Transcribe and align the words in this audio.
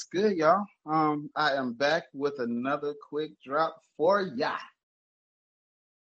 what's 0.00 0.24
good, 0.24 0.38
y'all? 0.38 0.64
Um, 0.86 1.28
I 1.36 1.56
am 1.56 1.74
back 1.74 2.04
with 2.14 2.38
another 2.38 2.94
quick 3.10 3.32
drop 3.44 3.82
for 3.98 4.22
ya. 4.22 4.54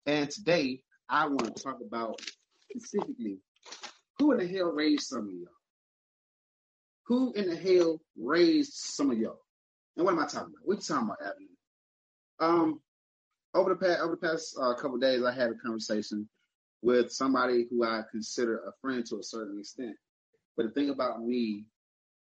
And 0.07 0.31
today 0.31 0.83
I 1.09 1.27
want 1.27 1.57
to 1.57 1.63
talk 1.63 1.79
about 1.85 2.21
specifically 2.71 3.39
who 4.19 4.31
in 4.33 4.39
the 4.39 4.47
hell 4.47 4.71
raised 4.71 5.09
some 5.09 5.27
of 5.27 5.35
y'all? 5.35 5.49
Who 7.07 7.33
in 7.33 7.51
the 7.51 7.57
hell 7.57 8.01
raised 8.17 8.75
some 8.75 9.11
of 9.11 9.19
y'all? 9.19 9.41
And 9.97 10.05
what 10.05 10.13
am 10.13 10.21
I 10.21 10.27
talking 10.27 10.55
about? 10.55 10.65
What 10.65 10.77
you 10.77 10.81
talking 10.83 11.09
about, 11.09 11.21
Avenue? 11.21 11.49
Um, 12.39 12.81
over 13.55 13.71
the 13.71 13.77
past 13.77 14.01
over 14.01 14.13
the 14.21 14.29
past 14.29 14.57
uh, 14.63 14.75
couple 14.75 14.99
days, 14.99 15.25
I 15.25 15.33
had 15.33 15.51
a 15.51 15.55
conversation 15.55 16.29
with 16.83 17.11
somebody 17.11 17.67
who 17.69 17.85
I 17.85 18.03
consider 18.13 18.59
a 18.59 18.73
friend 18.81 19.05
to 19.07 19.19
a 19.19 19.25
certain 19.25 19.59
extent. 19.59 19.97
But 20.57 20.67
the 20.67 20.73
thing 20.73 20.91
about 20.91 21.21
me 21.21 21.65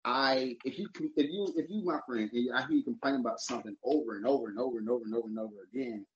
I 0.04 0.56
if 0.64 0.78
you 0.78 0.88
if 1.16 1.30
you 1.30 1.52
if 1.56 1.68
you 1.68 1.84
my 1.84 1.98
friend 2.06 2.30
and 2.32 2.54
I 2.54 2.62
hear 2.62 2.77
you 2.77 2.82
complain 2.82 3.16
about 3.16 3.41
something 3.41 3.77
over 3.84 4.16
and 4.16 4.27
over 4.27 4.48
and 4.48 4.58
over 4.58 4.78
and 4.78 4.88
over 4.88 5.04
and 5.04 5.14
over 5.14 5.28
and 5.28 5.38
over 5.38 5.54
again, 5.72 6.06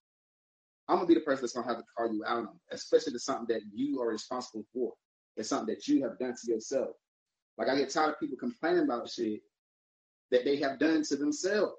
I'm 0.88 0.96
gonna 0.96 1.06
be 1.06 1.14
the 1.14 1.20
person 1.20 1.42
that's 1.42 1.52
gonna 1.52 1.66
have 1.66 1.78
to 1.78 1.84
call 1.96 2.12
you 2.12 2.24
out 2.24 2.38
on, 2.38 2.44
it, 2.44 2.74
especially 2.74 3.12
to 3.12 3.18
something 3.18 3.54
that 3.54 3.62
you 3.74 4.00
are 4.00 4.08
responsible 4.08 4.64
for. 4.72 4.94
It's 5.36 5.50
something 5.50 5.74
that 5.74 5.86
you 5.86 6.02
have 6.02 6.18
done 6.18 6.34
to 6.34 6.50
yourself. 6.50 6.90
Like 7.58 7.68
I 7.68 7.76
get 7.76 7.90
tired 7.90 8.10
of 8.10 8.20
people 8.20 8.38
complaining 8.38 8.84
about 8.84 9.10
shit 9.10 9.40
that 10.30 10.44
they 10.44 10.56
have 10.56 10.78
done 10.78 11.02
to 11.02 11.16
themselves. 11.16 11.76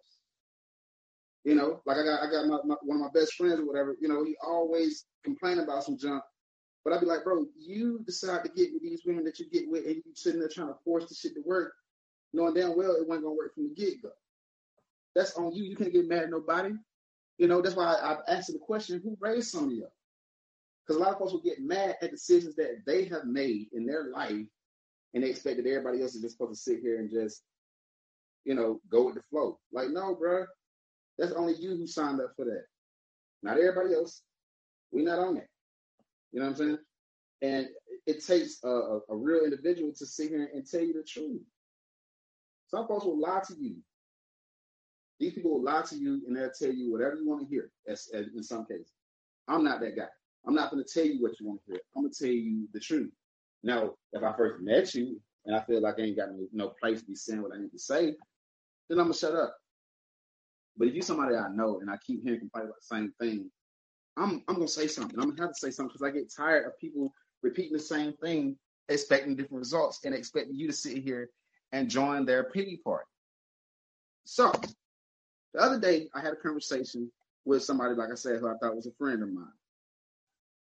You 1.43 1.55
know, 1.55 1.81
like 1.87 1.97
I 1.97 2.03
got 2.03 2.21
I 2.21 2.29
got 2.29 2.45
my, 2.45 2.59
my, 2.65 2.75
one 2.83 2.97
of 2.97 3.03
my 3.03 3.19
best 3.19 3.33
friends 3.33 3.59
or 3.59 3.65
whatever. 3.65 3.95
You 3.99 4.09
know, 4.09 4.23
he 4.23 4.35
always 4.45 5.05
complain 5.23 5.57
about 5.57 5.83
some 5.83 5.97
junk, 5.97 6.23
but 6.83 6.93
I'd 6.93 6.99
be 6.99 7.07
like, 7.07 7.23
bro, 7.23 7.45
you 7.57 8.03
decide 8.05 8.43
to 8.43 8.51
get 8.51 8.73
with 8.73 8.83
these 8.83 9.01
women 9.05 9.23
that 9.25 9.39
you 9.39 9.49
get 9.49 9.67
with, 9.67 9.85
and 9.85 9.95
you 9.95 10.03
sitting 10.13 10.39
there 10.39 10.49
trying 10.49 10.67
to 10.67 10.77
force 10.83 11.07
the 11.09 11.15
shit 11.15 11.33
to 11.33 11.41
work 11.43 11.73
knowing 12.35 12.53
damn 12.53 12.77
well 12.77 12.95
it 12.95 13.07
wasn't 13.07 13.25
gonna 13.25 13.35
work 13.35 13.53
from 13.55 13.69
the 13.69 13.75
get 13.75 14.01
go. 14.01 14.09
That's 15.15 15.35
on 15.35 15.53
you. 15.53 15.63
You 15.63 15.75
can't 15.75 15.93
get 15.93 16.07
mad 16.07 16.23
at 16.23 16.29
nobody. 16.29 16.73
You 17.37 17.47
know, 17.47 17.61
that's 17.61 17.75
why 17.75 17.85
I, 17.85 18.11
I've 18.11 18.23
asked 18.27 18.51
the 18.51 18.59
question, 18.59 19.01
who 19.03 19.17
raised 19.19 19.49
some 19.51 19.65
of 19.65 19.71
you? 19.71 19.87
Because 20.85 20.99
a 20.99 21.03
lot 21.03 21.13
of 21.13 21.19
folks 21.19 21.31
will 21.31 21.41
get 21.41 21.61
mad 21.61 21.95
at 22.01 22.11
decisions 22.11 22.55
that 22.55 22.83
they 22.85 23.05
have 23.05 23.25
made 23.25 23.67
in 23.73 23.85
their 23.85 24.05
life 24.11 24.45
and 25.13 25.23
they 25.23 25.29
expect 25.29 25.57
that 25.57 25.67
everybody 25.69 26.01
else 26.01 26.15
is 26.15 26.21
just 26.21 26.37
supposed 26.37 26.53
to 26.53 26.71
sit 26.71 26.81
here 26.81 26.99
and 26.99 27.09
just, 27.09 27.41
you 28.43 28.53
know, 28.53 28.79
go 28.89 29.05
with 29.05 29.15
the 29.15 29.21
flow. 29.29 29.57
Like, 29.71 29.89
no, 29.89 30.15
bro, 30.15 30.45
that's 31.17 31.31
only 31.31 31.55
you 31.55 31.71
who 31.71 31.87
signed 31.87 32.19
up 32.19 32.33
for 32.35 32.45
that. 32.45 32.65
Not 33.41 33.57
everybody 33.57 33.95
else. 33.95 34.21
We're 34.91 35.05
not 35.05 35.19
on 35.19 35.35
that. 35.35 35.47
You 36.31 36.39
know 36.41 36.47
what 36.47 36.51
I'm 36.51 36.57
saying? 36.57 36.77
And 37.41 37.67
it 38.05 38.25
takes 38.25 38.59
a, 38.63 38.69
a, 38.69 38.99
a 39.09 39.15
real 39.15 39.43
individual 39.45 39.93
to 39.97 40.05
sit 40.05 40.29
here 40.29 40.49
and 40.53 40.69
tell 40.69 40.81
you 40.81 40.93
the 40.93 41.03
truth. 41.03 41.41
Some 42.75 42.87
folks 42.87 43.05
will 43.05 43.17
lie 43.17 43.41
to 43.47 43.55
you. 43.57 43.77
These 45.17 45.35
people 45.35 45.51
will 45.51 45.63
lie 45.63 45.83
to 45.83 45.95
you 45.95 46.21
and 46.27 46.35
they'll 46.35 46.51
tell 46.51 46.73
you 46.73 46.91
whatever 46.91 47.15
you 47.15 47.25
want 47.25 47.41
to 47.41 47.47
hear, 47.47 47.71
as, 47.87 48.09
as 48.13 48.25
in 48.35 48.43
some 48.43 48.65
cases. 48.65 48.91
I'm 49.47 49.63
not 49.63 49.79
that 49.79 49.95
guy. 49.95 50.07
I'm 50.45 50.53
not 50.53 50.71
going 50.71 50.83
to 50.83 50.93
tell 50.93 51.05
you 51.05 51.21
what 51.21 51.39
you 51.39 51.47
want 51.47 51.61
to 51.61 51.71
hear. 51.71 51.81
I'm 51.95 52.03
going 52.03 52.11
to 52.11 52.19
tell 52.19 52.33
you 52.33 52.67
the 52.73 52.81
truth. 52.81 53.13
Now, 53.63 53.91
if 54.11 54.23
I 54.23 54.35
first 54.35 54.61
met 54.61 54.93
you 54.93 55.21
and 55.45 55.55
I 55.55 55.61
feel 55.61 55.81
like 55.81 55.95
I 55.99 56.01
ain't 56.01 56.17
got 56.17 56.31
no, 56.31 56.47
no 56.51 56.73
place 56.81 56.99
to 56.99 57.05
be 57.05 57.15
saying 57.15 57.41
what 57.41 57.53
I 57.53 57.61
need 57.61 57.71
to 57.71 57.79
say, 57.79 58.07
then 58.89 58.99
I'm 58.99 59.05
going 59.05 59.13
to 59.13 59.19
shut 59.19 59.35
up. 59.35 59.55
But 60.75 60.89
if 60.89 60.95
you're 60.95 61.03
somebody 61.03 61.37
I 61.37 61.47
know 61.47 61.79
and 61.79 61.89
I 61.89 61.95
keep 62.05 62.23
hearing 62.23 62.49
about 62.53 62.67
the 62.67 62.73
same 62.81 63.13
thing, 63.21 63.49
I'm, 64.17 64.43
I'm 64.49 64.55
going 64.55 64.67
to 64.67 64.73
say 64.73 64.87
something. 64.87 65.17
I'm 65.17 65.27
going 65.27 65.37
to 65.37 65.43
have 65.43 65.53
to 65.53 65.59
say 65.59 65.71
something 65.71 65.93
because 65.93 66.05
I 66.05 66.11
get 66.11 66.29
tired 66.35 66.65
of 66.65 66.77
people 66.77 67.13
repeating 67.41 67.71
the 67.71 67.79
same 67.79 68.11
thing, 68.21 68.57
expecting 68.89 69.37
different 69.37 69.59
results 69.59 70.01
and 70.03 70.13
expecting 70.13 70.55
you 70.55 70.67
to 70.67 70.73
sit 70.73 70.97
here 70.97 71.29
and 71.75 71.89
join 71.89 72.25
their 72.25 72.45
pity 72.45 72.79
party. 72.81 73.05
So 74.23 74.51
the 75.53 75.61
other 75.61 75.77
day 75.77 76.07
I 76.15 76.21
had 76.21 76.31
a 76.31 76.37
conversation 76.37 77.11
with 77.43 77.63
somebody, 77.63 77.95
like 77.95 78.11
I 78.11 78.15
said, 78.15 78.39
who 78.39 78.47
I 78.47 78.53
thought 78.61 78.75
was 78.75 78.87
a 78.87 78.91
friend 78.97 79.21
of 79.21 79.31
mine. 79.31 79.45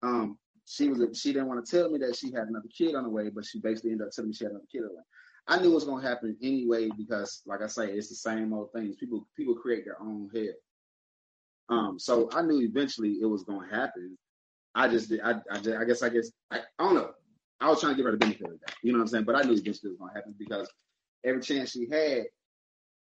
Um, 0.02 0.38
she 0.66 0.88
was 0.88 1.00
a, 1.00 1.14
she 1.14 1.32
didn't 1.32 1.48
want 1.48 1.64
to 1.64 1.70
tell 1.76 1.90
me 1.90 1.98
that 2.00 2.14
she 2.14 2.30
had 2.30 2.48
another 2.48 2.68
kid 2.76 2.94
on 2.94 3.04
the 3.04 3.08
way, 3.08 3.30
but 3.30 3.46
she 3.46 3.58
basically 3.58 3.92
ended 3.92 4.06
up 4.06 4.12
telling 4.12 4.28
me 4.28 4.34
she 4.34 4.44
had 4.44 4.50
another 4.50 4.66
kid 4.70 4.82
on 4.82 4.88
the 4.88 4.94
way. 4.96 5.02
I 5.48 5.58
knew 5.58 5.70
it 5.70 5.74
was 5.74 5.84
gonna 5.84 6.06
happen 6.06 6.36
anyway 6.42 6.90
because, 6.96 7.42
like 7.46 7.62
I 7.62 7.68
say, 7.68 7.86
it's 7.90 8.10
the 8.10 8.14
same 8.14 8.52
old 8.52 8.70
things. 8.74 8.96
People 8.96 9.26
people 9.34 9.54
create 9.54 9.86
their 9.86 10.00
own 10.00 10.28
hell. 10.34 10.44
Um, 11.70 11.98
so 11.98 12.28
I 12.34 12.42
knew 12.42 12.60
eventually 12.60 13.16
it 13.22 13.24
was 13.24 13.44
gonna 13.44 13.66
happen. 13.66 14.18
I 14.74 14.88
just. 14.88 15.10
I 15.24 15.36
I, 15.50 15.58
just, 15.58 15.76
I 15.78 15.84
guess 15.84 16.02
I 16.02 16.10
guess 16.10 16.30
I, 16.50 16.58
I 16.78 16.84
don't 16.84 16.94
know. 16.96 17.12
I 17.60 17.70
was 17.70 17.80
trying 17.80 17.94
to 17.94 17.96
give 17.96 18.04
her 18.04 18.12
the 18.12 18.18
benefit 18.18 18.46
of 18.46 18.60
that. 18.60 18.74
You 18.82 18.92
know 18.92 18.98
what 18.98 19.04
I'm 19.04 19.08
saying? 19.08 19.24
But 19.24 19.36
I 19.36 19.42
knew 19.42 19.54
eventually 19.54 19.90
it 19.90 19.98
was 19.98 19.98
gonna 19.98 20.14
happen 20.14 20.34
because 20.38 20.70
every 21.24 21.40
chance 21.42 21.70
she 21.70 21.88
had, 21.90 22.24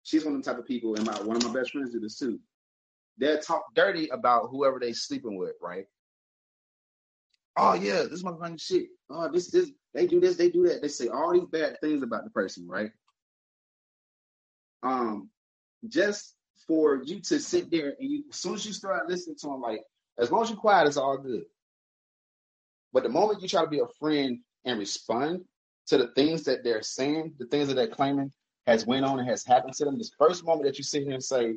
she's 0.02 0.24
one 0.24 0.34
of 0.34 0.42
the 0.42 0.50
type 0.50 0.58
of 0.58 0.66
people, 0.66 0.94
and 0.94 1.06
my 1.06 1.14
one 1.22 1.36
of 1.36 1.44
my 1.44 1.52
best 1.52 1.72
friends 1.72 1.92
do 1.92 2.00
this 2.00 2.18
too. 2.18 2.38
They'll 3.18 3.38
talk 3.38 3.74
dirty 3.74 4.08
about 4.08 4.48
whoever 4.50 4.78
they 4.78 4.92
sleeping 4.92 5.36
with, 5.36 5.54
right? 5.60 5.86
Oh 7.56 7.74
yeah, 7.74 8.04
this 8.10 8.22
motherfucking 8.22 8.60
shit. 8.60 8.88
Oh, 9.10 9.30
this 9.30 9.50
this 9.50 9.70
they 9.92 10.06
do 10.06 10.20
this, 10.20 10.36
they 10.36 10.50
do 10.50 10.68
that. 10.68 10.82
They 10.82 10.88
say 10.88 11.08
all 11.08 11.32
these 11.32 11.48
bad 11.50 11.78
things 11.80 12.02
about 12.02 12.24
the 12.24 12.30
person, 12.30 12.66
right? 12.68 12.90
Um, 14.82 15.28
just 15.88 16.34
for 16.66 17.02
you 17.02 17.20
to 17.20 17.40
sit 17.40 17.70
there 17.70 17.94
and 17.98 18.10
you, 18.10 18.24
as 18.30 18.36
soon 18.36 18.54
as 18.54 18.64
you 18.64 18.72
start 18.72 19.08
listening 19.08 19.36
to 19.40 19.48
them, 19.48 19.60
like 19.60 19.82
as 20.18 20.30
long 20.30 20.42
as 20.42 20.50
you're 20.50 20.58
quiet, 20.58 20.86
it's 20.86 20.96
all 20.96 21.18
good. 21.18 21.44
But 22.92 23.02
the 23.02 23.08
moment 23.08 23.42
you 23.42 23.48
try 23.48 23.62
to 23.62 23.70
be 23.70 23.80
a 23.80 23.86
friend 23.98 24.40
and 24.64 24.78
respond, 24.78 25.44
to 25.90 25.98
the 25.98 26.06
things 26.06 26.44
that 26.44 26.62
they're 26.62 26.82
saying, 26.82 27.34
the 27.38 27.46
things 27.46 27.66
that 27.66 27.74
they're 27.74 27.88
claiming 27.88 28.32
has 28.64 28.86
went 28.86 29.04
on 29.04 29.18
and 29.18 29.28
has 29.28 29.44
happened 29.44 29.74
to 29.74 29.84
them. 29.84 29.98
This 29.98 30.12
first 30.16 30.44
moment 30.44 30.64
that 30.66 30.78
you 30.78 30.84
sit 30.84 31.02
here 31.02 31.14
and 31.14 31.22
say, 31.22 31.56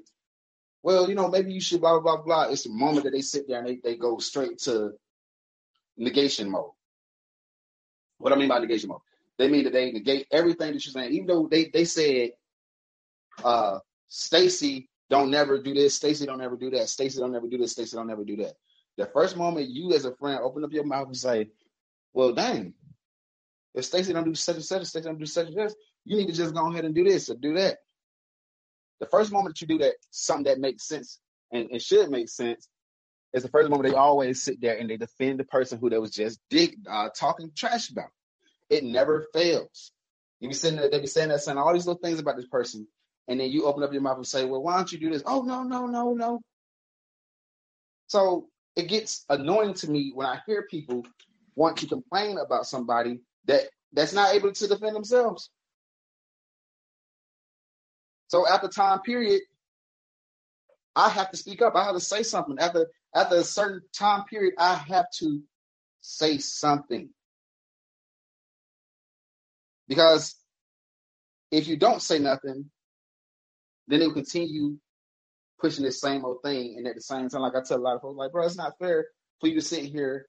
well, 0.82 1.08
you 1.08 1.14
know, 1.14 1.30
maybe 1.30 1.54
you 1.54 1.62
should 1.62 1.82
blah, 1.82 2.00
blah, 2.00 2.18
blah, 2.18 2.24
blah. 2.24 2.44
It's 2.52 2.64
the 2.64 2.72
moment 2.72 3.04
that 3.04 3.12
they 3.12 3.22
sit 3.22 3.48
there 3.48 3.60
and 3.60 3.68
they, 3.68 3.80
they 3.84 3.96
go 3.96 4.18
straight 4.18 4.58
to 4.62 4.94
negation 5.98 6.50
mode. 6.50 6.72
What 8.18 8.34
I 8.34 8.36
mean 8.36 8.50
by 8.50 8.58
negation 8.58 8.90
mode, 8.90 9.02
they 9.38 9.50
mean 9.50 9.66
that 9.66 9.74
they 9.74 9.92
negate 9.92 10.26
everything 10.32 10.74
that 10.74 10.86
you're 10.86 10.92
saying, 10.92 11.14
even 11.14 11.28
though 11.28 11.48
they, 11.50 11.66
they 11.66 11.86
said, 11.86 12.32
uh, 13.44 13.80
Stacy 14.08 14.90
don't 15.12 15.30
never 15.30 15.62
do 15.62 15.76
this, 15.76 15.94
Stacy 15.94 16.26
don't 16.26 16.42
ever 16.42 16.58
do 16.58 16.72
that, 16.72 16.90
Stacy 16.90 17.20
don't 17.20 17.36
ever 17.36 17.48
do 17.48 17.60
this, 17.60 17.74
Stacy 17.74 17.96
don't 17.96 18.10
ever 18.10 18.24
do 18.24 18.38
that. 18.38 18.54
The 18.98 19.06
first 19.06 19.38
moment 19.38 19.70
you 19.70 19.94
as 19.94 20.06
a 20.06 20.16
friend 20.16 20.40
open 20.42 20.64
up 20.64 20.74
your 20.74 20.86
mouth 20.86 21.08
and 21.08 21.18
say, 21.18 21.50
well, 22.14 22.34
dang, 22.34 22.74
if 23.74 23.86
Stacy 23.86 24.14
don't 24.14 24.26
do 24.26 24.36
such 24.36 24.56
and 24.56 24.66
such, 24.66 24.86
Stacy 24.86 25.06
don't 25.06 25.20
do 25.20 25.26
such 25.26 25.48
and 25.48 25.56
such, 25.56 25.74
you 26.06 26.18
need 26.18 26.28
to 26.28 26.34
just 26.34 26.54
go 26.54 26.72
ahead 26.72 26.86
and 26.86 26.94
do 26.94 27.04
this 27.04 27.30
or 27.30 27.36
do 27.36 27.56
that. 27.56 27.78
The 29.00 29.08
first 29.08 29.32
moment 29.32 29.56
that 29.56 29.62
you 29.62 29.68
do 29.68 29.84
that, 29.84 29.96
something 30.12 30.46
that 30.46 30.60
makes 30.60 30.88
sense 30.88 31.20
and, 31.52 31.70
and 31.72 31.82
should 31.82 32.10
make 32.10 32.30
sense, 32.30 32.68
is 33.34 33.44
the 33.44 33.50
first 33.50 33.70
moment 33.70 33.90
they 33.90 33.98
always 33.98 34.44
sit 34.44 34.62
there 34.62 34.78
and 34.78 34.90
they 34.90 34.98
defend 34.98 35.40
the 35.40 35.44
person 35.44 35.80
who 35.80 35.90
they 35.90 35.98
was 35.98 36.12
just 36.12 36.40
dig 36.50 36.78
uh, 36.90 37.10
talking 37.10 37.52
trash 37.56 37.90
about. 37.90 38.10
It 38.70 38.84
never 38.84 39.26
fails. 39.34 39.92
You 40.40 40.50
be 40.50 40.54
sitting 40.54 40.80
there, 40.80 40.90
they 40.90 41.00
be 41.00 41.08
saying 41.08 41.30
that, 41.30 41.42
saying 41.42 41.58
all 41.58 41.74
these 41.74 41.88
little 41.88 42.02
things 42.02 42.20
about 42.20 42.36
this 42.36 42.48
person, 42.48 42.88
and 43.28 43.40
then 43.40 43.50
you 43.50 43.66
open 43.66 43.84
up 43.84 43.94
your 43.94 44.02
mouth 44.02 44.18
and 44.18 44.28
say, 44.28 44.46
"Well, 44.46 44.62
why 44.62 44.76
don't 44.76 44.92
you 44.92 45.00
do 45.00 45.10
this?" 45.10 45.24
Oh 45.26 45.42
no, 45.42 45.64
no, 45.64 45.88
no, 45.88 46.14
no. 46.14 46.42
So 48.08 48.48
it 48.76 48.88
gets 48.88 49.26
annoying 49.30 49.74
to 49.76 49.90
me 49.90 50.12
when 50.14 50.28
I 50.28 50.40
hear 50.46 50.68
people 50.70 51.06
want 51.56 51.78
to 51.78 51.88
complain 51.88 52.38
about 52.38 52.66
somebody 52.66 53.20
that 53.46 53.64
that's 53.92 54.14
not 54.14 54.34
able 54.34 54.52
to 54.52 54.68
defend 54.68 54.96
themselves. 54.96 55.50
So 58.28 58.48
after 58.48 58.68
time 58.68 59.02
period, 59.02 59.42
I 60.96 61.10
have 61.10 61.32
to 61.32 61.38
speak 61.38 61.62
up. 61.62 61.76
I 61.76 61.86
have 61.86 61.96
to 61.96 62.00
say 62.00 62.24
something. 62.24 62.58
After 62.60 62.88
after 63.14 63.36
a 63.36 63.44
certain 63.44 63.82
time 63.98 64.26
period, 64.26 64.56
I 64.58 64.76
have 64.76 65.06
to 65.20 65.42
say 66.02 66.38
something. 66.40 67.10
Because 69.88 70.36
if 71.52 71.68
you 71.68 71.78
don't 71.78 72.02
say 72.02 72.20
nothing, 72.20 72.70
then 73.88 74.00
they'll 74.00 74.14
continue 74.14 74.78
pushing 75.60 75.86
the 75.86 75.92
same 75.92 76.26
old 76.26 76.42
thing. 76.44 76.76
And 76.78 76.88
at 76.88 76.96
the 76.96 77.02
same 77.02 77.30
time, 77.30 77.42
like 77.42 77.56
I 77.56 77.62
tell 77.62 77.78
a 77.78 77.80
lot 77.80 77.96
of 77.96 78.02
folks, 78.02 78.18
like, 78.18 78.32
bro, 78.32 78.46
it's 78.46 78.58
not 78.58 78.80
fair 78.80 79.06
for 79.40 79.48
you 79.48 79.56
to 79.56 79.62
sit 79.62 79.86
here 79.86 80.26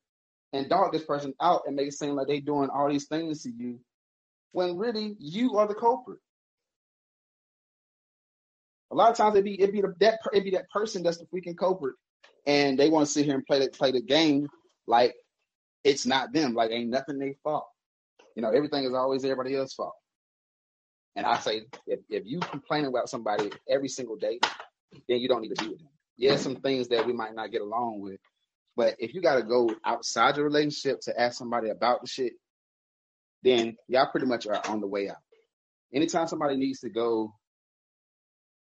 and 0.54 0.68
dog 0.68 0.92
this 0.92 1.04
person 1.04 1.34
out 1.40 1.62
and 1.66 1.74
make 1.74 1.88
it 1.88 1.94
seem 1.94 2.14
like 2.14 2.28
they're 2.28 2.40
doing 2.40 2.70
all 2.70 2.88
these 2.88 3.06
things 3.06 3.42
to 3.42 3.50
you 3.50 3.80
when 4.52 4.78
really 4.78 5.16
you 5.18 5.58
are 5.58 5.66
the 5.66 5.74
culprit. 5.74 6.20
A 8.92 8.94
lot 8.94 9.10
of 9.10 9.16
times 9.16 9.36
it 9.36 9.44
be 9.44 9.60
it 9.60 9.72
be 9.72 9.80
the, 9.80 9.92
that 9.98 10.20
it 10.32 10.44
be 10.44 10.52
that 10.52 10.70
person 10.70 11.02
that's 11.02 11.18
the 11.18 11.26
freaking 11.26 11.58
culprit, 11.58 11.96
and 12.46 12.78
they 12.78 12.88
want 12.88 13.04
to 13.04 13.12
sit 13.12 13.24
here 13.24 13.34
and 13.34 13.44
play 13.44 13.58
the 13.58 13.68
play 13.68 13.90
the 13.90 14.00
game 14.00 14.46
like 14.86 15.14
it's 15.82 16.06
not 16.06 16.32
them, 16.32 16.54
like 16.54 16.70
ain't 16.70 16.88
nothing 16.88 17.18
they 17.18 17.34
fault. 17.42 17.66
You 18.36 18.42
know, 18.42 18.50
everything 18.50 18.84
is 18.84 18.94
always 18.94 19.24
everybody 19.24 19.56
else's 19.56 19.74
fault. 19.74 19.94
And 21.16 21.26
I 21.26 21.38
say, 21.38 21.62
if, 21.86 22.00
if 22.08 22.24
you 22.26 22.40
complain 22.40 22.84
about 22.86 23.08
somebody 23.08 23.50
every 23.68 23.88
single 23.88 24.16
day, 24.16 24.40
then 25.08 25.18
you 25.18 25.28
don't 25.28 25.42
need 25.42 25.54
to 25.54 25.62
be 25.62 25.70
with 25.70 25.78
them. 25.78 25.88
Yeah, 26.16 26.36
some 26.36 26.56
things 26.56 26.88
that 26.88 27.06
we 27.06 27.12
might 27.12 27.34
not 27.34 27.52
get 27.52 27.60
along 27.60 28.00
with, 28.00 28.20
but 28.76 28.96
if 28.98 29.14
you 29.14 29.20
got 29.20 29.36
to 29.36 29.42
go 29.42 29.70
outside 29.84 30.36
your 30.36 30.44
relationship 30.44 31.00
to 31.02 31.20
ask 31.20 31.38
somebody 31.38 31.70
about 31.70 32.02
the 32.02 32.08
shit, 32.08 32.32
then 33.42 33.76
y'all 33.88 34.10
pretty 34.10 34.26
much 34.26 34.46
are 34.46 34.60
on 34.68 34.80
the 34.80 34.86
way 34.86 35.08
out. 35.08 35.16
Anytime 35.92 36.26
somebody 36.26 36.56
needs 36.56 36.80
to 36.80 36.90
go 36.90 37.34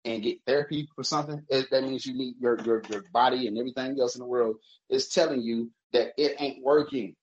and 0.05 0.23
get 0.23 0.39
therapy 0.47 0.87
for 0.95 1.03
something, 1.03 1.43
it, 1.49 1.67
that 1.71 1.83
means 1.83 2.05
you 2.05 2.13
need 2.13 2.35
your, 2.39 2.59
your 2.61 2.81
your 2.89 3.03
body 3.13 3.47
and 3.47 3.57
everything 3.57 3.99
else 3.99 4.15
in 4.15 4.21
the 4.21 4.27
world 4.27 4.55
is 4.89 5.09
telling 5.09 5.41
you 5.41 5.69
that 5.93 6.13
it 6.17 6.35
ain't 6.39 6.63
working. 6.63 7.15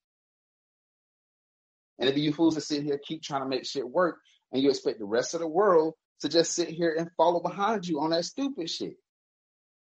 And 1.99 2.07
if 2.07 2.15
you 2.15 2.31
fools 2.31 2.55
to 2.55 2.61
sit 2.61 2.83
here 2.83 2.99
keep 3.03 3.23
trying 3.23 3.41
to 3.41 3.49
make 3.49 3.65
shit 3.65 3.89
work, 3.89 4.19
and 4.51 4.61
you 4.61 4.69
expect 4.69 4.99
the 4.99 5.05
rest 5.05 5.33
of 5.33 5.41
the 5.41 5.47
world 5.47 5.95
to 6.21 6.29
just 6.29 6.53
sit 6.53 6.69
here 6.69 6.95
and 6.97 7.09
follow 7.17 7.41
behind 7.41 7.85
you 7.85 7.99
on 7.99 8.11
that 8.11 8.23
stupid 8.23 8.69
shit. 8.69 8.95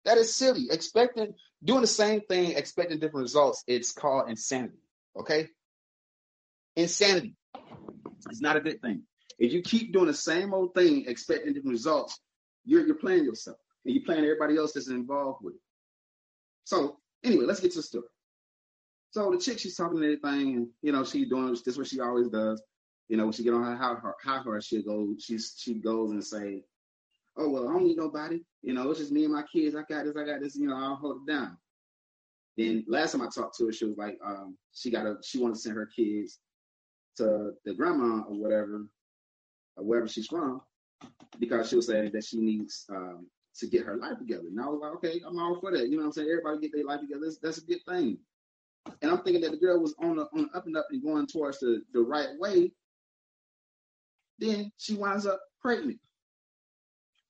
That 0.06 0.18
is 0.18 0.34
silly. 0.34 0.68
Expecting 0.72 1.34
doing 1.63 1.81
the 1.81 1.88
same 1.88 2.22
thing, 2.22 2.54
expecting 2.54 3.00
different 3.00 3.24
results. 3.24 3.63
It's 3.68 3.92
called 3.92 4.30
insanity. 4.30 4.80
Okay? 5.18 5.48
Insanity. 6.75 7.36
It's 8.30 8.42
not 8.42 8.57
a 8.57 8.62
good 8.62 8.81
thing. 8.81 9.04
If 9.38 9.54
you 9.54 9.62
keep 9.62 9.94
doing 9.94 10.07
the 10.07 10.13
same 10.13 10.54
old 10.54 10.74
thing, 10.74 11.06
expecting 11.07 11.54
different 11.54 11.74
results, 11.74 12.19
you're 12.66 12.86
you're 12.86 12.96
playing 12.96 13.25
yourself. 13.25 13.57
And 13.86 13.96
you're 13.96 14.04
playing 14.04 14.24
everybody 14.24 14.57
else 14.57 14.74
that's 14.74 14.90
involved 14.90 15.44
with 15.44 15.56
it. 15.56 15.62
So 16.66 16.98
anyway, 17.24 17.45
let's 17.45 17.60
get 17.60 17.72
to 17.72 17.78
the 17.78 17.84
story. 17.84 18.07
So 19.12 19.31
the 19.31 19.40
chick, 19.40 19.60
she's 19.60 19.75
talking 19.75 19.98
and 19.98 20.06
everything, 20.06 20.56
and 20.56 20.68
you 20.81 20.92
know, 20.92 21.04
she's 21.04 21.30
doing 21.30 21.57
this 21.66 21.78
what 21.78 21.88
she 21.88 22.00
always 22.00 22.28
does. 22.28 22.62
You 23.07 23.18
know, 23.18 23.24
when 23.24 23.34
she 23.34 23.44
get 23.44 23.54
on 23.54 23.63
her 23.63 23.75
high, 23.75 23.95
high 24.24 24.42
horse, 24.44 24.68
she 24.68 24.84
goes, 24.84 25.24
she's 25.24 25.56
she 25.57 25.75
goes 25.75 26.12
and 26.12 26.24
say, 26.24 26.63
"Oh 27.40 27.50
well, 27.50 27.68
I 27.68 27.74
don't 27.74 27.86
need 27.86 27.98
nobody. 27.98 28.42
You 28.62 28.74
know, 28.74 28.90
it's 28.90 29.00
just 29.00 29.12
me 29.12 29.24
and 29.24 29.34
my 29.34 29.44
kids. 29.44 29.76
I 29.76 29.84
got 29.90 30.06
this, 30.06 30.16
I 30.16 30.26
got 30.26 30.42
this. 30.42 30.56
You 30.56 30.68
know, 30.68 30.76
I'll 30.76 30.96
hold 30.96 31.22
it 31.28 31.32
down." 31.32 31.58
Then 32.58 32.84
last 32.88 33.14
time 33.14 33.22
I 33.22 33.28
talked 33.34 33.58
to 33.58 33.68
her, 33.68 33.72
she 33.72 33.86
was 33.86 33.98
like, 33.98 34.18
um, 34.26 34.58
she 34.74 34.92
got 34.92 35.06
a, 35.06 35.16
she 35.24 35.40
wanted 35.40 35.56
to 35.56 35.62
send 35.62 35.76
her 35.78 35.86
kids 35.86 36.40
to 37.18 37.52
the 37.66 37.74
grandma 37.74 38.24
or 38.28 38.36
whatever, 38.36 38.86
or 39.78 39.84
wherever 39.84 40.08
she's 40.08 40.28
from, 40.28 40.62
because 41.40 41.70
she 41.70 41.78
was 41.78 41.88
saying 41.88 42.12
that 42.14 42.26
she 42.26 42.38
needs 42.38 42.86
um, 42.90 43.28
to 43.56 43.68
get 43.68 43.86
her 43.86 43.96
life 43.96 44.18
together. 44.18 44.48
And 44.48 44.60
I 44.60 44.66
was 44.66 44.80
like, 44.82 44.94
okay, 44.96 45.22
I'm 45.26 45.40
all 45.40 45.60
for 45.60 45.72
that. 45.72 45.88
You 45.88 45.98
know 45.98 46.04
what 46.04 46.08
I'm 46.08 46.12
saying? 46.14 46.30
Everybody 46.30 46.60
get 46.60 46.74
their 46.74 46.86
life 46.86 47.00
together. 47.00 47.22
That's, 47.24 47.38
that's 47.38 47.58
a 47.60 47.66
good 47.66 47.80
thing. 47.88 48.18
And 49.02 49.12
I'm 49.12 49.22
thinking 49.22 49.42
that 49.44 49.52
the 49.52 49.58
girl 49.58 49.80
was 49.80 49.96
on 50.02 50.18
the 50.18 50.24
on 50.34 50.50
the 50.52 50.58
up 50.58 50.66
and 50.66 50.76
up 50.76 50.88
and 50.92 51.04
going 51.04 51.28
towards 51.28 51.60
the, 51.60 51.82
the 51.94 52.02
right 52.02 52.30
way 52.40 52.72
then 54.40 54.72
she 54.78 54.96
winds 54.96 55.26
up 55.26 55.42
pregnant. 55.62 56.00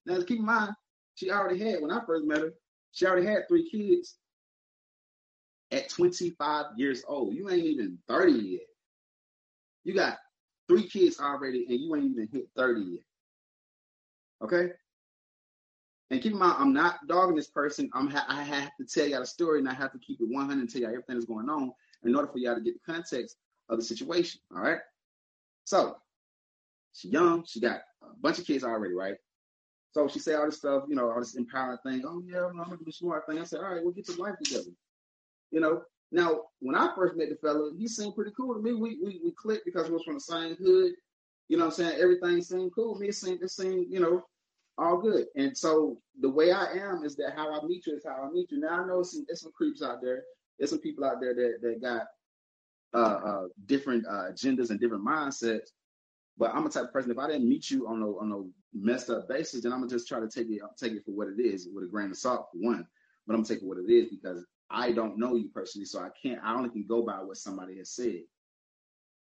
Now, 0.05 0.21
keep 0.21 0.39
in 0.39 0.45
mind, 0.45 0.73
she 1.15 1.31
already 1.31 1.59
had, 1.59 1.81
when 1.81 1.91
I 1.91 2.01
first 2.05 2.25
met 2.25 2.39
her, 2.39 2.53
she 2.91 3.05
already 3.05 3.25
had 3.27 3.47
three 3.47 3.69
kids 3.69 4.15
at 5.71 5.89
25 5.89 6.65
years 6.77 7.03
old. 7.07 7.35
You 7.35 7.49
ain't 7.49 7.65
even 7.65 7.97
30 8.07 8.31
yet. 8.31 8.61
You 9.83 9.93
got 9.93 10.17
three 10.67 10.87
kids 10.87 11.19
already, 11.19 11.65
and 11.69 11.79
you 11.79 11.95
ain't 11.95 12.05
even 12.05 12.27
hit 12.31 12.49
30 12.55 12.81
yet. 12.81 13.01
Okay? 14.41 14.71
And 16.11 16.21
keep 16.21 16.33
in 16.33 16.39
mind, 16.39 16.55
I'm 16.57 16.73
not 16.73 17.07
dogging 17.07 17.35
this 17.35 17.49
person. 17.49 17.89
I'm 17.93 18.09
ha- 18.09 18.25
I 18.27 18.41
have 18.41 18.71
to 18.79 18.85
tell 18.85 19.07
y'all 19.07 19.19
the 19.19 19.27
story, 19.27 19.59
and 19.59 19.69
I 19.69 19.73
have 19.73 19.91
to 19.91 19.99
keep 19.99 20.19
it 20.21 20.27
100 20.27 20.57
and 20.57 20.69
tell 20.69 20.81
y'all 20.81 20.89
everything 20.89 21.15
that's 21.15 21.25
going 21.25 21.49
on 21.49 21.71
in 22.03 22.15
order 22.15 22.27
for 22.27 22.39
y'all 22.39 22.55
to 22.55 22.61
get 22.61 22.73
the 22.73 22.91
context 22.91 23.37
of 23.69 23.77
the 23.77 23.83
situation. 23.83 24.41
All 24.55 24.63
right? 24.63 24.79
So, 25.65 25.97
she 26.93 27.09
young. 27.09 27.45
She 27.45 27.59
got 27.59 27.81
a 28.01 28.15
bunch 28.19 28.39
of 28.39 28.45
kids 28.47 28.63
already, 28.63 28.93
right? 28.93 29.15
So 29.91 30.07
she 30.07 30.19
said 30.19 30.35
all 30.35 30.45
this 30.45 30.57
stuff, 30.57 30.83
you 30.87 30.95
know, 30.95 31.09
all 31.09 31.19
this 31.19 31.35
empowering 31.35 31.79
thing. 31.85 32.03
Oh 32.05 32.21
yeah, 32.25 32.45
I'm 32.45 32.57
gonna 32.57 32.77
do 32.77 32.85
the 32.85 32.91
smart 32.91 33.25
thing. 33.27 33.39
I 33.39 33.43
said, 33.43 33.59
all 33.59 33.73
right, 33.73 33.83
we'll 33.83 33.93
get 33.93 34.07
your 34.07 34.17
life 34.17 34.35
together. 34.43 34.71
You 35.51 35.59
know. 35.61 35.83
Now, 36.11 36.41
when 36.59 36.75
I 36.75 36.89
first 36.95 37.15
met 37.15 37.29
the 37.29 37.35
fella, 37.35 37.71
he 37.77 37.87
seemed 37.87 38.15
pretty 38.15 38.31
cool 38.35 38.55
to 38.55 38.61
me. 38.61 38.73
We 38.73 38.97
we 39.03 39.21
we 39.23 39.31
clicked 39.31 39.65
because 39.65 39.87
we 39.87 39.93
was 39.93 40.03
from 40.03 40.15
the 40.15 40.19
same 40.19 40.55
hood. 40.55 40.93
You 41.49 41.57
know 41.57 41.65
what 41.65 41.79
I'm 41.79 41.85
saying? 41.85 42.01
Everything 42.01 42.41
seemed 42.41 42.73
cool. 42.73 42.95
Me, 42.95 43.09
it 43.09 43.15
seemed 43.15 43.43
it 43.43 43.51
seemed, 43.51 43.87
you 43.91 43.99
know, 43.99 44.23
all 44.77 44.97
good. 44.97 45.27
And 45.35 45.55
so 45.55 45.99
the 46.19 46.29
way 46.29 46.51
I 46.51 46.65
am 46.73 47.03
is 47.03 47.15
that 47.17 47.33
how 47.35 47.53
I 47.53 47.63
meet 47.65 47.85
you 47.85 47.95
is 47.95 48.05
how 48.05 48.23
I 48.23 48.31
meet 48.31 48.51
you. 48.51 48.59
Now 48.59 48.83
I 48.83 48.87
know 48.87 49.03
some 49.03 49.25
there's 49.27 49.41
some 49.41 49.51
creeps 49.51 49.83
out 49.83 50.01
there. 50.01 50.23
There's 50.57 50.71
some 50.71 50.79
people 50.79 51.05
out 51.05 51.21
there 51.21 51.35
that 51.35 51.57
that 51.61 51.81
got 51.81 52.07
uh, 52.93 53.19
uh, 53.23 53.43
different 53.67 54.05
uh, 54.07 54.31
agendas 54.31 54.71
and 54.71 54.79
different 54.79 55.05
mindsets. 55.05 55.69
But 56.39 56.55
I'm 56.55 56.65
a 56.65 56.69
type 56.69 56.85
of 56.85 56.93
person. 56.93 57.11
If 57.11 57.19
I 57.19 57.27
didn't 57.27 57.49
meet 57.49 57.69
you 57.69 57.85
on 57.87 58.01
a 58.01 58.07
on 58.17 58.31
a 58.31 58.77
messed 58.77 59.09
up 59.09 59.27
basis, 59.27 59.61
then 59.61 59.73
I'm 59.73 59.79
gonna 59.79 59.91
just 59.91 60.07
try 60.07 60.21
to 60.21 60.27
take 60.29 60.47
it 60.49 60.61
take 60.77 60.93
it 60.93 61.03
for 61.05 61.11
what 61.11 61.27
it 61.27 61.39
is 61.39 61.67
with 61.71 61.83
a 61.83 61.87
grain 61.87 62.09
of 62.09 62.17
salt 62.17 62.47
for 62.51 62.59
one. 62.59 62.87
But 63.27 63.35
I'm 63.35 63.43
it 63.43 63.61
what 63.61 63.77
it 63.77 63.91
is 63.91 64.07
because 64.09 64.45
I 64.71 64.93
don't 64.93 65.19
know 65.19 65.35
you 65.35 65.49
personally, 65.53 65.85
so 65.85 65.99
I 65.99 66.09
can't. 66.21 66.39
I 66.43 66.55
only 66.55 66.69
can 66.69 66.85
go 66.87 67.03
by 67.03 67.21
what 67.21 67.37
somebody 67.37 67.77
has 67.77 67.91
said. 67.91 68.21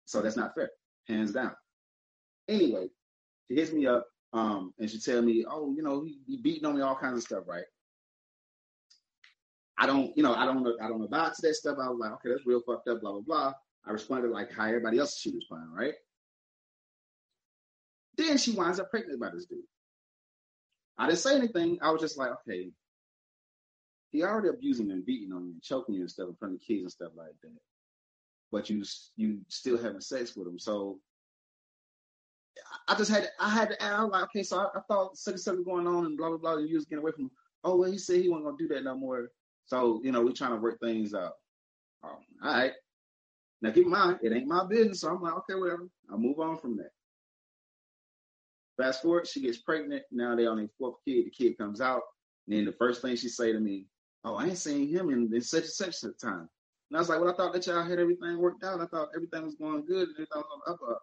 So 0.04 0.22
that's 0.22 0.36
not 0.36 0.54
fair, 0.54 0.70
hands 1.08 1.32
down. 1.32 1.54
Anyway, 2.50 2.90
she 3.48 3.56
hits 3.56 3.72
me 3.72 3.88
up 3.88 4.06
um, 4.34 4.74
and 4.78 4.90
she 4.90 5.00
tell 5.00 5.22
me, 5.22 5.46
"Oh, 5.50 5.74
you 5.76 5.84
know, 5.84 6.04
he, 6.04 6.20
he 6.28 6.38
beating 6.38 6.66
on 6.66 6.76
me, 6.76 6.82
all 6.82 6.96
kinds 6.98 7.18
of 7.18 7.24
stuff, 7.24 7.46
right?" 7.48 7.64
I 9.78 9.86
don't, 9.88 10.16
you 10.18 10.24
know, 10.24 10.34
I 10.34 10.46
don't 10.46 10.64
know, 10.64 10.76
I 10.82 10.88
don't 10.88 11.00
know 11.00 11.06
about 11.06 11.34
that 11.42 11.56
stuff. 11.56 11.78
I 11.82 11.90
was 11.90 12.00
like, 12.00 12.12
okay, 12.14 12.30
that's 12.30 12.46
real 12.46 12.62
fucked 12.66 12.88
up, 12.90 13.02
blah 13.02 13.12
blah 13.14 13.22
blah. 13.22 13.54
I 13.86 13.92
responded 13.92 14.32
like 14.32 14.52
how 14.52 14.66
everybody 14.66 15.00
else 15.00 15.20
should 15.20 15.36
respond, 15.36 15.74
right? 15.74 15.94
Then 18.18 18.38
she 18.38 18.52
winds 18.52 18.80
up 18.80 18.90
pregnant 18.90 19.20
by 19.20 19.30
this 19.32 19.46
dude. 19.46 19.60
I 20.98 21.08
didn't 21.08 21.20
say 21.20 21.36
anything. 21.36 21.78
I 21.82 21.92
was 21.92 22.02
just 22.02 22.18
like, 22.18 22.32
okay, 22.32 22.70
he 24.12 24.24
already 24.24 24.50
abusing 24.50 24.92
and 24.92 25.06
beating 25.06 25.34
on 25.34 25.46
you 25.46 25.52
and 25.54 25.62
choking 25.62 25.96
you 25.96 26.02
and 26.02 26.12
stuff 26.12 26.30
in 26.30 26.36
front 26.36 26.56
of 26.56 26.62
kids 26.62 26.84
and 26.84 26.92
stuff 26.92 27.12
like 27.18 27.36
that. 27.44 27.52
But 28.52 28.70
you 28.70 28.84
you 29.18 29.40
still 29.50 29.78
having 29.78 30.00
sex 30.02 30.36
with 30.36 30.48
him. 30.48 30.60
So 30.60 31.00
I 32.88 32.96
just 32.96 33.12
had 33.12 33.30
I 33.40 33.50
had 33.50 33.70
to 33.70 33.84
ask, 33.84 33.94
I 33.94 34.04
was 34.04 34.12
like, 34.12 34.24
okay, 34.24 34.44
so 34.44 34.60
I, 34.60 34.78
I 34.78 34.82
thought 34.88 35.18
something 35.18 35.64
going 35.64 35.88
on 35.88 36.06
and 36.06 36.18
blah 36.18 36.30
blah 36.30 36.38
blah, 36.38 36.58
and 36.58 36.70
you 36.70 36.76
was 36.76 36.86
getting 36.86 37.02
away 37.04 37.12
from 37.12 37.26
him. 37.26 37.32
Oh 37.64 37.76
well, 37.76 37.92
he 37.92 37.98
said 37.98 38.22
he 38.22 38.30
wasn't 38.30 38.46
gonna 38.46 38.58
do 38.58 38.68
that 38.70 38.84
no 38.84 38.96
more. 38.96 39.30
So 39.66 40.00
you 40.04 40.12
know, 40.12 40.22
we're 40.22 40.32
trying 40.32 40.52
to 40.52 40.62
work 40.62 40.80
things 40.80 41.14
out. 41.14 41.34
Um, 42.04 42.18
all 42.44 42.54
right. 42.54 42.72
Now 43.62 43.72
keep 43.72 43.86
in 43.86 43.92
mind, 43.92 44.20
it 44.22 44.32
ain't 44.32 44.48
my 44.48 44.66
business. 44.66 45.02
So 45.02 45.10
I'm 45.10 45.22
like, 45.22 45.34
okay, 45.34 45.60
whatever. 45.60 45.90
I'll 46.12 46.18
move 46.18 46.40
on 46.40 46.58
from 46.58 46.78
that. 46.78 46.92
Fast 48.78 49.02
forward, 49.02 49.28
she 49.28 49.42
gets 49.42 49.58
pregnant. 49.60 50.04
Now 50.12 50.36
they 50.36 50.48
on 50.48 50.58
their 50.58 50.70
fourth 50.78 50.96
kid. 51.08 51.26
The 51.26 51.30
kid 51.32 51.58
comes 51.58 51.80
out. 51.80 52.02
And 52.48 52.58
then 52.58 52.66
the 52.66 52.74
first 52.74 53.02
thing 53.02 53.16
she 53.16 53.30
say 53.30 53.52
to 53.52 53.60
me, 53.60 53.88
"Oh, 54.24 54.36
I 54.36 54.48
ain't 54.48 54.58
seen 54.58 54.88
him 54.90 55.10
in, 55.10 55.34
in 55.34 55.42
such 55.42 55.64
and 55.64 55.72
such 55.72 56.04
a 56.04 56.12
time." 56.14 56.50
And 56.90 56.98
I 56.98 57.00
was 57.00 57.10
like, 57.10 57.20
"Well, 57.20 57.32
I 57.32 57.36
thought 57.36 57.54
that 57.54 57.66
y'all 57.68 57.84
had 57.84 58.00
everything 58.00 58.38
worked 58.38 58.64
out. 58.64 58.82
I 58.82 58.86
thought 58.88 59.10
everything 59.16 59.46
was 59.46 59.56
going 59.56 59.86
good 59.86 60.10
and 60.10 60.16
everything 60.18 60.44
was 60.44 60.62
up 60.68 60.80
up." 60.88 61.02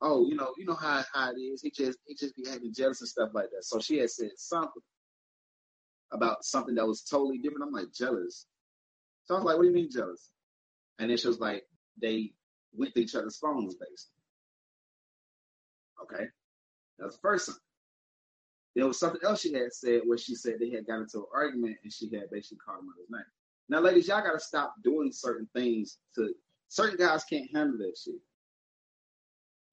Oh, 0.00 0.26
you 0.26 0.36
know, 0.36 0.52
you 0.56 0.66
know 0.66 0.74
how 0.74 1.02
how 1.12 1.32
it 1.32 1.38
is. 1.38 1.62
He 1.62 1.70
just 1.70 1.98
he 2.06 2.14
just 2.14 2.36
be 2.36 2.48
having 2.48 2.72
jealous 2.74 3.00
and 3.00 3.08
stuff 3.08 3.30
like 3.34 3.50
that. 3.50 3.64
So 3.64 3.80
she 3.80 3.98
had 3.98 4.10
said 4.10 4.30
something 4.36 4.82
about 6.12 6.44
something 6.44 6.74
that 6.76 6.86
was 6.86 7.02
totally 7.02 7.38
different. 7.38 7.64
I'm 7.64 7.72
like 7.72 7.92
jealous. 7.92 8.46
So 9.24 9.34
I 9.34 9.38
was 9.38 9.44
like, 9.44 9.56
"What 9.56 9.62
do 9.62 9.68
you 9.68 9.74
mean 9.74 9.90
jealous?" 9.90 10.30
And 10.98 11.10
then 11.10 11.16
she 11.16 11.28
was 11.28 11.40
like, 11.40 11.64
"They 12.00 12.34
went 12.72 12.94
to 12.94 13.00
each 13.00 13.14
other's 13.14 13.38
phones, 13.38 13.74
basically." 13.74 14.22
Okay. 16.02 16.28
That's 16.98 17.14
the 17.14 17.20
first 17.20 17.46
time. 17.46 17.56
There 18.74 18.86
was 18.86 18.98
something 18.98 19.20
else 19.24 19.40
she 19.40 19.52
had 19.52 19.72
said 19.72 20.02
where 20.04 20.18
she 20.18 20.34
said 20.34 20.56
they 20.60 20.70
had 20.70 20.86
got 20.86 21.00
into 21.00 21.18
an 21.18 21.24
argument 21.34 21.76
and 21.82 21.92
she 21.92 22.06
had 22.14 22.30
basically 22.30 22.58
called 22.64 22.80
him 22.80 22.90
out 22.90 23.00
his 23.00 23.10
name. 23.10 23.22
Now, 23.68 23.80
ladies, 23.80 24.08
y'all 24.08 24.22
gotta 24.22 24.40
stop 24.40 24.74
doing 24.84 25.10
certain 25.12 25.48
things 25.54 25.98
to 26.14 26.32
certain 26.68 26.96
guys 26.96 27.24
can't 27.24 27.50
handle 27.52 27.78
that 27.78 27.96
shit. 28.02 28.20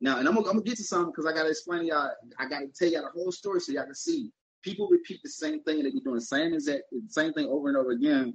Now, 0.01 0.17
and 0.19 0.27
I'm 0.27 0.35
gonna, 0.35 0.47
I'm 0.47 0.53
gonna 0.53 0.65
get 0.65 0.77
to 0.77 0.83
something 0.83 1.11
because 1.11 1.25
I 1.25 1.33
gotta 1.35 1.49
explain 1.49 1.81
to 1.81 1.87
y'all, 1.87 2.11
I 2.39 2.47
gotta 2.47 2.67
tell 2.67 2.89
y'all 2.89 3.03
the 3.03 3.09
whole 3.19 3.31
story 3.31 3.59
so 3.59 3.71
y'all 3.71 3.85
can 3.85 3.95
see. 3.95 4.31
People 4.63 4.87
repeat 4.89 5.19
the 5.23 5.29
same 5.29 5.61
thing 5.63 5.77
and 5.77 5.85
they 5.85 5.91
be 5.91 6.01
doing 6.01 6.15
the 6.15 6.21
same 6.21 6.53
exact 6.53 6.83
same 7.07 7.33
thing 7.33 7.47
over 7.47 7.69
and 7.69 7.77
over 7.77 7.91
again 7.91 8.33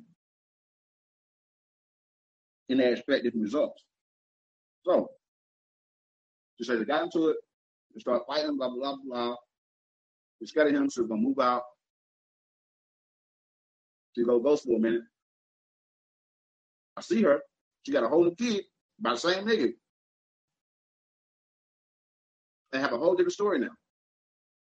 and 2.70 2.80
they 2.80 2.92
expect 2.92 3.24
different 3.24 3.42
results. 3.42 3.84
So 4.84 5.10
just 6.56 6.70
say 6.70 6.76
they 6.76 6.84
got 6.84 7.02
into 7.02 7.28
it, 7.28 7.36
start 7.98 8.22
fighting, 8.28 8.56
blah, 8.56 8.68
blah, 8.70 8.96
blah. 9.04 9.34
We 10.40 10.46
scared 10.46 10.74
him, 10.74 10.88
so 10.88 11.02
we're 11.02 11.08
gonna 11.08 11.22
move 11.22 11.38
out. 11.40 11.62
She 14.14 14.24
go 14.24 14.38
ghost 14.38 14.64
for 14.64 14.76
a 14.76 14.80
minute. 14.80 15.02
I 16.96 17.00
see 17.00 17.22
her. 17.22 17.40
She 17.84 17.92
got 17.92 18.04
a 18.04 18.08
whole 18.08 18.24
new 18.24 18.34
kid 18.34 18.64
by 18.98 19.12
the 19.12 19.18
same 19.18 19.46
nigga. 19.46 19.72
They 22.72 22.78
have 22.78 22.92
a 22.92 22.98
whole 22.98 23.14
different 23.14 23.32
story 23.32 23.58
now. 23.58 23.70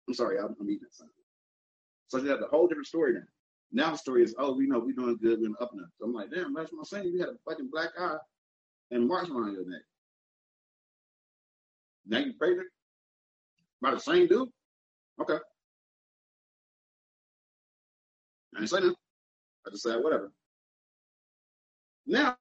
I'm 0.09 0.15
sorry, 0.15 0.39
I'm, 0.39 0.55
I'm 0.61 0.69
eating 0.69 0.81
that 0.83 0.95
something. 0.95 1.15
So 2.09 2.21
she 2.21 2.29
has 2.29 2.41
a 2.41 2.47
whole 2.47 2.67
different 2.67 2.87
story 2.87 3.15
now. 3.15 3.21
Now 3.73 3.91
the 3.93 3.99
story 3.99 4.23
is, 4.23 4.35
oh, 4.39 4.55
we 4.55 4.67
know 4.67 4.79
we're 4.79 4.95
doing 4.95 5.19
good, 5.21 5.41
we're 5.41 5.51
up 5.61 5.71
now. 5.75 5.85
So 5.99 6.07
I'm 6.07 6.13
like, 6.13 6.31
damn, 6.31 6.55
that's 6.55 6.73
what 6.73 6.81
I'm 6.81 6.85
saying. 6.85 7.09
You 7.13 7.21
had 7.21 7.31
a 7.31 7.37
fucking 7.49 7.71
black 7.73 7.91
eye 7.99 8.17
and 8.91 9.09
marks 9.09 9.31
around 9.31 9.55
your 9.55 9.69
neck. 9.69 9.83
Now 12.07 12.19
you 12.19 12.35
pregnant? 12.35 12.69
By 13.85 13.91
the 13.91 14.01
same 14.01 14.27
dude? 14.27 14.49
Okay. 15.21 15.37
I 18.55 18.59
didn't 18.61 18.71
say 18.71 18.81
that. 18.81 18.95
I 19.67 19.71
just 19.71 19.83
said 19.83 20.03
whatever. 20.03 20.33
Now 22.07 22.35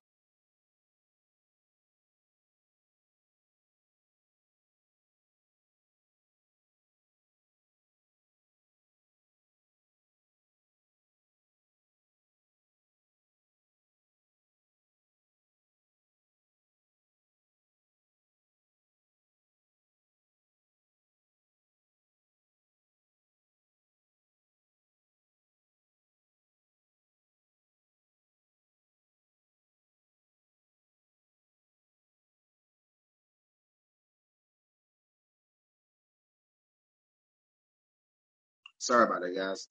Sorry 38.84 39.06
about 39.06 39.22
that, 39.22 39.34
guys. 39.34 39.70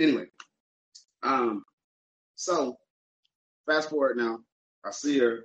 Anyway, 0.00 0.24
um, 1.22 1.64
so 2.34 2.78
fast 3.66 3.90
forward 3.90 4.16
now, 4.16 4.38
I 4.86 4.90
see 4.90 5.18
her. 5.18 5.44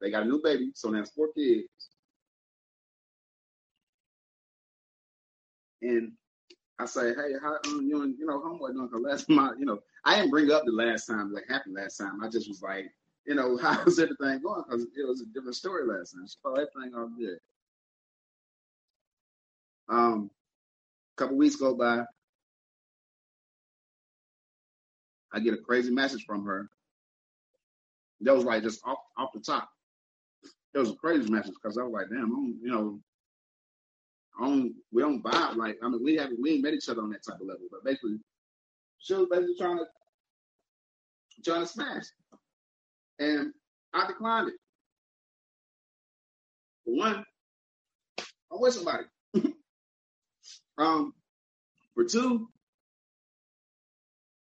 They 0.00 0.10
got 0.10 0.22
a 0.22 0.26
new 0.26 0.40
baby, 0.42 0.72
so 0.74 0.88
now 0.88 1.00
it's 1.00 1.10
four 1.10 1.28
kids. 1.34 1.68
And 5.82 6.12
I 6.78 6.86
say, 6.86 7.08
hey, 7.08 7.34
how 7.42 7.58
um, 7.66 7.86
you 7.86 8.00
and 8.00 8.18
you 8.18 8.24
know 8.24 8.40
homeboy 8.40 8.72
doing? 8.72 8.88
Cause 8.88 9.02
last 9.02 9.26
I, 9.30 9.50
you 9.58 9.66
know, 9.66 9.80
I 10.06 10.16
didn't 10.16 10.30
bring 10.30 10.50
up 10.50 10.64
the 10.64 10.72
last 10.72 11.04
time 11.04 11.30
like 11.34 11.44
happened 11.46 11.74
last 11.74 11.98
time. 11.98 12.24
I 12.24 12.30
just 12.30 12.48
was 12.48 12.62
like, 12.62 12.90
you 13.26 13.34
know, 13.34 13.56
how's 13.62 13.98
everything 13.98 14.40
going? 14.40 14.64
Because 14.66 14.84
it 14.84 15.06
was 15.06 15.20
a 15.20 15.26
different 15.26 15.56
story 15.56 15.86
last 15.86 16.12
time. 16.12 16.26
So 16.26 16.54
everything 16.54 16.94
all 16.96 17.10
good. 17.18 17.38
Um, 19.90 20.30
couple 21.20 21.36
weeks 21.36 21.56
go 21.56 21.74
by, 21.74 22.02
I 25.32 25.40
get 25.40 25.52
a 25.52 25.58
crazy 25.58 25.90
message 25.90 26.24
from 26.24 26.44
her. 26.46 26.68
That 28.22 28.34
was 28.34 28.44
like 28.44 28.62
just 28.62 28.80
off 28.84 28.98
off 29.18 29.30
the 29.34 29.40
top. 29.40 29.68
It 30.74 30.78
was 30.78 30.90
a 30.90 30.94
crazy 30.94 31.30
message 31.30 31.52
because 31.62 31.76
I 31.76 31.82
was 31.82 31.92
like, 31.92 32.08
damn, 32.08 32.58
you 32.62 32.70
know, 32.70 33.00
we 34.92 35.02
don't 35.02 35.22
vibe 35.22 35.56
like 35.56 35.78
I 35.82 35.88
mean 35.88 36.02
we 36.02 36.16
haven't 36.16 36.40
we 36.40 36.52
ain't 36.52 36.62
met 36.62 36.72
each 36.72 36.88
other 36.88 37.02
on 37.02 37.10
that 37.10 37.22
type 37.22 37.40
of 37.40 37.46
level, 37.46 37.66
but 37.70 37.84
basically 37.84 38.18
she 38.98 39.14
was 39.14 39.28
basically 39.30 39.56
trying 39.58 39.78
to 39.78 39.84
trying 41.44 41.60
to 41.60 41.66
smash. 41.66 42.04
And 43.18 43.52
I 43.92 44.06
declined 44.06 44.48
it. 44.48 44.54
For 46.84 46.96
one, 46.96 47.24
I'm 48.50 48.60
with 48.60 48.74
somebody. 48.74 49.04
Um, 50.80 51.14
for 51.94 52.04
two, 52.04 52.48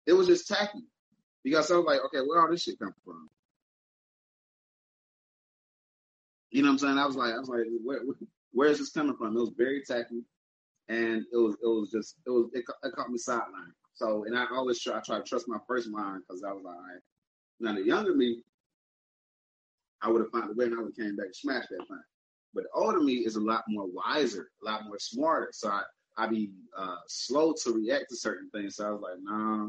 it 0.06 0.14
was 0.14 0.28
just 0.28 0.48
tacky 0.48 0.84
because 1.44 1.70
I 1.72 1.76
was 1.76 1.86
like, 1.86 2.00
okay, 2.06 2.26
where 2.26 2.42
all 2.42 2.50
this 2.50 2.64
shit 2.64 2.80
come 2.80 2.94
from? 3.06 3.30
You 6.52 6.64
know 6.64 6.70
what 6.70 6.74
I'm 6.74 6.80
saying? 6.80 6.98
I 6.98 7.06
was 7.06 7.16
like, 7.16 7.34
I 7.34 7.40
was 7.40 7.50
like, 7.50 7.66
where, 7.84 8.00
where 8.52 8.70
is 8.70 8.80
this 8.80 8.90
coming 8.92 9.16
from? 9.16 9.36
It 9.36 9.40
was 9.40 9.54
very 9.56 9.84
tacky, 9.86 10.24
and 10.88 11.24
it 11.32 11.38
was, 11.38 11.56
it 11.62 11.68
was 11.68 11.92
just, 11.92 12.16
it 12.26 12.30
was, 12.32 12.50
it, 12.54 12.64
it 12.84 12.96
caught 12.96 13.12
me 13.12 13.18
sideline. 13.18 13.74
So, 13.94 14.24
and 14.26 14.38
I 14.38 14.46
always 14.52 14.82
try, 14.82 14.98
I 14.98 15.02
try 15.02 15.18
to 15.18 15.24
trust 15.24 15.48
my 15.48 15.60
first 15.68 15.90
mind 15.90 16.24
because 16.28 16.44
I 16.44 16.54
was 16.54 16.64
like, 16.64 16.76
all 16.76 16.82
right. 16.82 17.02
Now 17.60 17.74
the 17.74 17.86
younger 17.86 18.16
me, 18.16 18.42
I 20.02 20.10
would 20.10 20.22
have 20.22 20.32
found 20.32 20.52
a 20.52 20.54
way 20.54 20.66
and 20.66 20.80
I 20.80 20.82
would 20.82 20.96
came 20.96 21.18
back 21.18 21.26
and 21.26 21.36
smashed 21.36 21.70
that 21.70 21.86
thing. 21.88 22.02
But 22.54 22.64
the 22.64 22.70
older 22.74 23.02
me 23.02 23.16
is 23.16 23.36
a 23.36 23.42
lot 23.42 23.66
more 23.68 23.86
wiser, 23.92 24.50
a 24.64 24.66
lot 24.66 24.86
more 24.86 24.98
smarter. 24.98 25.50
So 25.52 25.70
I, 25.70 25.84
I 26.20 26.28
be 26.28 26.52
uh, 26.78 26.98
slow 27.08 27.54
to 27.64 27.74
react 27.74 28.10
to 28.10 28.18
certain 28.18 28.50
things. 28.50 28.76
So 28.76 28.88
I 28.88 28.92
was 28.92 29.02
like, 29.02 29.20
nah, 29.22 29.68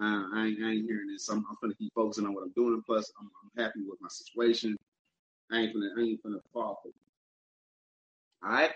uh, 0.00 0.26
I, 0.34 0.46
ain't, 0.46 0.64
I 0.64 0.70
ain't 0.72 0.86
hearing 0.86 1.08
this. 1.12 1.28
I'm, 1.28 1.46
I'm 1.48 1.56
gonna 1.62 1.74
keep 1.74 1.94
focusing 1.94 2.26
on 2.26 2.34
what 2.34 2.42
I'm 2.42 2.52
doing. 2.56 2.82
Plus, 2.84 3.12
I'm, 3.20 3.30
I'm 3.44 3.64
happy 3.64 3.80
with 3.86 4.00
my 4.00 4.08
situation. 4.10 4.76
I 5.52 5.60
ain't 5.60 5.74
gonna, 5.74 5.90
I 5.96 6.00
ain't 6.02 6.22
gonna 6.24 6.40
fall 6.52 6.80
for 6.82 6.88
it. 6.88 6.94
All 8.44 8.52
right. 8.52 8.72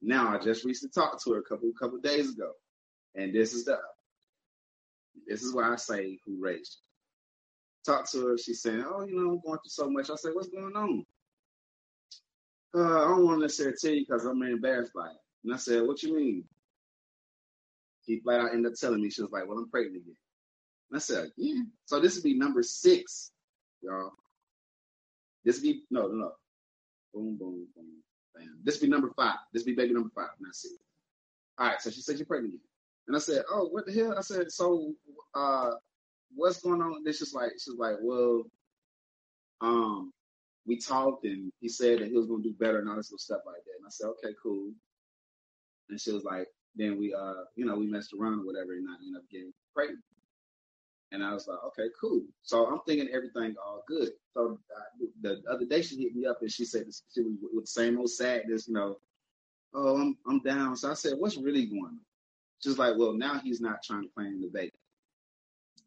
Now 0.00 0.34
I 0.34 0.38
just 0.38 0.64
recently 0.64 0.92
talked 0.92 1.24
to 1.24 1.32
her 1.32 1.40
a 1.40 1.42
couple 1.42 1.70
couple 1.78 1.98
days 1.98 2.30
ago, 2.32 2.52
and 3.16 3.34
this 3.34 3.52
is 3.52 3.64
the 3.64 3.78
this 5.26 5.42
is 5.42 5.52
why 5.52 5.72
I 5.72 5.76
say 5.76 6.20
who 6.24 6.36
raised 6.40 6.78
you. 7.86 7.92
Talked 7.92 8.12
to 8.12 8.28
her. 8.28 8.38
She's 8.38 8.62
saying, 8.62 8.84
"Oh, 8.86 9.04
you 9.04 9.16
know, 9.16 9.32
I'm 9.32 9.40
going 9.44 9.58
through 9.58 9.70
so 9.70 9.90
much." 9.90 10.10
I 10.10 10.14
said, 10.14 10.32
"What's 10.34 10.48
going 10.48 10.76
on?" 10.76 11.04
Uh, 12.76 13.04
I 13.04 13.08
don't 13.08 13.24
want 13.24 13.38
to 13.38 13.42
necessarily 13.42 13.76
tell 13.80 13.92
you 13.92 14.04
because 14.06 14.24
I'm 14.24 14.42
embarrassed 14.42 14.92
by 14.94 15.08
it. 15.10 15.27
And 15.48 15.54
I 15.54 15.58
said, 15.58 15.86
"What 15.86 16.02
you 16.02 16.14
mean?" 16.14 16.44
He 18.04 18.20
flat 18.20 18.40
out 18.40 18.52
ended 18.52 18.70
up 18.70 18.78
telling 18.78 19.00
me. 19.00 19.08
She 19.08 19.22
was 19.22 19.32
like, 19.32 19.48
"Well, 19.48 19.56
I'm 19.56 19.70
pregnant 19.70 19.96
again." 19.96 20.16
And 20.90 20.96
I 20.96 21.00
said, 21.00 21.32
"Yeah." 21.38 21.62
So 21.86 21.98
this 21.98 22.16
would 22.16 22.24
be 22.24 22.34
number 22.34 22.62
six, 22.62 23.32
y'all. 23.80 24.12
This 25.46 25.60
be 25.60 25.84
no, 25.90 26.06
no, 26.08 26.14
no. 26.16 26.32
Boom, 27.14 27.38
boom, 27.38 27.66
boom, 27.74 28.02
bam. 28.34 28.60
This 28.62 28.74
would 28.78 28.88
be 28.88 28.90
number 28.90 29.10
five. 29.16 29.38
This 29.54 29.62
would 29.62 29.74
be 29.74 29.82
baby 29.82 29.94
number 29.94 30.10
five. 30.14 30.28
And 30.38 30.48
I 30.48 30.52
said, 30.52 30.72
"All 31.56 31.68
right." 31.68 31.80
So 31.80 31.88
she 31.88 32.02
said, 32.02 32.18
"You're 32.18 32.26
pregnant 32.26 32.52
again." 32.52 32.68
And 33.06 33.16
I 33.16 33.20
said, 33.20 33.42
"Oh, 33.50 33.68
what 33.68 33.86
the 33.86 33.92
hell?" 33.94 34.18
I 34.18 34.20
said, 34.20 34.52
"So, 34.52 34.92
uh, 35.32 35.76
what's 36.34 36.60
going 36.60 36.82
on?" 36.82 37.04
This 37.04 37.20
just 37.20 37.34
like 37.34 37.52
she's 37.52 37.74
like, 37.78 37.96
"Well, 38.02 38.44
um, 39.62 40.12
we 40.66 40.76
talked 40.76 41.24
and 41.24 41.50
he 41.58 41.70
said 41.70 42.00
that 42.00 42.08
he 42.08 42.14
was 42.18 42.26
gonna 42.26 42.42
do 42.42 42.52
better 42.52 42.80
and 42.80 42.88
all 42.90 42.96
this 42.96 43.10
little 43.10 43.18
stuff 43.18 43.40
like 43.46 43.64
that." 43.64 43.78
And 43.78 43.86
I 43.86 43.88
said, 43.88 44.08
"Okay, 44.08 44.34
cool." 44.42 44.74
And 45.90 46.00
she 46.00 46.12
was 46.12 46.24
like, 46.24 46.48
"Then 46.76 46.98
we, 46.98 47.14
uh, 47.14 47.44
you 47.56 47.64
know, 47.64 47.76
we 47.76 47.86
messed 47.86 48.12
around 48.12 48.40
or 48.40 48.46
whatever, 48.46 48.72
and 48.72 48.86
I 48.88 48.94
ended 49.02 49.20
up 49.20 49.28
getting 49.30 49.52
pregnant." 49.74 50.04
And 51.12 51.24
I 51.24 51.32
was 51.32 51.48
like, 51.48 51.58
"Okay, 51.68 51.88
cool." 52.00 52.22
So 52.42 52.66
I'm 52.66 52.80
thinking 52.86 53.08
everything 53.12 53.54
all 53.64 53.84
good. 53.88 54.10
So 54.34 54.58
uh, 54.76 55.06
the 55.22 55.42
other 55.50 55.64
day 55.66 55.82
she 55.82 55.96
hit 55.96 56.14
me 56.14 56.26
up 56.26 56.42
and 56.42 56.50
she 56.52 56.64
said 56.64 56.84
she 57.14 57.22
was 57.22 57.34
with 57.52 57.64
the 57.64 57.68
same 57.68 57.98
old 57.98 58.10
sadness, 58.10 58.68
you 58.68 58.74
know. 58.74 58.98
Oh, 59.74 59.98
I'm 60.00 60.16
I'm 60.26 60.40
down. 60.40 60.76
So 60.76 60.90
I 60.90 60.94
said, 60.94 61.14
"What's 61.18 61.36
really 61.38 61.66
going 61.66 61.84
on?" 61.84 62.00
She's 62.62 62.78
like, 62.78 62.96
well, 62.98 63.12
now 63.12 63.38
he's 63.38 63.60
not 63.60 63.82
trying 63.84 64.02
to 64.02 64.08
claim 64.08 64.40
the 64.40 64.48
baby. 64.48 64.72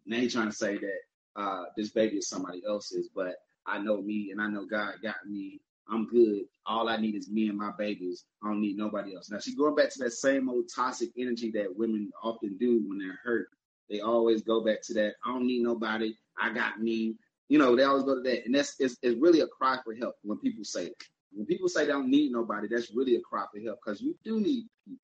Now 0.06 0.18
he's 0.18 0.34
trying 0.34 0.50
to 0.50 0.56
say 0.56 0.78
that 0.78 1.42
uh, 1.42 1.66
this 1.76 1.90
baby 1.90 2.18
is 2.18 2.30
somebody 2.30 2.62
else's, 2.68 3.10
but 3.14 3.36
I 3.66 3.80
know 3.80 4.02
me 4.02 4.32
and 4.32 4.42
I 4.42 4.48
know 4.48 4.66
God 4.66 4.96
got 5.04 5.18
me. 5.28 5.60
I'm 5.90 6.08
good. 6.08 6.44
All 6.66 6.90
I 6.90 6.98
need 6.98 7.16
is 7.16 7.30
me 7.30 7.50
and 7.50 7.58
my 7.58 7.72
babies. 7.78 8.26
I 8.44 8.48
don't 8.48 8.62
need 8.62 8.78
nobody 8.78 9.16
else. 9.16 9.30
Now 9.30 9.40
she's 9.40 9.56
going 9.56 9.76
back 9.76 9.90
to 9.92 10.00
that 10.00 10.12
same 10.12 10.50
old 10.50 10.66
toxic 10.74 11.10
energy 11.18 11.52
that 11.52 11.76
women 11.76 12.12
often 12.24 12.58
do 12.58 12.84
when 12.88 13.00
they're 13.00 13.20
hurt. 13.24 13.48
They 13.90 14.00
always 14.00 14.42
go 14.42 14.64
back 14.64 14.82
to 14.84 14.94
that. 14.96 15.16
I 15.26 15.30
don't 15.34 15.48
need 15.48 15.64
nobody. 15.64 16.14
I 16.40 16.54
got 16.54 16.80
me. 16.80 17.16
You 17.50 17.60
know, 17.60 17.76
they 17.76 17.84
always 17.84 18.04
go 18.04 18.16
to 18.16 18.22
that. 18.22 18.46
And 18.46 18.56
that's 18.56 18.76
it's, 18.80 18.98
it's 19.02 19.20
really 19.20 19.42
a 19.42 19.48
cry 19.48 19.78
for 19.84 19.94
help 19.94 20.16
when 20.24 20.38
people 20.40 20.64
say 20.64 20.86
that. 20.86 20.96
When 21.34 21.46
people 21.46 21.68
say 21.70 21.86
they 21.86 21.92
don't 21.92 22.10
need 22.10 22.32
nobody, 22.32 22.68
that's 22.70 22.94
really 22.96 23.16
a 23.16 23.22
cry 23.22 23.46
for 23.54 23.60
help 23.60 23.80
because 23.84 24.02
you 24.02 24.16
do 24.24 24.40
need 24.40 24.68
people. 24.86 25.00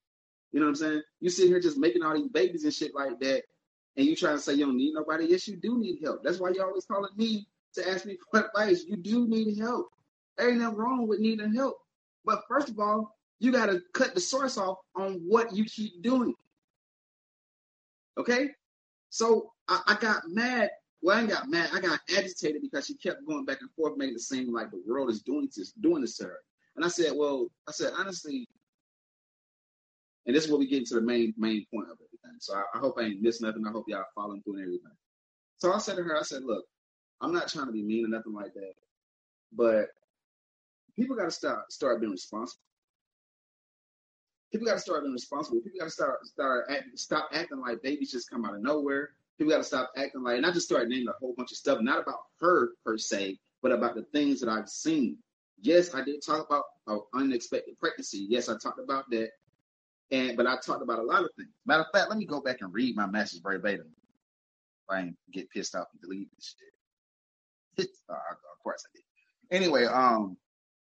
You 0.52 0.60
know 0.60 0.68
what 0.68 0.72
I'm 0.72 0.76
saying? 0.76 1.02
You 1.20 1.30
sit 1.30 1.48
here 1.48 1.60
just 1.60 1.78
making 1.78 2.04
all 2.04 2.16
these 2.16 2.30
babies 2.30 2.64
and 2.64 2.74
shit 2.74 2.96
like 2.96 3.20
that, 3.20 3.44
and 3.98 4.06
you 4.06 4.16
trying 4.16 4.38
to 4.38 4.42
say 4.42 4.54
you 4.54 4.66
don't 4.66 4.78
need 4.78 4.94
nobody. 4.94 5.26
Yes, 5.26 5.48
you 5.48 5.58
do 5.58 5.78
need 5.78 6.00
help. 6.04 6.24
That's 6.24 6.40
why 6.40 6.50
you 6.50 6.64
always 6.64 6.86
calling 6.86 7.12
me 7.18 7.48
to 7.76 7.90
ask 7.90 8.06
me 8.06 8.18
for 8.32 8.46
advice. 8.46 8.84
You 8.88 8.98
do 8.98 9.28
need 9.28 9.58
help. 9.58 9.90
There 10.38 10.50
ain't 10.50 10.60
nothing 10.60 10.78
wrong 10.78 11.08
with 11.08 11.20
needing 11.20 11.54
help. 11.54 11.78
But 12.26 12.44
first 12.48 12.70
of 12.70 12.80
all, 12.80 13.16
you 13.40 13.52
got 13.52 13.68
to 13.68 13.82
cut 13.94 14.14
the 14.16 14.22
source 14.22 14.58
off 14.58 14.78
on 14.96 15.22
what 15.28 15.56
you 15.56 15.66
keep 15.66 16.02
doing. 16.02 16.34
Okay? 18.18 18.50
So 19.10 19.52
I, 19.68 19.82
I 19.88 19.98
got 20.00 20.24
mad. 20.28 20.70
Well, 21.02 21.18
I 21.18 21.26
got 21.26 21.50
mad. 21.50 21.70
I 21.74 21.80
got 21.80 22.00
agitated 22.16 22.62
because 22.62 22.88
she 22.88 22.96
kept 22.96 23.26
going 23.28 23.46
back 23.46 23.62
and 23.62 23.70
forth, 23.72 23.98
making 23.98 24.16
it 24.16 24.22
seem 24.22 24.54
like 24.54 24.72
the 24.72 24.82
world 24.88 25.10
is 25.10 25.22
doing 25.22 25.48
this, 25.56 25.72
doing 25.74 26.02
this 26.02 26.18
to 26.18 26.26
her. 26.26 26.40
And 26.76 26.84
I 26.84 26.90
said, 26.90 27.14
well, 27.16 27.48
I 27.68 27.72
said, 27.72 27.94
honestly, 27.98 28.48
and 30.26 30.36
this 30.36 30.44
is 30.44 30.52
where 30.52 30.60
we 30.60 30.68
get 30.68 30.80
into 30.80 30.96
the 30.96 31.02
main 31.02 31.34
main 31.38 31.66
point 31.74 31.88
of 31.90 31.98
everything. 31.98 32.38
So 32.40 32.56
I, 32.56 32.64
I 32.76 32.80
hope 32.80 32.98
I 33.00 33.04
ain't 33.04 33.22
missed 33.22 33.42
nothing. 33.42 33.66
I 33.66 33.72
hope 33.72 33.86
y'all 33.88 34.04
following 34.14 34.42
through 34.44 34.56
and 34.56 34.64
everything. 34.64 34.92
So 35.58 35.74
I 35.74 35.78
said 35.78 35.96
to 35.96 36.04
her, 36.04 36.18
I 36.18 36.24
said, 36.24 36.44
look, 36.44 36.66
I'm 37.22 37.34
not 37.34 37.48
trying 37.48 37.68
to 37.68 37.72
be 37.72 37.82
mean 37.82 38.06
or 38.06 38.10
nothing 38.10 38.34
like 38.34 38.54
that, 38.54 38.74
but 39.54 39.88
people 40.98 41.16
got 41.16 41.26
to 41.26 41.32
start 41.32 41.72
start 41.72 42.00
being 42.00 42.12
responsible. 42.12 42.62
People 44.52 44.68
got 44.68 44.76
to 44.76 44.80
start 44.80 45.04
being 45.04 45.14
responsible. 45.14 45.62
People 45.62 45.80
got 45.80 45.86
to 45.86 45.92
start 45.92 46.26
start 46.26 46.66
acting, 46.70 46.96
stop 46.96 47.30
acting 47.34 47.60
like 47.60 47.82
babies 47.82 48.12
just 48.12 48.30
come 48.30 48.46
out 48.46 48.56
of 48.56 48.62
nowhere. 48.62 49.10
People 49.38 49.52
got 49.52 49.60
to 49.60 49.64
stop 49.64 49.92
acting 49.96 50.24
like, 50.24 50.38
and 50.38 50.46
I 50.46 50.52
just 50.52 50.66
started 50.66 50.90
naming 50.90 51.08
a 51.08 51.14
whole 51.20 51.34
bunch 51.38 51.52
of 51.52 51.58
stuff, 51.58 51.80
not 51.82 52.02
about 52.02 52.20
her 52.42 52.72
per 52.84 52.98
se, 52.98 53.38
but 53.62 53.72
about 53.72 53.94
the 53.94 54.04
things 54.12 54.40
that 54.40 54.50
I've 54.50 54.70
seen. 54.70 55.18
Yes, 55.62 55.94
I 55.94 56.04
did 56.04 56.24
talk 56.26 56.48
about 56.48 56.64
uh, 56.88 56.98
unexpected 57.14 57.78
pregnancy. 57.80 58.26
Yes, 58.30 58.50
I 58.50 58.54
talked 58.58 58.80
about 58.80 59.06
that. 59.12 59.30
And 60.10 60.38
but 60.38 60.48
I 60.48 60.56
talked 60.56 60.82
about 60.82 61.00
a 61.00 61.04
lot 61.04 61.24
of 61.24 61.30
things. 61.38 61.50
Matter 61.66 61.84
of 61.84 61.88
fact, 61.94 62.10
let 62.10 62.18
me 62.18 62.26
go 62.26 62.42
back 62.42 62.58
and 62.62 62.74
read 62.74 62.96
my 62.96 63.06
message 63.06 63.42
verbatim. 63.44 63.88
I 64.90 65.02
ain't 65.02 65.18
get 65.32 65.50
pissed 65.50 65.76
off 65.76 65.88
and 65.92 66.02
delete 66.02 66.30
this 66.34 66.56
shit. 67.78 67.90
uh, 68.10 68.14
of 68.14 68.64
course 68.64 68.86
I 68.88 68.90
did. 68.96 69.62
Anyway, 69.62 69.86
um, 69.86 70.38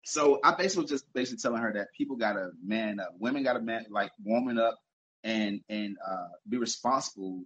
so 0.04 0.40
I 0.44 0.54
basically 0.56 0.86
just 0.86 1.12
basically 1.14 1.42
telling 1.42 1.62
her 1.62 1.74
that 1.74 1.94
people 1.98 2.16
gotta 2.16 2.52
man 2.64 3.00
up, 3.00 3.16
women 3.20 3.44
gotta 3.44 3.62
man 3.62 3.86
like 3.90 4.12
woman 4.24 4.58
up 4.60 4.80
and 5.24 5.62
and 5.70 5.98
uh, 6.06 6.28
be 6.48 6.58
responsible 6.58 7.44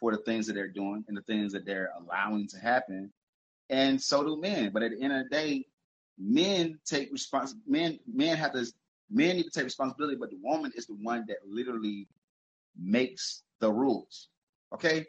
for 0.00 0.12
the 0.12 0.18
things 0.18 0.46
that 0.46 0.54
they're 0.54 0.68
doing 0.68 1.04
and 1.08 1.16
the 1.16 1.22
things 1.22 1.52
that 1.52 1.66
they're 1.66 1.92
allowing 1.98 2.46
to 2.48 2.58
happen, 2.58 3.12
and 3.68 4.00
so 4.00 4.24
do 4.24 4.40
men. 4.40 4.70
But 4.72 4.82
at 4.82 4.92
the 4.92 5.02
end 5.02 5.12
of 5.12 5.24
the 5.24 5.28
day, 5.28 5.66
men 6.18 6.78
take 6.84 7.12
respons 7.12 7.52
men 7.66 7.98
men 8.12 8.36
have 8.36 8.52
to 8.52 8.66
men 9.10 9.36
need 9.36 9.44
to 9.44 9.50
take 9.50 9.64
responsibility, 9.64 10.16
but 10.16 10.30
the 10.30 10.38
woman 10.42 10.72
is 10.74 10.86
the 10.86 10.94
one 10.94 11.24
that 11.28 11.38
literally 11.46 12.08
makes 12.78 13.42
the 13.60 13.70
rules. 13.70 14.28
Okay? 14.72 15.06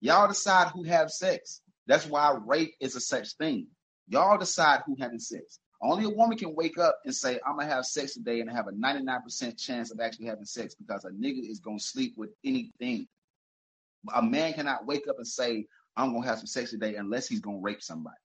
Y'all 0.00 0.28
decide 0.28 0.68
who 0.68 0.82
have 0.84 1.10
sex. 1.10 1.60
That's 1.86 2.06
why 2.06 2.36
rape 2.46 2.74
is 2.80 2.96
a 2.96 3.00
such 3.00 3.32
thing. 3.34 3.66
Y'all 4.08 4.38
decide 4.38 4.82
who 4.86 4.96
having 4.98 5.18
sex. 5.18 5.58
Only 5.82 6.04
a 6.04 6.10
woman 6.10 6.36
can 6.36 6.54
wake 6.54 6.78
up 6.78 7.00
and 7.04 7.14
say, 7.14 7.40
I'm 7.46 7.56
gonna 7.56 7.72
have 7.72 7.86
sex 7.86 8.12
today 8.12 8.40
and 8.40 8.50
have 8.50 8.68
a 8.68 8.72
99% 8.72 9.58
chance 9.58 9.90
of 9.90 10.00
actually 10.00 10.26
having 10.26 10.44
sex 10.44 10.74
because 10.74 11.04
a 11.04 11.10
nigga 11.10 11.48
is 11.48 11.60
gonna 11.60 11.78
sleep 11.78 12.14
with 12.16 12.30
anything. 12.44 13.08
A 14.14 14.22
man 14.22 14.52
cannot 14.52 14.86
wake 14.86 15.08
up 15.08 15.16
and 15.16 15.26
say, 15.26 15.66
I'm 15.96 16.12
gonna 16.12 16.26
have 16.26 16.38
some 16.38 16.46
sex 16.46 16.70
today 16.70 16.96
unless 16.96 17.28
he's 17.28 17.40
gonna 17.40 17.60
rape 17.60 17.82
somebody. 17.82 18.16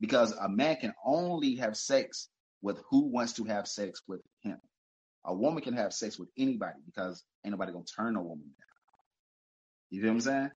Because 0.00 0.32
a 0.32 0.48
man 0.48 0.76
can 0.76 0.92
only 1.04 1.54
have 1.56 1.76
sex 1.76 2.28
with 2.62 2.82
who 2.90 3.06
wants 3.06 3.34
to 3.34 3.44
have 3.44 3.68
sex 3.68 4.02
with 4.08 4.20
him. 4.42 4.58
A 5.24 5.32
woman 5.32 5.62
can 5.62 5.74
have 5.74 5.92
sex 5.92 6.18
with 6.18 6.28
anybody 6.36 6.80
because 6.84 7.22
ain't 7.44 7.52
nobody 7.52 7.72
gonna 7.72 7.84
turn 7.84 8.16
a 8.16 8.22
woman 8.22 8.44
down. 8.44 8.66
You 9.90 10.00
feel 10.00 10.10
what 10.10 10.14
I'm 10.14 10.20
saying? 10.20 10.50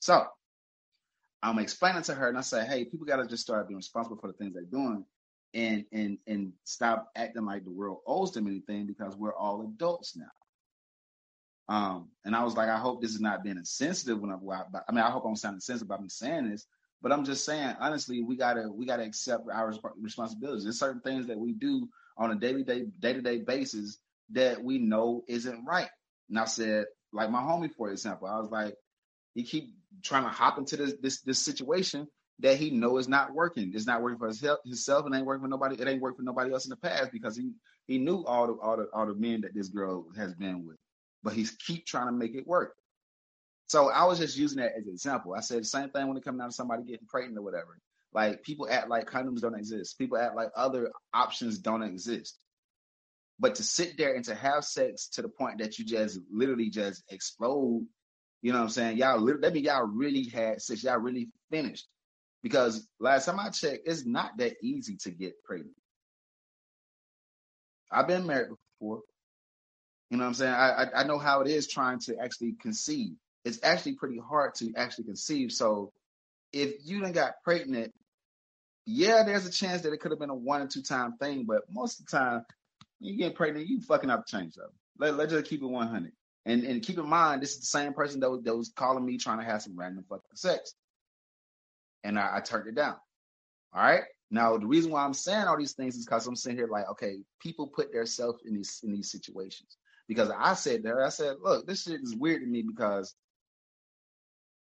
So 0.00 0.26
I'm 1.40 1.58
explaining 1.60 2.02
to 2.02 2.14
her 2.14 2.28
and 2.28 2.36
I 2.36 2.40
say, 2.40 2.66
hey, 2.66 2.84
people 2.84 3.06
gotta 3.06 3.28
just 3.28 3.42
start 3.42 3.68
being 3.68 3.76
responsible 3.76 4.16
for 4.16 4.26
the 4.26 4.32
things 4.32 4.54
they're 4.54 4.64
doing 4.64 5.04
and 5.54 5.84
and 5.92 6.18
and 6.26 6.52
stop 6.64 7.10
acting 7.16 7.44
like 7.44 7.64
the 7.64 7.70
world 7.70 7.98
owes 8.06 8.32
them 8.32 8.46
anything 8.46 8.86
because 8.86 9.16
we're 9.16 9.34
all 9.34 9.62
adults 9.62 10.16
now. 10.16 10.26
Um, 11.68 12.08
and 12.24 12.34
I 12.34 12.42
was 12.42 12.56
like, 12.56 12.68
I 12.68 12.78
hope 12.78 13.00
this 13.00 13.14
is 13.14 13.20
not 13.20 13.44
being 13.44 13.56
insensitive 13.56 14.20
when 14.20 14.32
I, 14.32 14.34
I 14.34 14.92
mean, 14.92 15.04
I 15.04 15.10
hope 15.10 15.24
I'm 15.24 15.36
sounding 15.36 15.60
sensitive 15.60 15.86
about 15.86 16.02
me 16.02 16.08
saying 16.08 16.50
this, 16.50 16.66
but 17.00 17.12
I'm 17.12 17.24
just 17.24 17.44
saying, 17.44 17.76
honestly, 17.78 18.22
we 18.22 18.36
gotta 18.36 18.68
we 18.68 18.86
gotta 18.86 19.04
accept 19.04 19.44
our 19.52 19.72
responsibilities. 20.00 20.64
There's 20.64 20.78
certain 20.78 21.00
things 21.00 21.28
that 21.28 21.38
we 21.38 21.52
do 21.52 21.88
on 22.16 22.32
a 22.32 22.34
daily 22.34 22.64
day 22.64 22.86
day 22.98 23.12
to 23.12 23.22
day 23.22 23.38
basis 23.38 23.98
that 24.32 24.62
we 24.62 24.78
know 24.78 25.24
isn't 25.28 25.64
right. 25.64 25.88
And 26.28 26.38
I 26.38 26.44
said, 26.44 26.86
like 27.12 27.30
my 27.30 27.40
homie, 27.40 27.72
for 27.74 27.90
example, 27.90 28.28
I 28.28 28.40
was 28.40 28.50
like, 28.50 28.74
he 29.34 29.44
keep 29.44 29.74
trying 30.02 30.24
to 30.24 30.28
hop 30.28 30.58
into 30.58 30.76
this 30.76 30.94
this 31.00 31.20
this 31.22 31.38
situation 31.38 32.08
that 32.40 32.56
he 32.56 32.70
know 32.70 32.98
is 32.98 33.08
not 33.08 33.34
working. 33.34 33.72
It's 33.74 33.86
not 33.86 34.02
working 34.02 34.18
for 34.18 34.32
health, 34.46 34.60
himself, 34.64 35.06
and 35.06 35.14
ain't 35.14 35.26
working 35.26 35.42
for 35.42 35.48
nobody. 35.48 35.80
It 35.80 35.88
ain't 35.88 36.02
worked 36.02 36.18
for 36.18 36.22
nobody 36.22 36.52
else 36.52 36.64
in 36.64 36.70
the 36.70 36.76
past 36.76 37.12
because 37.12 37.36
he 37.36 37.52
he 37.86 37.98
knew 37.98 38.24
all 38.24 38.46
the 38.46 38.52
all 38.54 38.76
the 38.76 38.86
all 38.92 39.06
the 39.06 39.14
men 39.14 39.42
that 39.42 39.54
this 39.54 39.68
girl 39.68 40.06
has 40.16 40.34
been 40.34 40.66
with, 40.66 40.76
but 41.22 41.34
he's 41.34 41.50
keep 41.50 41.86
trying 41.86 42.06
to 42.06 42.12
make 42.12 42.34
it 42.34 42.46
work. 42.46 42.74
So 43.68 43.88
I 43.88 44.04
was 44.04 44.18
just 44.18 44.36
using 44.36 44.58
that 44.58 44.72
as 44.76 44.86
an 44.86 44.92
example. 44.92 45.34
I 45.34 45.40
said 45.40 45.60
the 45.60 45.64
same 45.64 45.90
thing 45.90 46.08
when 46.08 46.16
it 46.16 46.24
comes 46.24 46.38
down 46.38 46.48
to 46.48 46.54
somebody 46.54 46.82
getting 46.82 47.06
pregnant 47.06 47.38
or 47.38 47.42
whatever. 47.42 47.78
Like 48.12 48.42
people 48.42 48.66
act 48.68 48.88
like 48.88 49.08
condoms 49.08 49.40
don't 49.40 49.54
exist. 49.54 49.96
People 49.98 50.18
act 50.18 50.34
like 50.34 50.48
other 50.56 50.90
options 51.14 51.58
don't 51.58 51.82
exist. 51.82 52.38
But 53.38 53.54
to 53.54 53.62
sit 53.62 53.96
there 53.96 54.14
and 54.14 54.24
to 54.24 54.34
have 54.34 54.64
sex 54.64 55.08
to 55.10 55.22
the 55.22 55.28
point 55.28 55.58
that 55.58 55.78
you 55.78 55.84
just 55.84 56.18
literally 56.32 56.68
just 56.68 57.02
explode, 57.10 57.86
you 58.42 58.52
know 58.52 58.58
what 58.58 58.64
I'm 58.64 58.70
saying? 58.70 58.96
Y'all, 58.96 59.24
that 59.24 59.52
mean 59.52 59.64
y'all 59.64 59.86
really 59.86 60.28
had 60.28 60.60
sex. 60.60 60.82
Y'all 60.82 60.98
really 60.98 61.28
finished. 61.50 61.86
Because 62.42 62.86
last 62.98 63.26
time 63.26 63.38
I 63.38 63.50
checked, 63.50 63.86
it's 63.86 64.06
not 64.06 64.38
that 64.38 64.56
easy 64.62 64.96
to 65.02 65.10
get 65.10 65.42
pregnant. 65.44 65.76
I've 67.90 68.06
been 68.08 68.26
married 68.26 68.48
before. 68.48 69.02
You 70.10 70.16
know 70.16 70.24
what 70.24 70.28
I'm 70.28 70.34
saying? 70.34 70.52
I, 70.52 70.68
I, 70.68 71.00
I 71.00 71.04
know 71.04 71.18
how 71.18 71.40
it 71.42 71.48
is 71.48 71.68
trying 71.68 71.98
to 72.00 72.16
actually 72.18 72.54
conceive. 72.60 73.12
It's 73.44 73.60
actually 73.62 73.94
pretty 73.94 74.18
hard 74.18 74.54
to 74.56 74.72
actually 74.76 75.04
conceive. 75.04 75.52
So 75.52 75.92
if 76.52 76.74
you 76.84 77.00
done 77.00 77.12
got 77.12 77.34
pregnant, 77.44 77.92
yeah, 78.86 79.22
there's 79.24 79.46
a 79.46 79.52
chance 79.52 79.82
that 79.82 79.92
it 79.92 80.00
could 80.00 80.10
have 80.10 80.18
been 80.18 80.30
a 80.30 80.34
one 80.34 80.62
or 80.62 80.66
two 80.66 80.82
time 80.82 81.16
thing, 81.18 81.44
but 81.46 81.62
most 81.70 82.00
of 82.00 82.06
the 82.06 82.16
time, 82.16 82.44
you 82.98 83.16
get 83.16 83.34
pregnant, 83.34 83.68
you 83.68 83.80
fucking 83.80 84.10
up 84.10 84.26
change 84.26 84.54
though. 84.54 84.72
Let, 84.98 85.16
let's 85.16 85.32
just 85.32 85.46
keep 85.46 85.62
it 85.62 85.66
100. 85.66 86.12
And 86.46 86.64
and 86.64 86.82
keep 86.82 86.98
in 86.98 87.08
mind, 87.08 87.42
this 87.42 87.52
is 87.54 87.60
the 87.60 87.66
same 87.66 87.92
person 87.92 88.20
that 88.20 88.30
was, 88.30 88.42
that 88.42 88.56
was 88.56 88.72
calling 88.74 89.04
me 89.04 89.18
trying 89.18 89.38
to 89.38 89.44
have 89.44 89.62
some 89.62 89.78
random 89.78 90.04
fucking 90.08 90.24
sex 90.34 90.74
and 92.04 92.18
I, 92.18 92.36
I 92.36 92.40
turned 92.40 92.68
it 92.68 92.74
down. 92.74 92.96
All 93.74 93.82
right. 93.82 94.02
Now 94.30 94.56
the 94.56 94.66
reason 94.66 94.92
why 94.92 95.04
I'm 95.04 95.14
saying 95.14 95.44
all 95.44 95.58
these 95.58 95.74
things 95.74 95.96
is 95.96 96.06
because 96.06 96.26
I'm 96.26 96.36
sitting 96.36 96.58
here 96.58 96.68
like, 96.68 96.88
okay, 96.90 97.18
people 97.40 97.66
put 97.66 97.92
themselves 97.92 98.42
in 98.44 98.54
these 98.54 98.80
in 98.82 98.92
these 98.92 99.10
situations. 99.10 99.76
Because 100.08 100.30
I 100.36 100.54
said 100.54 100.82
there, 100.82 101.04
I 101.04 101.10
said, 101.10 101.36
look, 101.40 101.66
this 101.66 101.82
shit 101.82 102.00
is 102.00 102.16
weird 102.16 102.40
to 102.42 102.46
me 102.46 102.62
because 102.62 103.14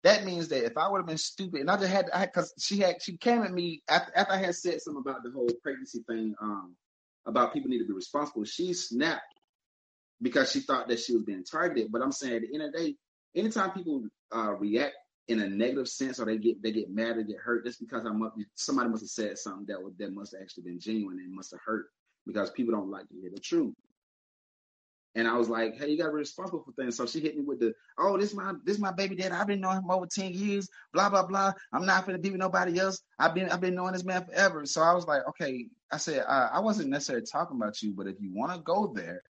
that 0.04 0.26
means 0.26 0.50
that 0.50 0.66
if 0.66 0.78
I 0.78 0.90
would 0.90 1.00
have 1.00 1.08
been 1.08 1.18
stupid, 1.18 1.62
and 1.62 1.72
I 1.72 1.78
just 1.78 1.92
had, 1.92 2.06
because 2.22 2.54
she 2.60 2.80
had, 2.80 3.02
she 3.02 3.18
came 3.18 3.42
at 3.42 3.54
me 3.54 3.82
after, 3.90 4.12
after 4.16 4.34
I 4.34 4.38
had 4.38 4.56
said 4.56 4.82
something 4.82 5.02
about 5.02 5.24
the 5.24 5.32
whole 5.32 5.50
pregnancy 5.64 6.04
thing, 6.08 6.36
um, 6.42 6.76
about 7.26 7.54
people 7.54 7.70
need 7.70 7.80
to 7.80 7.88
be 7.88 7.94
responsible. 7.94 8.44
She 8.44 8.74
snapped 8.74 9.22
because 10.22 10.52
she 10.52 10.60
thought 10.60 10.90
that 10.90 11.00
she 11.00 11.14
was 11.14 11.24
being 11.24 11.46
targeted. 11.46 11.92
But 11.92 12.02
I'm 12.02 12.12
saying 12.12 12.36
at 12.36 12.42
the 12.42 12.54
end 12.54 12.64
of 12.64 12.74
the 12.74 12.78
day, 12.78 12.96
anytime 13.34 13.72
people 13.72 14.04
uh, 14.36 14.54
react 14.60 14.94
in 15.28 15.40
a 15.40 15.48
negative 15.48 15.88
sense 15.88 16.20
or 16.20 16.26
they 16.26 16.38
get 16.38 16.62
they 16.62 16.72
get 16.72 16.90
mad 16.90 17.18
or 17.18 17.24
get 17.24 17.38
hurt 17.38 17.66
just 17.66 17.80
because 17.80 18.06
I'm 18.06 18.22
up 18.24 18.36
somebody 18.56 18.90
must 18.90 19.04
have 19.04 19.10
said 19.10 19.38
something 19.38 19.66
that 19.68 19.80
that 19.98 20.14
must 20.14 20.34
have 20.34 20.42
actually 20.42 20.64
been 20.64 20.80
genuine 20.80 21.20
and 21.20 21.34
must 21.34 21.52
have 21.52 21.62
hurt 21.66 21.88
because 22.26 22.52
people 22.52 22.74
don't 22.74 22.92
like 22.92 23.08
to 23.10 23.16
hear 23.16 23.30
the 23.34 23.40
truth. 23.40 23.74
And 25.16 25.28
I 25.28 25.38
was 25.38 25.48
like, 25.48 25.78
hey, 25.78 25.90
you 25.90 25.98
gotta 25.98 26.10
be 26.10 26.18
responsible 26.18 26.64
for 26.64 26.72
things. 26.72 26.98
So 26.98 27.06
she 27.06 27.20
hit 27.20 27.38
me 27.38 27.44
with 27.44 27.60
the, 27.60 27.74
oh, 28.00 28.18
this 28.18 28.34
my 28.34 28.54
this 28.66 28.80
my 28.80 28.92
baby 28.92 29.16
dad. 29.16 29.32
I've 29.32 29.46
been 29.46 29.62
knowing 29.62 29.78
him 29.78 29.92
over 29.92 30.08
10 30.08 30.34
years, 30.34 30.68
blah, 30.92 31.10
blah, 31.10 31.26
blah. 31.26 31.54
I'm 31.72 31.86
not 31.86 32.06
gonna 32.06 32.18
be 32.18 32.32
with 32.32 32.40
nobody 32.40 32.80
else. 32.80 33.02
I've 33.20 33.36
been 33.36 33.50
I've 33.50 33.62
been 33.62 33.76
knowing 33.76 33.94
this 33.94 34.04
man 34.04 34.26
forever. 34.26 34.66
So 34.66 34.82
I 34.82 34.94
was 34.94 35.06
like, 35.06 35.22
okay, 35.30 35.68
I 35.92 35.98
said, 35.98 36.26
uh, 36.28 36.50
I 36.52 36.60
wasn't 36.60 36.90
necessarily 36.90 37.26
talking 37.26 37.58
about 37.58 37.82
you, 37.82 37.94
but 37.94 38.08
if 38.08 38.16
you 38.20 38.32
want 38.34 38.54
to 38.54 38.60
go 38.60 38.92
there, 38.94 39.22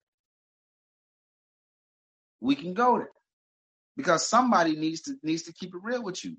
we 2.39 2.56
can 2.56 2.73
go 2.73 2.97
there 2.97 3.10
because 3.95 4.27
somebody 4.27 4.75
needs 4.75 5.01
to 5.01 5.15
needs 5.23 5.43
to 5.43 5.53
keep 5.53 5.73
it 5.73 5.82
real 5.84 6.03
with 6.03 6.23
you. 6.23 6.36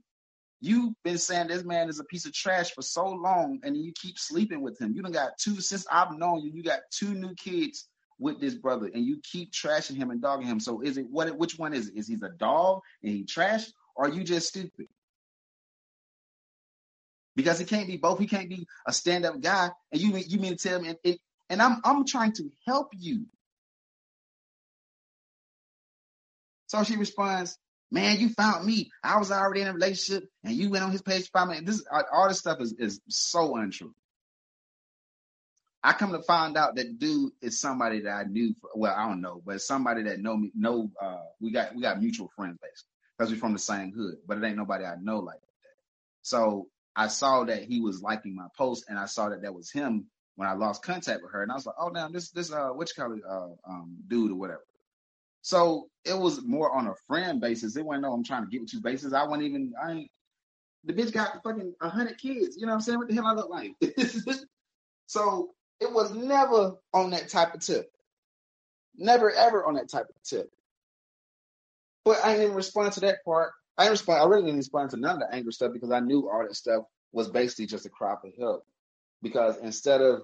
You've 0.61 0.95
been 1.05 1.19
saying 1.19 1.49
this 1.49 1.65
man 1.65 1.89
is 1.89 2.01
a 2.01 2.05
piece 2.05 2.25
of 2.27 2.33
trash 2.33 2.73
for 2.73 2.83
so 2.83 3.07
long, 3.07 3.61
and 3.65 3.77
you 3.77 3.93
keep 3.93 4.19
sleeping 4.19 4.63
with 4.63 4.81
him. 4.81 4.95
You 4.95 5.03
done 5.03 5.13
got 5.13 5.37
two 5.39 5.61
since 5.61 5.87
I've 5.91 6.17
known 6.17 6.41
you. 6.41 6.51
You 6.53 6.63
got 6.63 6.81
two 6.91 7.13
new 7.15 7.35
kids 7.35 7.89
with 8.19 8.41
this 8.41 8.55
brother, 8.55 8.91
and 8.95 9.05
you 9.05 9.21
keep 9.23 9.53
trashing 9.53 9.97
him 9.97 10.11
and 10.11 10.23
dogging 10.23 10.47
him. 10.47 10.61
So 10.61 10.81
is 10.81 10.97
it 10.97 11.07
what? 11.11 11.37
Which 11.37 11.59
one 11.59 11.75
is 11.75 11.89
it? 11.89 11.97
Is 11.97 12.09
he 12.09 12.15
a 12.15 12.29
dog 12.31 12.81
and 13.03 13.13
he 13.13 13.25
trash, 13.25 13.67
or 13.95 14.07
are 14.07 14.11
you 14.11 14.25
just 14.25 14.49
stupid? 14.49 14.87
Because 17.37 17.59
he 17.59 17.65
can't 17.65 17.89
be 17.89 17.97
both. 17.97 18.19
He 18.19 18.27
can't 18.27 18.49
be 18.49 18.67
a 18.87 18.93
stand-up 18.93 19.41
guy, 19.41 19.71
and 19.93 20.01
you 20.01 20.17
you 20.17 20.39
mean 20.39 20.57
to 20.57 20.69
tell 20.69 20.81
me? 20.81 20.95
And, 21.05 21.19
and 21.51 21.61
I'm 21.61 21.81
I'm 21.85 22.07
trying 22.07 22.33
to 22.35 22.51
help 22.67 22.91
you. 22.97 23.27
So 26.67 26.83
she 26.85 26.97
responds, 26.97 27.59
Man, 27.91 28.19
you 28.19 28.31
found 28.31 28.67
me. 28.67 28.91
I 29.05 29.19
was 29.19 29.31
already 29.31 29.61
in 29.61 29.69
a 29.69 29.73
relationship 29.73 30.29
and 30.43 30.55
you 30.55 30.71
went 30.71 30.83
on 30.83 30.91
his 30.91 31.03
page 31.03 31.31
to. 31.31 31.65
This 31.65 31.85
all 32.13 32.29
this 32.29 32.41
stuff 32.41 32.61
is, 32.61 32.75
is 32.79 33.01
so 33.09 33.57
untrue. 33.57 33.95
I 35.81 35.93
come 35.93 36.13
to 36.13 36.23
find 36.23 36.57
out 36.57 36.77
that 36.77 36.99
dude 36.99 37.33
is 37.43 37.61
somebody 37.61 38.01
that 38.01 38.11
I 38.11 38.25
knew. 38.25 38.55
For, 38.61 38.71
well, 38.75 38.95
I 38.97 39.07
don't 39.07 39.21
know, 39.21 39.43
but 39.45 39.61
somebody 39.61 40.05
that 40.05 40.19
know 40.19 40.37
me. 40.37 40.51
Know 40.57 40.91
uh, 41.01 41.19
we 41.41 41.53
got 41.53 41.75
we 41.75 41.83
got 41.83 42.01
mutual 42.01 42.31
friends 42.35 42.59
basically 42.61 42.91
because 43.17 43.31
we're 43.31 43.39
from 43.39 43.53
the 43.53 43.59
same 43.59 43.93
hood. 43.93 44.17
But 44.27 44.39
it 44.39 44.45
ain't 44.45 44.57
nobody 44.57 44.87
I 44.87 44.95
know 45.01 45.19
like 45.21 45.41
that. 45.41 45.49
So 46.23 46.69
I 46.97 47.09
saw 47.09 47.45
that 47.45 47.65
he 47.65 47.81
was 47.81 48.03
liking 48.03 48.35
my 48.35 48.47
post, 48.57 48.87
and 48.89 48.99
I 48.99 49.05
saw 49.05 49.29
that 49.29 49.43
that 49.43 49.55
was 49.55 49.71
him 49.71 50.07
when 50.37 50.49
I 50.49 50.55
lost 50.55 50.83
contact 50.83 51.23
with 51.23 51.33
her, 51.33 51.43
and 51.43 51.53
I 51.53 51.55
was 51.55 51.67
like, 51.67 51.77
oh 51.79 51.91
damn, 51.91 52.13
this 52.13 52.31
this 52.31 52.51
uh 52.51 52.71
which 52.71 52.97
color 52.97 53.19
uh 53.29 53.71
um 53.71 53.99
dude 54.09 54.33
or 54.33 54.37
whatever. 54.37 54.65
So 55.45 55.91
it 56.07 56.19
was 56.19 56.43
more 56.43 56.73
on 56.73 56.87
a 56.87 56.95
friend 57.07 57.39
basis. 57.39 57.77
It 57.77 57.85
wasn't 57.85 58.05
no 58.05 58.15
I'm 58.15 58.25
trying 58.25 58.45
to 58.47 58.51
get 58.51 58.63
with 58.63 58.73
you 58.73 58.81
basis. 58.81 59.13
I 59.13 59.25
wasn't 59.25 59.43
even 59.43 59.75
I 59.81 59.93
ain't 59.93 60.11
the 60.85 60.95
bitch 60.95 61.13
got 61.13 61.43
fucking 61.45 61.75
hundred 61.83 62.17
kids. 62.17 62.57
You 62.57 62.65
know 62.65 62.73
what 62.73 62.77
I'm 62.77 62.81
saying? 62.81 62.99
What 62.99 63.09
the 63.09 63.15
hell 63.15 63.27
I 63.27 63.35
look 63.35 63.51
like? 63.51 63.73
so 65.07 65.51
it 65.81 65.93
was 65.93 66.15
never 66.15 66.77
on 66.95 67.11
that 67.11 67.29
type 67.29 67.53
of 67.53 67.61
tip. 67.61 67.93
Never 68.97 69.31
ever 69.33 69.67
on 69.67 69.75
that 69.75 69.91
type 69.91 70.07
of 70.09 70.23
tip. 70.23 70.49
But 72.07 72.25
I 72.25 72.37
didn't 72.39 72.55
respond 72.55 72.95
to 72.95 73.01
that 73.01 73.23
part. 73.23 73.53
I 73.77 73.83
didn't 73.83 73.93
respond. 73.93 74.23
I 74.23 74.25
really 74.27 74.45
didn't 74.45 74.57
respond 74.57 74.91
to 74.91 74.97
none 74.97 75.21
of 75.23 75.29
the 75.29 75.35
anger 75.37 75.53
stuff 75.53 75.75
because 75.75 75.91
I 75.91 76.01
knew 76.01 76.31
all 76.31 76.43
that 76.43 76.57
stuff 76.57 76.85
was 77.13 77.29
basically 77.29 77.67
just 77.67 77.85
a 77.85 77.91
crop 77.91 78.25
of 78.25 78.33
help. 78.39 78.65
Because 79.21 79.59
instead 79.59 80.01
of 80.01 80.23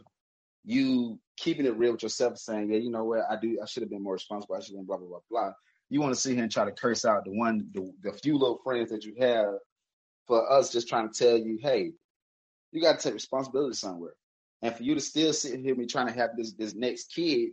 you 0.65 1.19
keeping 1.37 1.67
it 1.67 1.77
real 1.77 1.93
with 1.93 2.03
yourself, 2.03 2.39
saying, 2.39 2.71
"Yeah, 2.71 2.79
you 2.79 2.91
know 2.91 3.05
what? 3.05 3.23
I 3.31 3.37
do. 3.37 3.59
I 3.63 3.67
should 3.67 3.83
have 3.83 3.91
been 3.91 4.03
more 4.03 4.15
responsible. 4.15 4.57
I 4.57 4.61
should 4.61 4.77
have 4.77 4.81
been 4.81 4.87
blah 4.87 4.99
blah 4.99 5.09
blah 5.09 5.21
blah." 5.31 5.53
You 5.89 6.01
want 6.01 6.15
to 6.15 6.21
see 6.21 6.35
him 6.35 6.49
try 6.49 6.65
to 6.65 6.73
curse 6.73 7.05
out 7.05 7.25
the 7.25 7.33
one, 7.33 7.69
the, 7.73 7.93
the 8.03 8.13
few 8.13 8.39
little 8.39 8.61
friends 8.63 8.91
that 8.91 9.05
you 9.05 9.15
have, 9.19 9.55
for 10.27 10.51
us 10.51 10.71
just 10.71 10.89
trying 10.89 11.11
to 11.11 11.15
tell 11.15 11.37
you, 11.37 11.59
"Hey, 11.61 11.93
you 12.73 12.81
got 12.81 12.99
to 12.99 13.03
take 13.03 13.15
responsibility 13.15 13.75
somewhere." 13.75 14.15
And 14.63 14.75
for 14.75 14.83
you 14.83 14.95
to 14.95 15.01
still 15.01 15.33
sit 15.33 15.59
here 15.61 15.75
me 15.75 15.87
trying 15.87 16.09
to 16.09 16.13
have 16.13 16.37
this 16.37 16.53
this 16.53 16.75
next 16.75 17.15
kid 17.15 17.51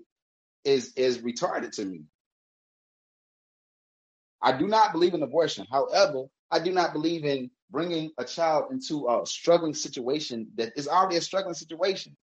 is 0.63 0.93
is 0.93 1.20
retarded 1.20 1.72
to 1.72 1.86
me. 1.86 2.04
I 4.41 4.52
do 4.58 4.67
not 4.67 4.91
believe 4.91 5.13
in 5.13 5.24
abortion. 5.24 5.65
However, 5.72 6.26
I 6.52 6.60
do 6.60 6.72
not 6.72 6.93
believe 6.93 7.26
in 7.26 7.50
bringing 7.72 8.12
a 8.17 8.24
child 8.24 8.72
into 8.72 9.08
a 9.10 9.26
struggling 9.26 9.74
situation 9.74 10.48
that 10.56 10.74
is 10.76 10.88
already 10.88 11.17
a 11.17 11.22
struggling 11.22 11.56
situation. 11.56 12.15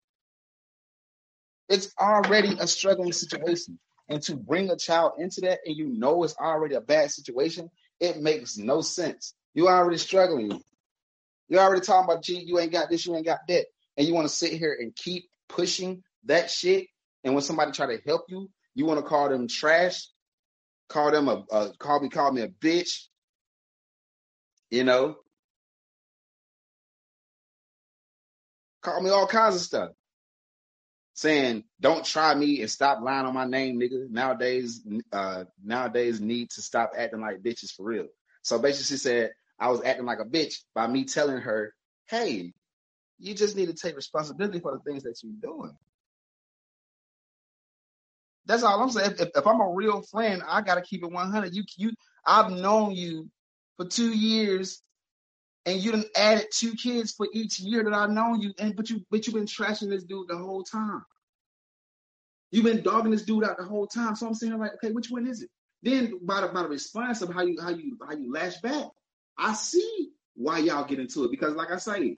It's 1.68 1.92
already 1.98 2.56
a 2.60 2.66
struggling 2.66 3.12
situation. 3.12 3.78
And 4.08 4.20
to 4.24 4.36
bring 4.36 4.70
a 4.70 4.76
child 4.76 5.12
into 5.18 5.40
that 5.42 5.60
and 5.64 5.74
you 5.76 5.86
know 5.88 6.24
it's 6.24 6.36
already 6.36 6.74
a 6.74 6.80
bad 6.80 7.10
situation, 7.10 7.70
it 8.00 8.20
makes 8.20 8.58
no 8.58 8.82
sense. 8.82 9.34
You're 9.54 9.70
already 9.70 9.96
struggling. 9.96 10.62
You're 11.48 11.60
already 11.60 11.80
talking 11.80 12.10
about, 12.10 12.22
gee, 12.22 12.42
you 12.44 12.58
ain't 12.58 12.72
got 12.72 12.90
this, 12.90 13.06
you 13.06 13.14
ain't 13.16 13.24
got 13.24 13.40
that. 13.48 13.66
and 13.96 14.06
you 14.06 14.14
want 14.14 14.28
to 14.28 14.34
sit 14.34 14.52
here 14.52 14.76
and 14.78 14.94
keep 14.94 15.28
pushing 15.48 16.02
that 16.24 16.50
shit. 16.50 16.86
And 17.22 17.34
when 17.34 17.42
somebody 17.42 17.72
try 17.72 17.86
to 17.86 18.02
help 18.04 18.26
you, 18.28 18.50
you 18.74 18.84
want 18.86 18.98
to 18.98 19.06
call 19.06 19.28
them 19.28 19.48
trash, 19.48 20.08
call 20.88 21.10
them 21.10 21.28
a, 21.28 21.44
a 21.50 21.72
call 21.78 22.00
me 22.00 22.08
call 22.08 22.32
me 22.32 22.42
a 22.42 22.48
bitch. 22.48 23.06
You 24.70 24.84
know, 24.84 25.16
call 28.82 29.00
me 29.00 29.10
all 29.10 29.26
kinds 29.26 29.54
of 29.54 29.60
stuff. 29.62 29.90
Saying 31.14 31.64
don't 31.80 32.04
try 32.04 32.34
me 32.34 32.60
and 32.60 32.70
stop 32.70 33.00
lying 33.02 33.26
on 33.26 33.34
my 33.34 33.46
name, 33.46 33.80
nigga. 33.80 34.10
Nowadays, 34.10 34.82
uh, 35.12 35.44
nowadays 35.64 36.20
need 36.20 36.50
to 36.50 36.62
stop 36.62 36.92
acting 36.96 37.20
like 37.20 37.42
bitches 37.42 37.72
for 37.72 37.84
real. 37.84 38.06
So 38.42 38.58
basically, 38.58 38.96
she 38.96 39.00
said 39.02 39.32
I 39.58 39.70
was 39.70 39.82
acting 39.84 40.06
like 40.06 40.20
a 40.20 40.24
bitch 40.24 40.56
by 40.74 40.86
me 40.88 41.04
telling 41.04 41.38
her, 41.38 41.74
"Hey, 42.08 42.52
you 43.18 43.34
just 43.34 43.56
need 43.56 43.66
to 43.66 43.74
take 43.74 43.96
responsibility 43.96 44.60
for 44.60 44.72
the 44.72 44.90
things 44.90 45.04
that 45.04 45.20
you're 45.22 45.32
doing." 45.40 45.76
That's 48.46 48.64
all 48.64 48.82
I'm 48.82 48.90
saying. 48.90 49.16
If, 49.20 49.30
if 49.34 49.46
I'm 49.46 49.60
a 49.60 49.72
real 49.72 50.02
friend, 50.02 50.42
I 50.46 50.62
gotta 50.62 50.82
keep 50.82 51.04
it 51.04 51.12
100. 51.12 51.54
You, 51.54 51.64
you, 51.76 51.92
I've 52.26 52.50
known 52.50 52.92
you 52.92 53.30
for 53.76 53.86
two 53.86 54.10
years, 54.16 54.82
and 55.66 55.80
you 55.80 55.92
done 55.92 56.04
added 56.16 56.46
two 56.52 56.74
kids 56.74 57.12
for 57.12 57.26
each 57.32 57.58
year 57.58 57.84
that 57.84 57.94
I've 57.94 58.10
known 58.10 58.40
you, 58.40 58.52
and 58.58 58.76
but 58.76 58.90
you, 58.90 59.04
but 59.10 59.26
you've 59.26 59.34
been 59.34 59.46
trashing 59.46 59.90
this 59.90 60.04
dude 60.04 60.28
the 60.28 60.36
whole 60.36 60.62
time. 60.62 61.04
You've 62.50 62.64
been 62.64 62.82
dogging 62.82 63.10
this 63.10 63.24
dude 63.24 63.44
out 63.44 63.56
the 63.56 63.64
whole 63.64 63.86
time. 63.86 64.14
So 64.14 64.26
I'm 64.26 64.34
saying, 64.34 64.58
like, 64.58 64.74
okay, 64.74 64.92
which 64.92 65.10
one 65.10 65.26
is 65.26 65.42
it? 65.42 65.50
Then 65.82 66.18
by 66.22 66.40
the 66.40 66.48
by 66.48 66.62
the 66.62 66.68
response 66.68 67.20
of 67.22 67.32
how 67.32 67.42
you 67.42 67.60
how 67.60 67.70
you 67.70 67.98
how 68.06 68.14
you 68.14 68.32
lash 68.32 68.58
back, 68.58 68.86
I 69.36 69.54
see 69.54 70.10
why 70.34 70.58
y'all 70.58 70.84
get 70.84 71.00
into 71.00 71.24
it 71.24 71.30
because, 71.30 71.54
like 71.54 71.70
I 71.70 71.78
say, 71.78 72.16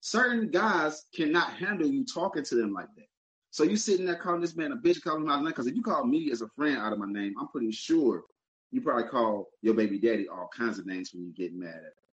certain 0.00 0.50
guys 0.50 1.04
cannot 1.14 1.52
handle 1.52 1.88
you 1.88 2.04
talking 2.04 2.44
to 2.44 2.54
them 2.54 2.72
like 2.72 2.88
that. 2.96 3.06
So 3.50 3.64
you 3.64 3.76
sitting 3.76 4.06
there 4.06 4.16
calling 4.16 4.40
this 4.40 4.56
man 4.56 4.72
a 4.72 4.76
bitch, 4.76 5.02
calling 5.02 5.22
him 5.22 5.30
out 5.30 5.38
of 5.38 5.42
name. 5.42 5.50
Because 5.50 5.66
if 5.66 5.74
you 5.74 5.82
call 5.82 6.04
me 6.04 6.30
as 6.30 6.42
a 6.42 6.48
friend 6.48 6.76
out 6.76 6.92
of 6.92 6.98
my 6.98 7.10
name, 7.10 7.34
I'm 7.40 7.48
pretty 7.48 7.72
sure 7.72 8.22
you 8.70 8.80
probably 8.82 9.08
call 9.08 9.48
your 9.62 9.74
baby 9.74 9.98
daddy 9.98 10.28
all 10.28 10.50
kinds 10.56 10.78
of 10.78 10.86
names 10.86 11.12
when 11.12 11.24
you 11.24 11.32
get 11.32 11.54
mad 11.54 11.74
at 11.74 11.82
him. 11.82 12.05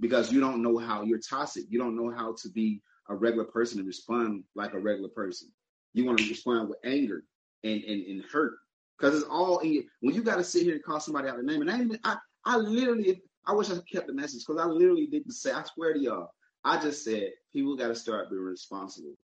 Because 0.00 0.32
you 0.32 0.40
don't 0.40 0.62
know 0.62 0.78
how 0.78 1.02
you're 1.02 1.18
toxic. 1.18 1.64
You 1.68 1.78
don't 1.78 1.96
know 1.96 2.10
how 2.10 2.34
to 2.40 2.48
be 2.50 2.82
a 3.08 3.14
regular 3.14 3.44
person 3.44 3.78
and 3.78 3.86
respond 3.86 4.44
like 4.54 4.74
a 4.74 4.78
regular 4.78 5.08
person. 5.08 5.48
You 5.94 6.04
want 6.04 6.18
to 6.18 6.28
respond 6.28 6.68
with 6.68 6.78
anger 6.84 7.24
and, 7.64 7.82
and, 7.82 8.06
and 8.06 8.24
hurt. 8.30 8.54
Because 8.98 9.16
it's 9.16 9.28
all 9.28 9.58
in 9.58 9.72
you. 9.72 9.84
When 10.00 10.14
you 10.14 10.22
got 10.22 10.36
to 10.36 10.44
sit 10.44 10.62
here 10.62 10.74
and 10.74 10.84
call 10.84 11.00
somebody 11.00 11.28
out 11.28 11.38
of 11.38 11.44
name, 11.44 11.62
and 11.62 11.70
I 11.70 11.80
even 11.80 11.98
I, 12.04 12.16
I 12.44 12.56
literally 12.56 13.20
I 13.46 13.52
wish 13.52 13.70
I 13.70 13.78
kept 13.90 14.06
the 14.06 14.12
message 14.12 14.44
because 14.46 14.60
I 14.60 14.66
literally 14.66 15.06
didn't 15.06 15.32
say, 15.32 15.52
I 15.52 15.62
swear 15.64 15.94
to 15.94 16.00
y'all, 16.00 16.30
I 16.64 16.80
just 16.80 17.04
said 17.04 17.30
people 17.52 17.76
got 17.76 17.88
to 17.88 17.94
start 17.94 18.30
being 18.30 18.42
responsible 18.42 19.14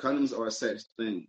Condoms 0.00 0.36
are 0.36 0.46
a 0.46 0.50
such 0.50 0.80
thing. 0.96 1.26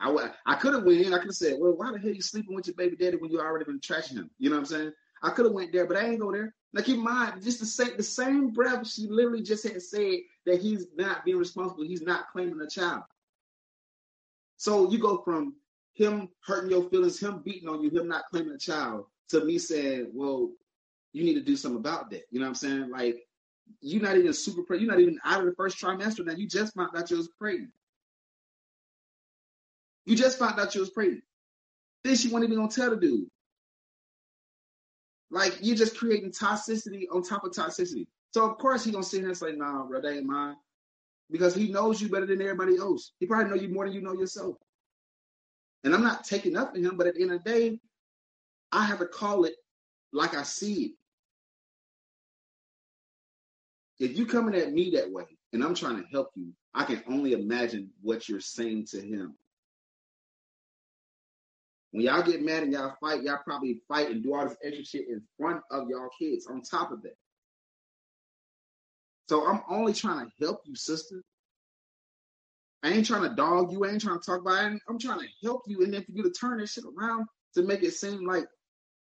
I, 0.00 0.30
I 0.46 0.56
could 0.56 0.74
have 0.74 0.82
went 0.82 1.00
in. 1.00 1.14
I 1.14 1.18
could 1.18 1.28
have 1.28 1.36
said, 1.36 1.58
"Well, 1.60 1.76
why 1.76 1.92
the 1.92 1.98
hell 1.98 2.10
you 2.10 2.20
sleeping 2.20 2.56
with 2.56 2.66
your 2.66 2.74
baby 2.74 2.96
daddy 2.96 3.16
when 3.16 3.30
you 3.30 3.40
already 3.40 3.64
been 3.64 3.78
trashing 3.78 4.14
him?" 4.14 4.30
You 4.38 4.50
know 4.50 4.56
what 4.56 4.62
I'm 4.62 4.66
saying? 4.66 4.92
I 5.22 5.30
could 5.30 5.44
have 5.46 5.54
went 5.54 5.72
there, 5.72 5.86
but 5.86 5.96
I 5.96 6.06
ain't 6.06 6.20
go 6.20 6.32
there. 6.32 6.54
Now 6.72 6.82
keep 6.82 6.96
in 6.96 7.04
mind, 7.04 7.42
just 7.42 7.60
the 7.60 7.66
same 7.66 7.96
the 7.96 8.02
same 8.02 8.50
breath 8.50 8.86
she 8.88 9.06
literally 9.06 9.42
just 9.42 9.64
had 9.64 9.80
said 9.82 10.20
that 10.46 10.60
he's 10.60 10.86
not 10.96 11.24
being 11.24 11.36
responsible. 11.36 11.84
He's 11.84 12.02
not 12.02 12.30
claiming 12.32 12.60
a 12.60 12.68
child. 12.68 13.02
So 14.56 14.90
you 14.90 14.98
go 14.98 15.18
from 15.18 15.54
him 15.94 16.28
hurting 16.44 16.70
your 16.70 16.88
feelings, 16.88 17.20
him 17.20 17.42
beating 17.44 17.68
on 17.68 17.82
you, 17.82 17.90
him 17.90 18.08
not 18.08 18.24
claiming 18.30 18.54
a 18.54 18.58
child, 18.58 19.06
to 19.28 19.44
me 19.44 19.58
saying, 19.58 20.10
"Well, 20.14 20.50
you 21.12 21.24
need 21.24 21.34
to 21.34 21.42
do 21.42 21.56
something 21.56 21.78
about 21.78 22.10
that." 22.10 22.22
You 22.30 22.40
know 22.40 22.46
what 22.46 22.50
I'm 22.50 22.54
saying? 22.54 22.90
Like 22.90 23.26
you're 23.80 24.02
not 24.02 24.16
even 24.16 24.32
super 24.32 24.62
pregnant. 24.62 24.88
You're 24.88 24.96
not 24.96 25.02
even 25.02 25.20
out 25.24 25.40
of 25.40 25.46
the 25.46 25.54
first 25.54 25.78
trimester 25.78 26.24
now. 26.24 26.32
You 26.34 26.48
just 26.48 26.74
found 26.74 26.96
out 26.96 27.10
you 27.10 27.16
was 27.18 27.28
pregnant. 27.38 27.72
You 30.04 30.16
just 30.16 30.38
found 30.38 30.58
out 30.58 30.74
you 30.74 30.80
was 30.80 30.90
pregnant. 30.90 31.22
Then 32.02 32.16
she 32.16 32.28
wasn't 32.28 32.50
even 32.50 32.56
gonna 32.56 32.72
tell 32.72 32.90
the 32.90 32.96
dude. 32.96 33.28
Like 35.32 35.58
you're 35.60 35.76
just 35.76 35.96
creating 35.96 36.30
toxicity 36.30 37.06
on 37.10 37.22
top 37.22 37.44
of 37.44 37.50
toxicity. 37.50 38.06
So 38.32 38.48
of 38.48 38.58
course 38.58 38.84
he 38.84 38.92
gonna 38.92 39.02
sit 39.02 39.20
here 39.20 39.28
and 39.28 39.36
say, 39.36 39.52
"Nah, 39.52 39.84
bro, 39.84 40.00
that 40.00 40.12
ain't 40.12 40.26
mine," 40.26 40.56
because 41.30 41.54
he 41.54 41.72
knows 41.72 42.00
you 42.00 42.08
better 42.08 42.26
than 42.26 42.40
everybody 42.40 42.76
else. 42.76 43.12
He 43.18 43.26
probably 43.26 43.50
know 43.50 43.60
you 43.60 43.68
more 43.68 43.86
than 43.86 43.94
you 43.94 44.02
know 44.02 44.12
yourself. 44.12 44.56
And 45.82 45.94
I'm 45.94 46.04
not 46.04 46.24
taking 46.24 46.56
up 46.56 46.74
for 46.74 46.78
him, 46.80 46.96
but 46.96 47.08
at 47.08 47.14
the 47.14 47.22
end 47.22 47.32
of 47.32 47.42
the 47.42 47.50
day, 47.50 47.80
I 48.70 48.84
have 48.84 49.00
to 49.00 49.06
call 49.06 49.44
it 49.44 49.56
like 50.12 50.34
I 50.34 50.44
see 50.44 50.84
it. 50.84 50.92
if 54.02 54.18
you 54.18 54.26
coming 54.26 54.56
at 54.56 54.72
me 54.72 54.90
that 54.90 55.10
way 55.10 55.24
and 55.52 55.62
I'm 55.62 55.76
trying 55.76 56.02
to 56.02 56.08
help 56.10 56.30
you, 56.34 56.52
I 56.74 56.84
can 56.84 57.04
only 57.06 57.34
imagine 57.34 57.88
what 58.00 58.28
you're 58.28 58.40
saying 58.40 58.86
to 58.86 59.00
him. 59.00 59.36
When 61.92 62.04
y'all 62.04 62.22
get 62.22 62.42
mad 62.42 62.64
and 62.64 62.72
y'all 62.72 62.96
fight, 63.00 63.22
y'all 63.22 63.38
probably 63.44 63.80
fight 63.86 64.10
and 64.10 64.22
do 64.22 64.34
all 64.34 64.48
this 64.48 64.56
extra 64.64 64.84
shit 64.84 65.08
in 65.08 65.22
front 65.38 65.60
of 65.70 65.88
y'all 65.88 66.08
kids 66.18 66.46
on 66.46 66.62
top 66.62 66.90
of 66.90 67.02
that. 67.02 67.16
So 69.28 69.46
I'm 69.46 69.60
only 69.68 69.92
trying 69.92 70.26
to 70.26 70.32
help 70.44 70.62
you, 70.64 70.74
sister. 70.74 71.22
I 72.82 72.90
ain't 72.90 73.06
trying 73.06 73.28
to 73.28 73.36
dog 73.36 73.72
you. 73.72 73.84
I 73.84 73.90
ain't 73.90 74.00
trying 74.00 74.18
to 74.18 74.24
talk 74.24 74.40
about 74.40 74.72
it. 74.72 74.80
I'm 74.88 74.98
trying 74.98 75.20
to 75.20 75.26
help 75.42 75.62
you. 75.66 75.82
And 75.84 75.94
then 75.94 76.02
for 76.02 76.12
you 76.12 76.22
to 76.22 76.30
turn 76.30 76.58
this 76.58 76.72
shit 76.72 76.84
around 76.84 77.26
to 77.54 77.62
make 77.62 77.82
it 77.82 77.92
seem 77.92 78.26
like 78.26 78.46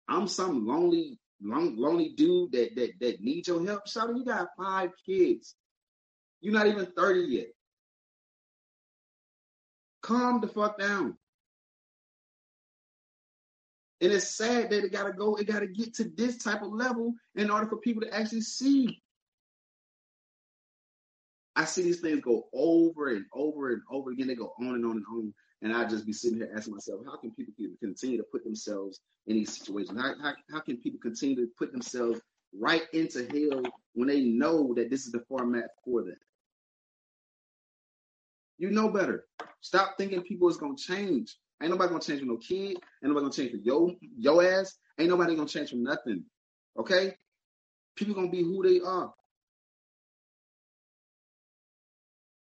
I'm 0.10 0.28
some 0.28 0.68
lonely 0.68 1.20
lone, 1.42 1.78
lonely 1.78 2.10
dude 2.10 2.52
that 2.52 2.76
that 2.76 2.92
that 3.00 3.22
needs 3.22 3.48
your 3.48 3.66
help, 3.66 3.86
Shawty, 3.86 4.18
you 4.18 4.26
got 4.26 4.50
five 4.58 4.90
kids. 5.06 5.56
You're 6.42 6.54
not 6.54 6.68
even 6.68 6.88
30 6.98 7.20
yet. 7.22 7.48
Calm 10.02 10.42
the 10.42 10.48
fuck 10.48 10.80
down. 10.80 11.16
And 14.02 14.12
it's 14.12 14.36
sad 14.36 14.72
that 14.72 14.84
it 14.84 14.92
gotta 14.92 15.14
go, 15.14 15.36
it 15.36 15.46
gotta 15.46 15.68
get 15.68 15.94
to 15.96 16.06
this 16.06 16.38
type 16.38 16.64
of 16.64 16.74
level 16.74 17.14
in 17.36 17.52
order 17.52 17.68
for 17.68 17.78
people 17.78 18.02
to 18.02 18.14
actually 18.14 18.42
see. 18.42 19.02
I 21.56 21.66
see 21.66 21.84
these 21.84 22.00
things 22.00 22.22
go 22.22 22.48
over 22.54 23.10
and 23.10 23.26
over 23.34 23.72
and 23.74 23.82
over 23.92 24.12
again. 24.12 24.28
They 24.28 24.36
go 24.36 24.54
on 24.60 24.76
and 24.76 24.86
on 24.86 24.92
and 24.98 25.06
on. 25.12 25.34
And 25.62 25.74
I 25.74 25.88
just 25.88 26.08
be 26.08 26.14
sitting 26.14 26.40
here 26.40 26.52
asking 26.56 26.74
myself, 26.74 27.02
how 27.06 27.18
can 27.18 27.32
people 27.32 27.54
continue 27.80 28.18
to 28.18 28.26
put 28.32 28.44
themselves 28.44 29.00
in 29.28 29.36
these 29.36 29.56
situations? 29.56 30.00
How, 30.00 30.16
how, 30.20 30.34
how 30.52 30.60
can 30.62 30.78
people 30.78 31.00
continue 31.00 31.36
to 31.36 31.48
put 31.60 31.72
themselves 31.72 32.20
right 32.60 32.84
into 32.94 33.28
hell 33.28 33.62
when 33.94 34.08
they 34.08 34.22
know 34.22 34.74
that 34.74 34.90
this 34.90 35.06
is 35.06 35.12
the 35.12 35.24
format 35.28 35.66
for 35.86 36.02
them? 36.02 36.18
You 38.58 38.72
know 38.72 38.90
better. 38.90 39.26
Stop 39.60 39.96
thinking 39.98 40.22
people 40.24 40.50
is 40.50 40.58
gonna 40.58 40.76
change. 40.76 41.36
Ain't 41.62 41.70
nobody 41.70 41.90
gonna 41.90 42.02
change 42.02 42.20
for 42.22 42.26
no 42.26 42.38
kid. 42.38 42.72
Ain't 42.72 42.80
nobody 43.04 43.24
gonna 43.26 43.34
change 43.34 43.52
for 43.52 43.58
yo 43.58 43.96
yo 44.18 44.42
ass. 44.42 44.78
Ain't 45.00 45.10
nobody 45.10 45.36
gonna 45.36 45.48
change 45.48 45.70
for 45.70 45.76
nothing. 45.76 46.24
Okay? 46.78 47.16
People 47.96 48.16
gonna 48.16 48.30
be 48.30 48.44
who 48.44 48.64
they 48.64 48.80
are. 48.86 49.14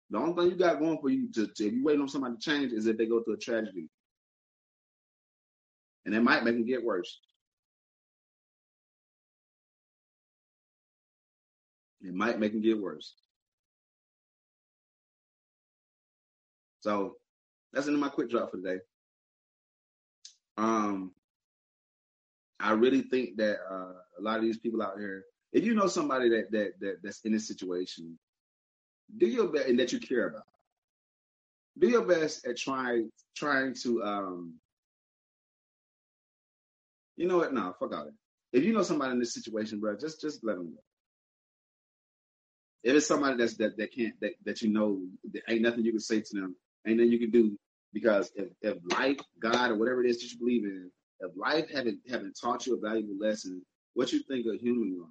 The 0.09 0.17
only 0.17 0.33
thing 0.33 0.51
you 0.51 0.57
got 0.57 0.79
going 0.79 0.99
for 0.99 1.09
you, 1.09 1.31
to, 1.33 1.47
to, 1.47 1.67
if 1.67 1.73
you 1.73 1.83
waiting 1.83 2.01
on 2.01 2.07
somebody 2.07 2.35
to 2.35 2.41
change, 2.41 2.71
is 2.73 2.85
if 2.85 2.97
they 2.97 3.05
go 3.05 3.23
through 3.23 3.35
a 3.35 3.37
tragedy, 3.37 3.87
and 6.05 6.13
it 6.13 6.21
might 6.21 6.43
make 6.43 6.55
them 6.55 6.65
get 6.65 6.83
worse. 6.83 7.19
It 12.01 12.13
might 12.13 12.39
make 12.39 12.51
them 12.51 12.61
get 12.61 12.79
worse. 12.79 13.15
So 16.81 17.15
that's 17.73 17.87
into 17.87 17.99
my 17.99 18.09
quick 18.09 18.29
drop 18.29 18.51
for 18.51 18.57
today. 18.57 18.77
Um, 20.57 21.11
I 22.59 22.71
really 22.71 23.01
think 23.01 23.37
that 23.37 23.57
uh, 23.69 23.93
a 24.17 24.21
lot 24.21 24.37
of 24.37 24.43
these 24.43 24.57
people 24.57 24.81
out 24.81 24.97
here, 24.97 25.25
if 25.51 25.63
you 25.65 25.73
know 25.73 25.87
somebody 25.87 26.29
that 26.29 26.51
that, 26.51 26.73
that 26.79 26.95
that's 27.03 27.21
in 27.21 27.33
this 27.33 27.47
situation, 27.47 28.17
do 29.17 29.27
your 29.27 29.47
best 29.51 29.67
and 29.67 29.79
that 29.79 29.91
you 29.91 29.99
care 29.99 30.27
about. 30.27 30.43
Do 31.77 31.87
your 31.89 32.05
best 32.05 32.45
at 32.47 32.57
trying 32.57 33.11
trying 33.35 33.75
to 33.83 34.03
um 34.03 34.55
you 37.17 37.27
know 37.27 37.37
what? 37.37 37.53
No, 37.53 37.73
fuck 37.79 37.93
all 37.95 38.05
that. 38.05 38.13
If 38.51 38.63
you 38.63 38.73
know 38.73 38.83
somebody 38.83 39.11
in 39.13 39.19
this 39.19 39.33
situation, 39.33 39.79
bro, 39.79 39.97
just 39.97 40.21
just 40.21 40.43
let 40.43 40.57
them 40.57 40.73
go. 40.73 40.81
If 42.83 42.95
it's 42.95 43.07
somebody 43.07 43.37
that's 43.37 43.57
that 43.57 43.77
that 43.77 43.93
can't 43.93 44.13
that, 44.21 44.31
that 44.45 44.61
you 44.61 44.69
know 44.69 45.01
there 45.23 45.41
ain't 45.49 45.61
nothing 45.61 45.83
you 45.83 45.91
can 45.91 45.99
say 45.99 46.21
to 46.21 46.33
them, 46.33 46.55
ain't 46.87 46.97
nothing 46.97 47.11
you 47.11 47.19
can 47.19 47.31
do 47.31 47.57
because 47.95 48.31
if, 48.35 48.49
if 48.61 48.77
life, 48.91 49.17
God, 49.39 49.71
or 49.71 49.77
whatever 49.77 50.03
it 50.03 50.09
is 50.09 50.19
that 50.19 50.31
you 50.31 50.37
believe 50.37 50.65
in, 50.65 50.91
if 51.21 51.31
life 51.35 51.67
haven't 51.73 51.99
haven't 52.07 52.37
taught 52.39 52.67
you 52.67 52.77
a 52.77 52.79
valuable 52.79 53.17
lesson, 53.17 53.63
what 53.95 54.13
you 54.13 54.19
think 54.19 54.45
a 54.45 54.55
human 54.55 54.89
you 54.89 55.07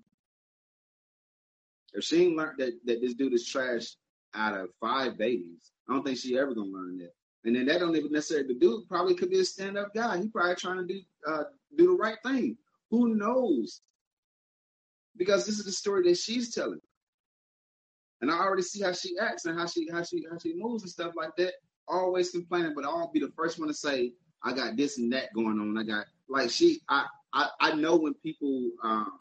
if 1.95 2.05
she 2.05 2.25
ain't 2.25 2.37
learned 2.37 2.59
that, 2.59 2.73
that 2.85 3.01
this 3.01 3.15
dude 3.15 3.33
is 3.33 3.47
trash 3.47 3.97
out 4.35 4.57
of 4.57 4.69
five 4.81 5.19
babies, 5.19 5.73
I 5.89 5.95
don't 5.95 6.05
think 6.05 6.19
she 6.19 6.39
ever 6.39 6.55
gonna 6.55 6.69
learn 6.71 6.99
that. 6.99 7.13
And 7.45 7.57
then 7.57 7.67
that 7.67 7.81
don't 7.81 7.97
even 7.97 8.13
necessarily 8.13 8.49
the 8.49 8.61
dude 8.61 8.89
probably 8.89 9.17
could 9.17 9.31
be 9.31 9.41
a 9.41 9.45
stand 9.45 9.79
up 9.79 9.95
guy. 9.95 10.21
He 10.21 10.29
probably 10.29 10.57
trying 10.57 10.87
to 10.87 10.95
do 10.95 11.01
uh, 11.27 11.45
do 11.77 11.89
the 11.89 11.93
right 11.93 12.19
thing. 12.25 12.57
Who 12.91 13.17
knows? 13.17 13.81
because 15.17 15.47
this 15.47 15.59
is 15.59 15.65
the 15.65 15.73
story 15.73 16.09
that 16.09 16.19
she's 16.19 16.55
telling. 16.55 16.81
And 18.21 18.31
I 18.31 18.39
already 18.39 18.63
see 18.63 18.83
how 18.83 18.93
she 18.93 19.19
acts 19.21 19.45
and 19.45 19.59
how 19.59 19.67
she 19.67 19.89
how 19.93 20.03
she 20.03 20.25
how 20.31 20.39
she 20.39 20.55
moves 20.57 20.83
and 20.83 20.91
stuff 20.91 21.13
like 21.17 21.37
that. 21.37 21.55
Always 21.89 22.31
complaining, 22.31 22.73
but 22.75 22.85
I'll 22.85 23.11
be 23.13 23.21
the 23.21 23.33
first 23.37 23.59
one 23.59 23.69
to 23.69 23.75
say, 23.75 24.13
I 24.43 24.53
got 24.53 24.77
this 24.77 24.99
and 24.99 25.13
that 25.13 25.33
going 25.35 25.59
on. 25.59 25.79
I 25.79 25.83
got 25.83 26.07
like 26.29 26.51
she 26.51 26.81
I 26.89 27.07
I, 27.33 27.49
I 27.61 27.75
know 27.75 27.97
when 27.97 28.15
people 28.15 28.71
um 28.83 29.19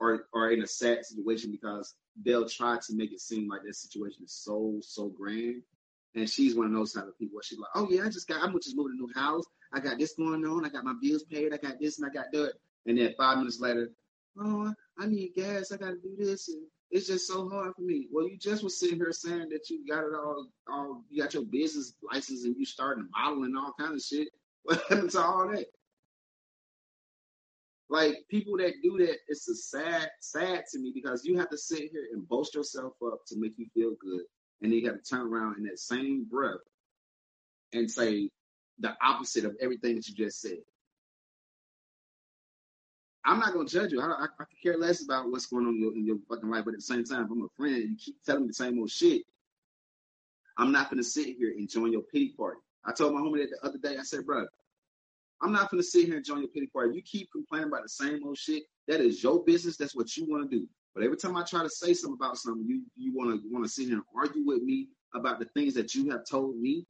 are 0.00 0.26
are 0.34 0.50
in 0.50 0.62
a 0.62 0.66
sad 0.66 1.04
situation 1.04 1.50
because 1.50 1.94
they'll 2.24 2.48
try 2.48 2.76
to 2.76 2.94
make 2.94 3.12
it 3.12 3.20
seem 3.20 3.48
like 3.48 3.62
their 3.62 3.72
situation 3.72 4.24
is 4.24 4.32
so 4.32 4.78
so 4.82 5.08
grand. 5.08 5.62
And 6.14 6.28
she's 6.28 6.56
one 6.56 6.66
of 6.66 6.72
those 6.72 6.92
type 6.92 7.06
of 7.06 7.16
people 7.18 7.36
where 7.36 7.42
she's 7.42 7.58
like, 7.58 7.70
Oh 7.74 7.88
yeah, 7.90 8.04
I 8.04 8.08
just 8.08 8.28
got 8.28 8.42
I'm 8.42 8.52
just 8.54 8.76
moving 8.76 8.98
a 8.98 9.02
new 9.02 9.12
house. 9.14 9.44
I 9.72 9.80
got 9.80 9.98
this 9.98 10.14
going 10.14 10.44
on, 10.44 10.64
I 10.64 10.68
got 10.68 10.84
my 10.84 10.94
bills 11.00 11.24
paid, 11.24 11.52
I 11.54 11.56
got 11.56 11.78
this 11.80 11.98
and 11.98 12.10
I 12.10 12.12
got 12.12 12.26
that. 12.32 12.52
And 12.86 12.98
then 12.98 13.14
five 13.16 13.38
minutes 13.38 13.60
later, 13.60 13.90
oh, 14.38 14.72
I 14.98 15.06
need 15.06 15.34
gas, 15.34 15.72
I 15.72 15.76
gotta 15.76 15.96
do 15.96 16.16
this 16.18 16.48
and 16.48 16.62
it's 16.90 17.06
just 17.06 17.26
so 17.28 17.48
hard 17.48 17.74
for 17.76 17.82
me. 17.82 18.08
Well, 18.10 18.28
you 18.28 18.36
just 18.36 18.64
was 18.64 18.78
sitting 18.78 18.96
here 18.96 19.12
saying 19.12 19.48
that 19.50 19.70
you 19.70 19.86
got 19.88 20.04
it 20.04 20.14
all, 20.14 20.48
all 20.68 21.04
you 21.08 21.22
got 21.22 21.34
your 21.34 21.44
business 21.44 21.94
license 22.02 22.44
and 22.44 22.56
you 22.56 22.64
starting 22.64 23.08
modeling 23.16 23.54
all 23.56 23.74
kind 23.78 23.94
of 23.94 24.02
shit. 24.02 24.28
What 24.62 24.82
happened 24.90 25.10
to 25.12 25.20
all 25.22 25.48
that? 25.48 25.64
Like 27.88 28.26
people 28.28 28.58
that 28.58 28.74
do 28.82 28.98
that, 28.98 29.16
it's 29.26 29.48
a 29.48 29.54
sad, 29.54 30.10
sad 30.20 30.64
to 30.70 30.78
me 30.78 30.92
because 30.94 31.24
you 31.24 31.38
have 31.38 31.48
to 31.48 31.56
sit 31.56 31.90
here 31.90 32.08
and 32.12 32.28
boast 32.28 32.54
yourself 32.54 32.92
up 33.02 33.20
to 33.28 33.38
make 33.38 33.54
you 33.56 33.66
feel 33.72 33.94
good, 33.98 34.20
and 34.60 34.70
then 34.70 34.72
you 34.72 34.84
got 34.84 35.02
to 35.02 35.10
turn 35.10 35.22
around 35.22 35.56
in 35.56 35.64
that 35.64 35.78
same 35.78 36.26
breath 36.30 36.60
and 37.72 37.90
say 37.90 38.28
the 38.80 38.94
opposite 39.02 39.46
of 39.46 39.56
everything 39.62 39.96
that 39.96 40.06
you 40.06 40.14
just 40.14 40.42
said. 40.42 40.58
I'm 43.24 43.38
not 43.38 43.52
gonna 43.52 43.68
judge 43.68 43.92
you. 43.92 44.00
I, 44.00 44.06
I, 44.06 44.26
I 44.40 44.44
care 44.62 44.78
less 44.78 45.04
about 45.04 45.30
what's 45.30 45.46
going 45.46 45.66
on 45.66 45.74
in 45.74 45.80
your, 45.80 45.92
in 45.94 46.06
your, 46.06 46.16
fucking 46.28 46.48
life, 46.48 46.64
but 46.64 46.74
at 46.74 46.78
the 46.78 46.82
same 46.82 47.04
time, 47.04 47.24
if 47.24 47.30
I'm 47.30 47.42
a 47.42 47.48
friend, 47.56 47.76
you 47.76 47.96
keep 47.98 48.22
telling 48.24 48.42
me 48.42 48.48
the 48.48 48.54
same 48.54 48.78
old 48.78 48.90
shit. 48.90 49.22
I'm 50.56 50.72
not 50.72 50.90
gonna 50.90 51.02
sit 51.02 51.36
here 51.36 51.50
and 51.50 51.68
join 51.68 51.92
your 51.92 52.02
pity 52.02 52.34
party. 52.36 52.60
I 52.84 52.92
told 52.92 53.14
my 53.14 53.20
homie 53.20 53.38
that 53.38 53.50
the 53.50 53.66
other 53.66 53.78
day. 53.78 53.98
I 53.98 54.02
said, 54.02 54.24
bro, 54.24 54.46
I'm 55.42 55.52
not 55.52 55.70
gonna 55.70 55.82
sit 55.82 56.06
here 56.06 56.16
and 56.16 56.24
join 56.24 56.40
your 56.40 56.48
pity 56.48 56.66
party. 56.66 56.94
You 56.94 57.02
keep 57.02 57.30
complaining 57.30 57.68
about 57.68 57.82
the 57.82 57.88
same 57.88 58.20
old 58.24 58.38
shit. 58.38 58.64
That 58.88 59.00
is 59.00 59.22
your 59.22 59.44
business. 59.44 59.76
That's 59.76 59.94
what 59.94 60.16
you 60.16 60.26
want 60.26 60.50
to 60.50 60.58
do. 60.58 60.66
But 60.94 61.04
every 61.04 61.16
time 61.16 61.36
I 61.36 61.44
try 61.44 61.62
to 61.62 61.70
say 61.70 61.94
something 61.94 62.18
about 62.20 62.36
something, 62.38 62.66
you 62.66 62.82
you 62.96 63.14
want 63.14 63.42
to 63.42 63.48
want 63.50 63.64
to 63.64 63.70
sit 63.70 63.86
here 63.86 63.96
and 63.96 64.04
argue 64.16 64.44
with 64.44 64.62
me 64.62 64.88
about 65.14 65.38
the 65.38 65.46
things 65.56 65.74
that 65.74 65.94
you 65.94 66.10
have 66.10 66.24
told 66.24 66.56
me. 66.56 66.86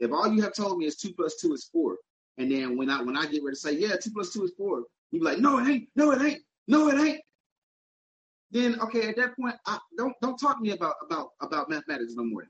If 0.00 0.10
all 0.12 0.32
you 0.32 0.42
have 0.42 0.54
told 0.54 0.78
me 0.78 0.86
is 0.86 0.96
two 0.96 1.12
plus 1.12 1.36
two 1.36 1.52
is 1.52 1.68
four, 1.72 1.96
and 2.38 2.50
then 2.50 2.76
when 2.76 2.90
I 2.90 3.02
when 3.02 3.16
I 3.16 3.26
get 3.26 3.42
ready 3.42 3.54
to 3.54 3.60
say, 3.60 3.72
yeah, 3.72 3.96
two 4.02 4.10
plus 4.10 4.32
two 4.32 4.44
is 4.44 4.52
four, 4.56 4.84
you 5.10 5.20
be 5.20 5.24
like, 5.24 5.38
no, 5.38 5.58
it 5.58 5.68
ain't, 5.68 5.88
no, 5.94 6.12
it 6.12 6.22
ain't, 6.22 6.42
no, 6.66 6.88
it 6.88 6.98
ain't. 6.98 7.20
Then 8.50 8.80
okay, 8.80 9.08
at 9.08 9.16
that 9.16 9.36
point, 9.36 9.56
I, 9.66 9.78
don't 9.96 10.14
don't 10.20 10.38
talk 10.38 10.58
to 10.58 10.62
me 10.62 10.70
about 10.70 10.94
about 11.04 11.30
about 11.40 11.70
mathematics 11.70 12.14
no 12.14 12.24
more. 12.24 12.46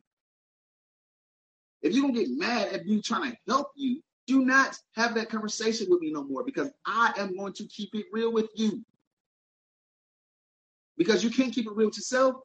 If 1.83 1.95
you're 1.95 2.03
gonna 2.03 2.19
get 2.19 2.31
mad 2.31 2.73
at 2.73 2.87
me 2.87 3.01
trying 3.01 3.31
to 3.33 3.37
help 3.49 3.69
you, 3.77 4.01
do 4.27 4.45
not 4.45 4.77
have 4.95 5.15
that 5.15 5.29
conversation 5.29 5.89
with 5.91 6.01
me 6.01 6.13
no 6.13 6.25
more 6.25 6.45
because 6.45 6.71
I 6.87 7.13
am 7.19 7.37
going 7.37 7.53
to 7.55 7.65
keep 7.67 7.95
it 7.95 8.07
real 8.13 8.33
with 8.33 8.49
you. 8.55 8.85
Because 10.97 11.25
you 11.25 11.31
can't 11.31 11.53
keep 11.53 11.67
it 11.67 11.73
real 11.75 11.89
with 11.89 11.97
yourself. 11.97 12.37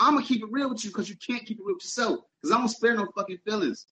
I'm 0.00 0.14
gonna 0.14 0.24
keep 0.26 0.42
it 0.42 0.48
real 0.50 0.70
with 0.70 0.82
you 0.82 0.90
because 0.90 1.10
you 1.10 1.16
can't 1.16 1.44
keep 1.44 1.58
it 1.58 1.62
real 1.64 1.74
with 1.74 1.84
yourself. 1.84 2.20
Because 2.40 2.56
I 2.56 2.58
don't 2.58 2.68
spare 2.68 2.96
no 2.96 3.06
fucking 3.14 3.38
feelings. 3.44 3.86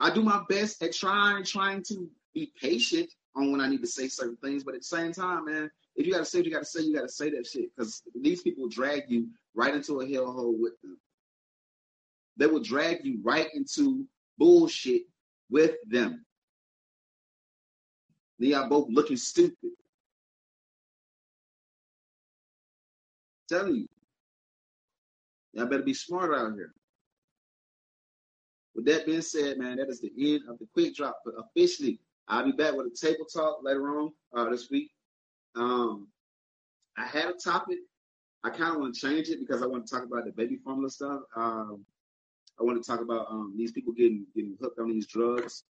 I 0.00 0.10
do 0.10 0.22
my 0.22 0.42
best 0.48 0.82
at 0.82 0.92
trying, 0.92 1.44
trying 1.44 1.84
to 1.84 2.10
be 2.34 2.52
patient 2.60 3.08
on 3.36 3.52
when 3.52 3.60
I 3.60 3.68
need 3.68 3.80
to 3.80 3.86
say 3.86 4.08
certain 4.08 4.36
things, 4.36 4.64
but 4.64 4.74
at 4.74 4.80
the 4.80 4.86
same 4.86 5.12
time, 5.12 5.44
man, 5.44 5.70
if 5.94 6.04
you 6.04 6.12
gotta 6.12 6.24
say 6.24 6.38
what 6.38 6.46
you 6.46 6.52
gotta 6.52 6.64
say, 6.64 6.80
you 6.80 6.94
gotta 6.94 7.08
say 7.08 7.30
that 7.30 7.46
shit. 7.46 7.70
Because 7.76 8.02
these 8.20 8.42
people 8.42 8.68
drag 8.68 9.04
you 9.08 9.28
right 9.54 9.74
into 9.74 10.00
a 10.00 10.06
hellhole 10.06 10.58
with 10.58 10.80
them. 10.82 10.98
They 12.36 12.46
will 12.46 12.62
drag 12.62 13.04
you 13.04 13.20
right 13.22 13.48
into 13.54 14.04
bullshit 14.36 15.02
with 15.48 15.76
them. 15.86 16.24
They 18.40 18.52
are 18.52 18.68
both 18.68 18.88
looking 18.90 19.16
stupid. 19.16 19.70
Telling 23.48 23.76
you. 23.76 23.88
Y'all 25.52 25.66
better 25.66 25.82
be 25.82 25.94
smart 25.94 26.34
out 26.34 26.54
here. 26.54 26.72
With 28.74 28.86
that 28.86 29.06
being 29.06 29.22
said, 29.22 29.58
man, 29.58 29.76
that 29.76 29.88
is 29.88 30.00
the 30.00 30.12
end 30.16 30.42
of 30.48 30.58
the 30.58 30.66
quick 30.72 30.94
drop. 30.94 31.20
But 31.24 31.34
officially, 31.36 32.00
I'll 32.28 32.44
be 32.44 32.52
back 32.52 32.74
with 32.74 32.86
a 32.86 33.06
table 33.06 33.24
talk 33.24 33.58
later 33.62 33.98
on 33.98 34.12
uh, 34.36 34.50
this 34.50 34.70
week. 34.70 34.90
Um, 35.56 36.08
I 36.96 37.06
had 37.06 37.26
a 37.26 37.32
topic. 37.32 37.78
I 38.44 38.50
kind 38.50 38.74
of 38.74 38.80
want 38.80 38.94
to 38.94 39.00
change 39.00 39.28
it 39.30 39.40
because 39.40 39.62
I 39.62 39.66
want 39.66 39.86
to 39.86 39.92
talk 39.92 40.04
about 40.04 40.24
the 40.24 40.32
baby 40.32 40.56
formula 40.56 40.90
stuff. 40.90 41.22
Um, 41.34 41.84
I 42.60 42.64
want 42.64 42.82
to 42.82 42.88
talk 42.88 43.00
about 43.00 43.26
um, 43.30 43.54
these 43.56 43.72
people 43.72 43.92
getting 43.92 44.26
getting 44.34 44.56
hooked 44.60 44.78
on 44.78 44.90
these 44.90 45.06
drugs. 45.06 45.64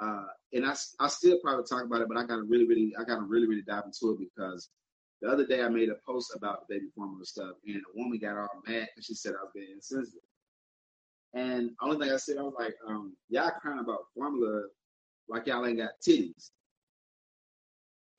Uh, 0.00 0.24
and 0.52 0.66
I, 0.66 0.74
I 0.98 1.08
still 1.08 1.38
probably 1.42 1.64
talk 1.64 1.84
about 1.84 2.00
it, 2.00 2.08
but 2.08 2.16
I 2.16 2.24
gotta 2.26 2.42
really, 2.42 2.66
really, 2.66 2.94
I 2.98 3.04
gotta 3.04 3.22
really, 3.22 3.46
really 3.46 3.62
dive 3.62 3.84
into 3.84 4.12
it 4.12 4.18
because 4.18 4.68
the 5.22 5.28
other 5.30 5.46
day 5.46 5.62
I 5.62 5.68
made 5.68 5.88
a 5.88 5.94
post 6.04 6.34
about 6.36 6.66
the 6.68 6.74
baby 6.74 6.86
formula 6.94 7.24
stuff, 7.24 7.52
and 7.66 7.76
a 7.76 7.98
woman 7.98 8.18
got 8.18 8.36
all 8.36 8.62
mad 8.66 8.88
and 8.94 9.04
she 9.04 9.14
said 9.14 9.34
I 9.34 9.44
was 9.44 9.52
being 9.54 9.68
insensitive. 9.72 10.20
And 11.34 11.70
only 11.80 12.04
thing 12.04 12.12
I 12.12 12.18
said, 12.18 12.36
I 12.36 12.42
was 12.42 12.54
like, 12.58 12.74
um, 12.86 13.16
y'all 13.30 13.52
crying 13.60 13.78
about 13.78 14.00
formula 14.14 14.64
like 15.28 15.46
y'all 15.46 15.64
ain't 15.64 15.78
got 15.78 15.92
titties. 16.06 16.50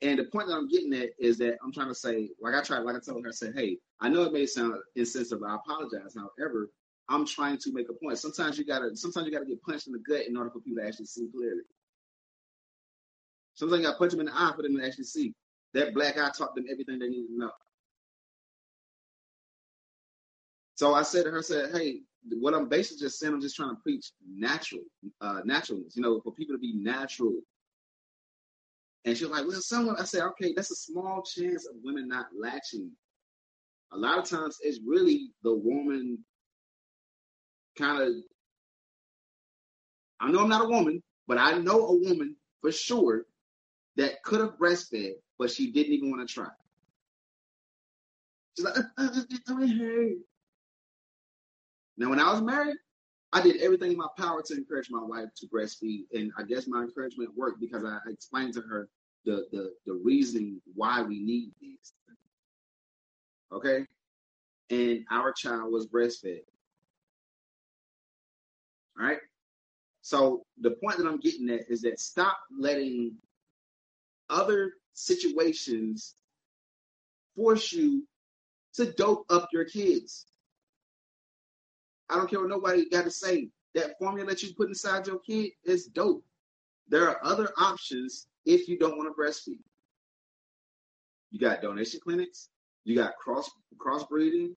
And 0.02 0.18
the 0.18 0.24
point 0.24 0.48
that 0.48 0.54
I'm 0.54 0.68
getting 0.68 0.92
at 0.94 1.10
is 1.18 1.38
that 1.38 1.58
I'm 1.62 1.72
trying 1.72 1.88
to 1.88 1.94
say, 1.94 2.30
like 2.40 2.54
I 2.54 2.62
tried, 2.62 2.80
like 2.80 2.96
I 2.96 2.98
told 2.98 3.22
her, 3.22 3.28
I 3.28 3.32
said, 3.32 3.54
hey, 3.54 3.78
I 4.00 4.08
know 4.08 4.24
it 4.24 4.32
may 4.32 4.46
sound 4.46 4.74
insensitive, 4.96 5.44
I 5.44 5.54
apologize. 5.54 6.16
However, 6.16 6.70
I'm 7.08 7.26
trying 7.26 7.58
to 7.58 7.72
make 7.72 7.88
a 7.88 7.92
point. 7.92 8.18
Sometimes 8.18 8.58
you 8.58 8.64
gotta 8.64 8.96
sometimes 8.96 9.26
you 9.26 9.32
gotta 9.32 9.46
get 9.46 9.62
punched 9.62 9.86
in 9.86 9.92
the 9.92 9.98
gut 10.00 10.26
in 10.26 10.36
order 10.36 10.50
for 10.50 10.60
people 10.60 10.82
to 10.82 10.88
actually 10.88 11.06
see 11.06 11.28
clearly. 11.34 11.62
Sometimes 13.54 13.80
you 13.80 13.86
gotta 13.86 13.98
punch 13.98 14.12
them 14.12 14.20
in 14.20 14.26
the 14.26 14.32
eye 14.34 14.52
for 14.56 14.62
them 14.62 14.76
to 14.76 14.84
actually 14.84 15.04
see. 15.04 15.34
That 15.74 15.94
black 15.94 16.18
eye 16.18 16.30
taught 16.36 16.54
them 16.54 16.66
everything 16.70 16.98
they 16.98 17.08
need 17.08 17.26
to 17.26 17.38
know. 17.38 17.50
So 20.76 20.94
I 20.94 21.02
said 21.02 21.24
to 21.24 21.30
her, 21.30 21.38
I 21.38 21.42
said, 21.42 21.70
hey, 21.74 22.00
what 22.30 22.54
I'm 22.54 22.68
basically 22.68 23.00
just 23.00 23.18
saying, 23.18 23.32
I'm 23.32 23.40
just 23.40 23.56
trying 23.56 23.70
to 23.70 23.82
preach 23.82 24.10
natural, 24.26 24.82
uh, 25.20 25.40
naturalness, 25.44 25.96
you 25.96 26.02
know, 26.02 26.20
for 26.20 26.32
people 26.32 26.54
to 26.54 26.60
be 26.60 26.74
natural. 26.74 27.34
And 29.04 29.16
she 29.16 29.24
was 29.24 29.32
like, 29.32 29.46
well, 29.46 29.60
someone, 29.60 29.96
I 30.00 30.04
said, 30.04 30.22
okay, 30.22 30.52
that's 30.54 30.70
a 30.70 30.76
small 30.76 31.22
chance 31.22 31.66
of 31.66 31.76
women 31.84 32.08
not 32.08 32.26
latching. 32.36 32.90
A 33.92 33.96
lot 33.96 34.18
of 34.18 34.28
times 34.28 34.58
it's 34.62 34.80
really 34.84 35.30
the 35.42 35.54
woman 35.54 36.18
kind 37.78 38.02
of 38.02 38.14
I 40.20 40.30
know 40.30 40.40
I'm 40.40 40.48
not 40.48 40.64
a 40.64 40.68
woman, 40.68 41.02
but 41.26 41.38
I 41.38 41.58
know 41.58 41.86
a 41.86 41.96
woman 41.96 42.36
for 42.60 42.72
sure 42.72 43.26
that 43.96 44.22
could 44.22 44.40
have 44.40 44.58
breastfed, 44.58 45.14
but 45.38 45.50
she 45.50 45.70
didn't 45.70 45.92
even 45.92 46.10
want 46.10 46.26
to 46.26 46.32
try. 46.32 46.48
She's 48.56 48.64
like, 48.64 48.76
uh, 48.76 48.82
uh, 48.98 49.10
uh, 49.48 50.08
now 51.96 52.10
when 52.10 52.20
I 52.20 52.32
was 52.32 52.42
married, 52.42 52.76
I 53.32 53.40
did 53.40 53.60
everything 53.60 53.92
in 53.92 53.98
my 53.98 54.06
power 54.16 54.42
to 54.42 54.54
encourage 54.54 54.90
my 54.90 55.02
wife 55.02 55.28
to 55.38 55.46
breastfeed, 55.48 56.04
and 56.12 56.30
I 56.38 56.44
guess 56.44 56.68
my 56.68 56.82
encouragement 56.82 57.36
worked 57.36 57.60
because 57.60 57.84
I 57.84 57.98
explained 58.08 58.54
to 58.54 58.60
her 58.62 58.88
the 59.24 59.46
the 59.50 59.72
the 59.86 59.94
reasoning 59.94 60.60
why 60.74 61.02
we 61.02 61.20
need 61.20 61.50
these. 61.60 61.92
Okay, 63.52 63.86
and 64.70 65.04
our 65.10 65.32
child 65.32 65.72
was 65.72 65.86
breastfed. 65.86 66.42
All 68.98 69.06
right. 69.06 69.18
So 70.02 70.44
the 70.60 70.72
point 70.72 70.98
that 70.98 71.06
I'm 71.06 71.18
getting 71.18 71.50
at 71.50 71.68
is 71.68 71.82
that 71.82 71.98
stop 71.98 72.38
letting 72.56 73.16
other 74.34 74.72
situations 74.92 76.16
force 77.36 77.72
you 77.72 78.06
to 78.74 78.92
dope 78.92 79.24
up 79.30 79.48
your 79.52 79.64
kids. 79.64 80.26
I 82.10 82.16
don't 82.16 82.28
care 82.28 82.40
what 82.40 82.48
nobody 82.48 82.88
got 82.90 83.04
to 83.04 83.10
say. 83.10 83.48
That 83.74 83.98
formula 83.98 84.28
that 84.30 84.42
you 84.42 84.54
put 84.54 84.68
inside 84.68 85.06
your 85.06 85.20
kid 85.20 85.52
is 85.64 85.86
dope. 85.86 86.24
There 86.88 87.08
are 87.08 87.18
other 87.24 87.48
options 87.58 88.26
if 88.44 88.68
you 88.68 88.78
don't 88.78 88.98
want 88.98 89.08
to 89.08 89.20
breastfeed. 89.20 89.60
You 91.30 91.40
got 91.40 91.62
donation 91.62 92.00
clinics. 92.02 92.50
You 92.84 92.94
got 92.94 93.16
cross 93.16 93.50
crossbreeding. 93.78 94.54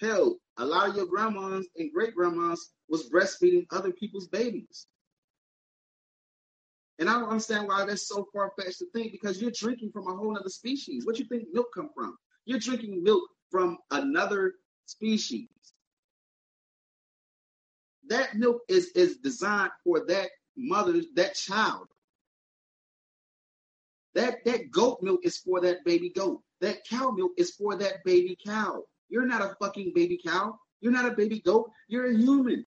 Hell, 0.00 0.36
a 0.58 0.64
lot 0.64 0.88
of 0.88 0.96
your 0.96 1.06
grandmas 1.06 1.66
and 1.76 1.92
great 1.92 2.14
grandmas 2.14 2.70
was 2.88 3.10
breastfeeding 3.10 3.66
other 3.70 3.92
people's 3.92 4.28
babies. 4.28 4.86
And 6.98 7.10
I 7.10 7.14
don't 7.14 7.28
understand 7.28 7.68
why 7.68 7.84
that's 7.84 8.08
so 8.08 8.26
far 8.32 8.52
fetched 8.58 8.78
to 8.78 8.86
think 8.94 9.12
because 9.12 9.40
you're 9.40 9.50
drinking 9.50 9.90
from 9.92 10.08
a 10.08 10.16
whole 10.16 10.36
other 10.36 10.48
species. 10.48 11.04
What 11.04 11.16
do 11.16 11.22
you 11.22 11.28
think 11.28 11.48
milk 11.52 11.68
come 11.74 11.90
from? 11.94 12.16
You're 12.46 12.58
drinking 12.58 13.02
milk 13.02 13.22
from 13.50 13.78
another 13.90 14.54
species. 14.86 15.48
That 18.08 18.36
milk 18.36 18.62
is, 18.68 18.88
is 18.94 19.18
designed 19.18 19.72
for 19.84 20.06
that 20.06 20.30
mother, 20.56 21.02
that 21.16 21.34
child. 21.34 21.88
That 24.14 24.44
that 24.46 24.70
goat 24.70 25.02
milk 25.02 25.20
is 25.24 25.36
for 25.36 25.60
that 25.60 25.84
baby 25.84 26.08
goat. 26.08 26.40
That 26.62 26.86
cow 26.88 27.10
milk 27.10 27.32
is 27.36 27.50
for 27.50 27.76
that 27.76 28.02
baby 28.04 28.38
cow. 28.46 28.82
You're 29.10 29.26
not 29.26 29.42
a 29.42 29.54
fucking 29.60 29.92
baby 29.94 30.18
cow. 30.24 30.58
You're 30.80 30.92
not 30.92 31.04
a 31.04 31.14
baby 31.14 31.40
goat. 31.40 31.70
You're 31.88 32.06
a 32.06 32.16
human. 32.16 32.64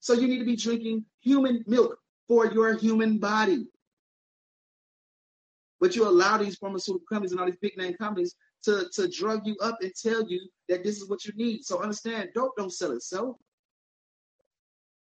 So 0.00 0.14
you 0.14 0.26
need 0.26 0.40
to 0.40 0.44
be 0.44 0.56
drinking 0.56 1.04
human 1.20 1.62
milk 1.68 1.96
for 2.30 2.46
your 2.46 2.76
human 2.76 3.18
body. 3.18 3.66
But 5.80 5.96
you 5.96 6.06
allow 6.06 6.36
these 6.36 6.54
pharmaceutical 6.54 7.04
companies 7.08 7.32
and 7.32 7.40
all 7.40 7.46
these 7.46 7.56
big 7.60 7.76
name 7.76 7.94
companies 7.94 8.36
to, 8.62 8.86
to 8.92 9.08
drug 9.08 9.44
you 9.48 9.56
up 9.60 9.78
and 9.82 9.92
tell 10.00 10.24
you 10.28 10.40
that 10.68 10.84
this 10.84 10.98
is 10.98 11.10
what 11.10 11.24
you 11.24 11.32
need. 11.34 11.64
So 11.64 11.82
understand, 11.82 12.28
dope 12.32 12.52
don't 12.56 12.72
sell 12.72 12.92
itself. 12.92 13.36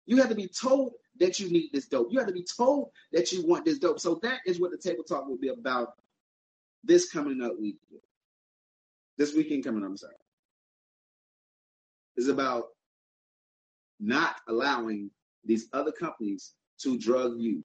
You 0.07 0.19
have 0.19 0.29
to 0.29 0.37
be 0.37 0.47
told 0.47 0.93
that 1.19 1.41
you 1.41 1.51
need 1.51 1.71
this 1.73 1.89
dope. 1.89 2.13
You 2.13 2.21
have 2.21 2.29
to 2.29 2.33
be 2.33 2.47
told 2.57 2.91
that 3.13 3.33
you 3.33 3.45
want 3.45 3.65
this 3.65 3.81
dope. 3.81 3.99
So 3.99 4.21
that 4.23 4.39
is 4.47 4.61
what 4.61 4.71
the 4.71 4.79
table 4.79 5.03
talk 5.03 5.27
will 5.27 5.37
be 5.37 5.49
about 5.49 5.95
this 6.85 7.11
coming 7.11 7.43
up 7.43 7.59
week. 7.59 7.79
This 9.19 9.35
weekend 9.35 9.65
coming 9.65 9.83
up, 9.83 9.89
I'm 9.89 9.97
sorry. 9.97 10.15
Is 12.17 12.29
about 12.29 12.67
not 13.99 14.37
allowing 14.47 15.11
these 15.45 15.67
other 15.73 15.91
companies 15.91 16.55
to 16.83 16.99
drug 16.99 17.39
you. 17.39 17.65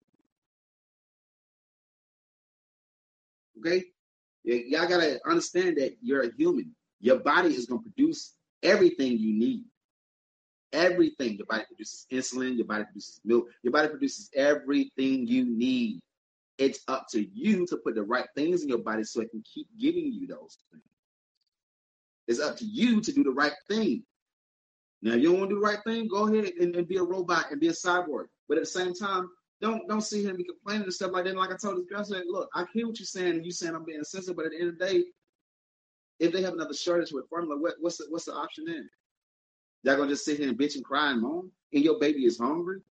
Okay? 3.60 3.86
Y'all 4.44 4.88
gotta 4.88 5.20
understand 5.26 5.78
that 5.78 5.96
you're 6.02 6.24
a 6.24 6.32
human. 6.38 6.76
Your 7.00 7.20
body 7.20 7.50
is 7.54 7.66
gonna 7.66 7.82
produce 7.82 8.34
everything 8.64 9.18
you 9.18 9.34
need. 9.34 9.66
Everything. 10.74 11.38
Your 11.38 11.46
body 11.46 11.66
produces 11.68 12.08
insulin, 12.12 12.56
your 12.56 12.66
body 12.66 12.86
produces 12.86 13.20
milk, 13.24 13.48
your 13.62 13.74
body 13.74 13.90
produces 13.90 14.30
everything 14.36 15.28
you 15.28 15.46
need. 15.46 16.00
It's 16.58 16.82
up 16.88 17.08
to 17.12 17.28
you 17.34 17.66
to 17.68 17.78
put 17.78 17.96
the 17.96 18.04
right 18.04 18.28
things 18.36 18.64
in 18.64 18.70
your 18.70 18.80
body 18.80 19.04
so 19.04 19.22
it 19.22 19.32
can 19.32 19.44
keep 19.44 19.68
giving 19.80 20.12
you 20.12 20.28
those 20.28 20.58
things. 20.72 20.84
It's 22.28 22.40
up 22.40 22.58
to 22.58 22.66
you 22.66 23.02
to 23.02 23.12
do 23.12 23.24
the 23.24 23.32
right 23.32 23.54
thing. 23.68 24.04
Now, 25.02 25.14
if 25.14 25.22
you 25.22 25.32
don't 25.32 25.40
want 25.40 25.50
to 25.50 25.56
do 25.56 25.60
the 25.60 25.66
right 25.66 25.80
thing, 25.86 26.08
go 26.08 26.28
ahead 26.28 26.52
and, 26.60 26.76
and 26.76 26.88
be 26.88 26.98
a 26.98 27.04
robot 27.04 27.52
and 27.52 27.60
be 27.60 27.68
a 27.68 27.72
cyborg. 27.72 28.26
But 28.52 28.58
at 28.58 28.66
the 28.66 28.70
same 28.70 28.94
time, 28.94 29.30
don't 29.62 29.88
don't 29.88 30.02
see 30.02 30.26
him 30.26 30.36
be 30.36 30.44
complaining 30.44 30.84
and 30.84 30.94
stuff 30.94 31.14
like 31.14 31.24
that. 31.24 31.38
Like 31.38 31.54
I 31.54 31.56
told 31.56 31.78
this 31.78 31.86
girl, 31.86 32.02
I 32.02 32.04
said, 32.04 32.24
look, 32.28 32.50
I 32.54 32.66
hear 32.74 32.86
what 32.86 33.00
you're 33.00 33.06
saying, 33.06 33.36
and 33.36 33.46
you 33.46 33.52
saying 33.54 33.74
I'm 33.74 33.86
being 33.86 34.04
sensitive, 34.04 34.36
but 34.36 34.46
at 34.46 34.52
the 34.52 34.60
end 34.60 34.70
of 34.72 34.78
the 34.78 34.86
day, 34.86 35.04
if 36.20 36.34
they 36.34 36.42
have 36.42 36.56
another 36.56 36.74
shortage 36.74 37.14
with 37.14 37.30
formula, 37.30 37.58
what, 37.58 37.76
what's 37.80 37.96
the, 37.96 38.08
what's 38.10 38.26
the 38.26 38.34
option 38.34 38.66
then? 38.66 38.90
Y'all 39.84 39.96
gonna 39.96 40.10
just 40.10 40.26
sit 40.26 40.38
here 40.38 40.50
and 40.50 40.58
bitch 40.58 40.76
and 40.76 40.84
cry 40.84 41.12
and 41.12 41.22
moan, 41.22 41.50
and 41.72 41.82
your 41.82 41.98
baby 41.98 42.26
is 42.26 42.40
hungry? 42.40 42.82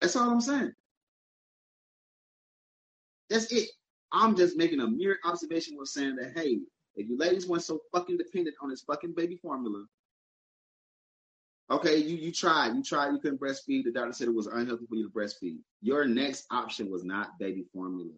That's 0.00 0.14
all 0.14 0.30
I'm 0.30 0.40
saying. 0.40 0.72
That's 3.28 3.50
it. 3.50 3.70
I'm 4.12 4.36
just 4.36 4.56
making 4.56 4.78
a 4.78 4.86
mere 4.86 5.18
observation 5.24 5.76
with 5.76 5.88
saying 5.88 6.14
that, 6.14 6.38
hey, 6.38 6.60
if 6.94 7.08
you 7.08 7.18
ladies 7.18 7.48
weren't 7.48 7.64
so 7.64 7.80
fucking 7.90 8.18
dependent 8.18 8.54
on 8.62 8.70
this 8.70 8.82
fucking 8.82 9.14
baby 9.16 9.34
formula, 9.34 9.84
okay, 11.72 11.96
you 11.96 12.16
you 12.16 12.32
tried, 12.32 12.74
you 12.74 12.82
tried, 12.82 13.12
you 13.12 13.18
couldn't 13.18 13.40
breastfeed. 13.40 13.84
The 13.84 13.92
doctor 13.92 14.12
said 14.12 14.28
it 14.28 14.34
was 14.34 14.46
unhealthy 14.46 14.86
for 14.86 14.96
you 14.96 15.04
to 15.08 15.12
breastfeed. 15.12 15.58
Your 15.80 16.04
next 16.06 16.46
option 16.50 16.90
was 16.90 17.04
not 17.04 17.38
baby 17.38 17.64
formula. 17.72 18.12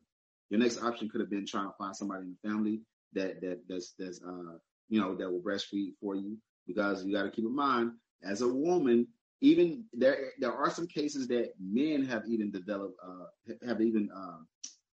Your 0.51 0.61
next 0.61 0.83
option 0.83 1.09
could 1.09 1.21
have 1.21 1.31
been 1.31 1.47
trying 1.47 1.69
to 1.69 1.75
find 1.79 1.97
somebody 1.97 2.25
in 2.25 2.37
the 2.43 2.49
family 2.49 2.81
that 3.15 3.41
that 3.41 3.61
that's 3.69 3.95
that's 3.99 4.21
uh 4.23 4.59
you 4.89 5.01
know 5.01 5.15
that 5.15 5.31
will 5.31 5.41
breastfeed 5.41 5.93
for 6.01 6.15
you 6.15 6.37
because 6.67 7.05
you 7.05 7.15
got 7.15 7.23
to 7.23 7.31
keep 7.31 7.45
in 7.45 7.55
mind 7.55 7.93
as 8.23 8.43
a 8.43 8.49
woman 8.49 9.07
even 9.41 9.85
there 9.93 10.33
there 10.39 10.53
are 10.53 10.71
some 10.71 10.87
cases 10.87 11.29
that 11.29 11.53
men 11.61 12.05
have 12.05 12.23
even 12.29 12.51
developed 12.51 12.99
uh 13.05 13.53
have 13.67 13.81
even 13.81 14.09
uh, 14.15 14.39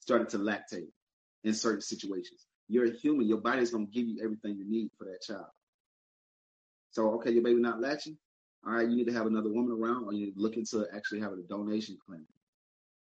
started 0.01 0.29
to 0.29 0.39
lactate 0.39 0.89
in 1.45 1.55
certain 1.55 1.81
situations 1.81 2.47
you're 2.69 2.87
a 2.87 2.97
human 2.97 3.27
your 3.27 3.39
body 3.39 3.63
is 3.63 3.71
going 3.71 3.87
to 3.87 3.93
give 3.93 4.07
you 4.07 4.23
everything 4.23 4.57
you 4.57 4.69
need 4.69 4.91
for 4.99 5.05
that 5.05 5.23
child 5.23 5.47
so 6.91 7.15
okay 7.15 7.31
your 7.31 7.43
baby 7.43 7.61
not 7.61 7.81
latching 7.81 8.17
all 8.67 8.73
right 8.73 8.89
you 8.89 8.97
need 8.97 9.07
to 9.07 9.13
have 9.13 9.27
another 9.27 9.51
woman 9.51 9.73
around 9.73 10.05
or 10.05 10.13
you 10.13 10.27
need 10.27 10.35
to 10.35 10.41
look 10.41 10.57
into 10.57 10.87
actually 10.95 11.21
having 11.21 11.39
a 11.39 11.49
donation 11.49 11.97
clinic 12.05 12.27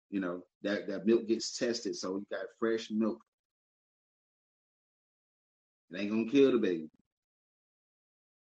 you 0.09 0.19
know 0.19 0.41
that 0.61 0.87
that 0.87 1.05
milk 1.05 1.27
gets 1.27 1.57
tested 1.57 1.95
so 1.95 2.15
you 2.15 2.25
got 2.29 2.45
fresh 2.59 2.89
milk 2.91 3.21
it 5.91 6.01
ain't 6.01 6.11
gonna 6.11 6.29
kill 6.29 6.51
the 6.51 6.57
baby. 6.57 6.89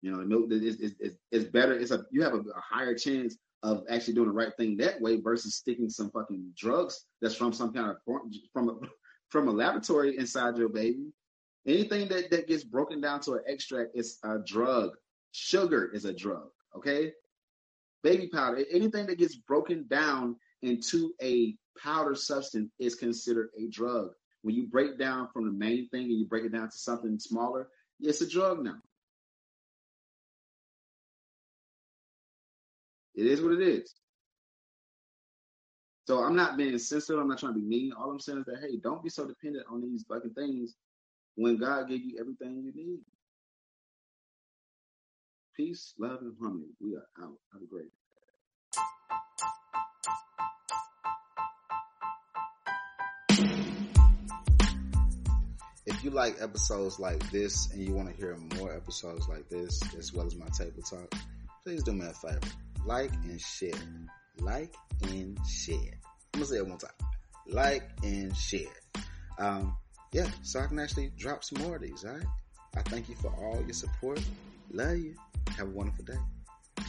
You 0.01 0.11
know, 0.11 0.19
the 0.19 0.25
milk 0.25 0.51
is 0.51 0.79
is, 0.79 0.95
is, 0.99 1.13
is 1.31 1.45
better. 1.45 1.73
It's 1.77 1.91
a 1.91 2.05
you 2.11 2.21
have 2.23 2.33
a, 2.33 2.39
a, 2.39 2.61
higher 2.61 2.95
chance 2.95 3.37
of 3.63 3.83
actually 3.89 4.13
doing 4.13 4.27
the 4.27 4.33
right 4.33 4.53
thing 4.57 4.77
that 4.77 5.01
way 5.01 5.19
versus 5.19 5.55
sticking 5.55 5.89
some 5.89 6.11
fucking 6.11 6.53
drugs 6.55 7.05
that's 7.21 7.35
from 7.35 7.51
some 7.53 7.73
kind 7.73 7.91
of 7.91 7.97
from 8.53 8.69
a 8.69 8.73
from 9.29 9.47
a 9.47 9.51
laboratory 9.51 10.17
inside 10.17 10.57
your 10.57 10.69
baby. 10.69 11.11
Anything 11.65 12.07
that 12.09 12.29
that 12.31 12.47
gets 12.47 12.63
broken 12.63 13.01
down 13.01 13.21
to 13.21 13.33
an 13.33 13.43
extract 13.47 13.91
is 13.95 14.19
a 14.23 14.39
drug. 14.39 14.91
Sugar 15.31 15.91
is 15.93 16.05
a 16.05 16.13
drug. 16.13 16.49
Okay, 16.77 17.11
baby 18.03 18.27
powder. 18.27 18.63
Anything 18.71 19.07
that 19.07 19.17
gets 19.17 19.35
broken 19.35 19.85
down 19.87 20.35
into 20.61 21.13
a 21.21 21.55
powder 21.81 22.15
substance 22.15 22.71
is 22.79 22.95
considered 22.95 23.49
a 23.57 23.67
drug. 23.67 24.09
When 24.43 24.55
you 24.55 24.67
break 24.67 24.97
down 24.97 25.29
from 25.33 25.45
the 25.45 25.51
main 25.51 25.89
thing 25.89 26.03
and 26.03 26.19
you 26.19 26.25
break 26.25 26.45
it 26.45 26.53
down 26.53 26.69
to 26.69 26.77
something 26.77 27.19
smaller, 27.19 27.67
it's 27.99 28.21
a 28.21 28.29
drug 28.29 28.63
now. 28.63 28.77
It 33.15 33.25
is 33.25 33.41
what 33.41 33.53
it 33.53 33.61
is. 33.61 33.93
So 36.05 36.23
I'm 36.23 36.35
not 36.35 36.55
being 36.55 36.77
sensitive. 36.77 37.19
I'm 37.19 37.27
not 37.27 37.39
trying 37.39 37.55
to 37.55 37.59
be 37.59 37.65
mean. 37.65 37.91
All 37.91 38.11
I'm 38.11 38.19
saying 38.19 38.39
is 38.39 38.45
that 38.45 38.59
hey, 38.61 38.77
don't 38.81 39.03
be 39.03 39.09
so 39.09 39.25
dependent 39.25 39.65
on 39.69 39.81
these 39.81 40.05
fucking 40.07 40.35
things 40.35 40.75
when 41.35 41.57
God 41.57 41.89
gave 41.89 42.05
you 42.05 42.17
everything 42.19 42.63
you 42.63 42.71
need. 42.73 42.99
Peace, 45.57 45.95
love, 45.97 46.19
and 46.21 46.35
harmony. 46.39 46.67
We 46.79 46.93
are 46.93 47.07
out. 47.19 47.33
Have 47.51 47.63
a 47.63 47.65
great 47.65 47.87
day. 47.87 47.91
If 55.87 56.03
you 56.03 56.11
like 56.11 56.35
episodes 56.39 56.99
like 56.99 57.31
this 57.31 57.71
and 57.71 57.81
you 57.81 57.95
want 57.95 58.07
to 58.07 58.15
hear 58.15 58.37
more 58.59 58.71
episodes 58.71 59.27
like 59.27 59.49
this, 59.49 59.81
as 59.97 60.13
well 60.13 60.27
as 60.27 60.35
my 60.35 60.45
table 60.55 60.83
talk, 60.83 61.11
please 61.63 61.81
do 61.81 61.91
me 61.91 62.05
a 62.05 62.13
favor. 62.13 62.39
Like 62.85 63.11
and 63.23 63.41
share. 63.41 63.71
Like 64.39 64.75
and 65.01 65.39
share. 65.49 65.75
I'm 66.35 66.41
gonna 66.41 66.45
say 66.45 66.57
it 66.57 66.67
one 66.67 66.77
time. 66.77 66.91
Like 67.47 67.89
and 68.03 68.37
share. 68.37 68.67
Um, 69.39 69.75
yeah, 70.11 70.29
so 70.43 70.59
I 70.59 70.67
can 70.67 70.77
actually 70.77 71.11
drop 71.17 71.43
some 71.43 71.63
more 71.63 71.77
of 71.77 71.81
these, 71.81 72.05
alright? 72.05 72.27
I 72.75 72.83
thank 72.83 73.09
you 73.09 73.15
for 73.15 73.29
all 73.29 73.59
your 73.63 73.73
support. 73.73 74.21
Love 74.71 74.97
you. 74.97 75.15
Have 75.57 75.67
a 75.67 75.71
wonderful 75.71 76.05
day. 76.05 76.83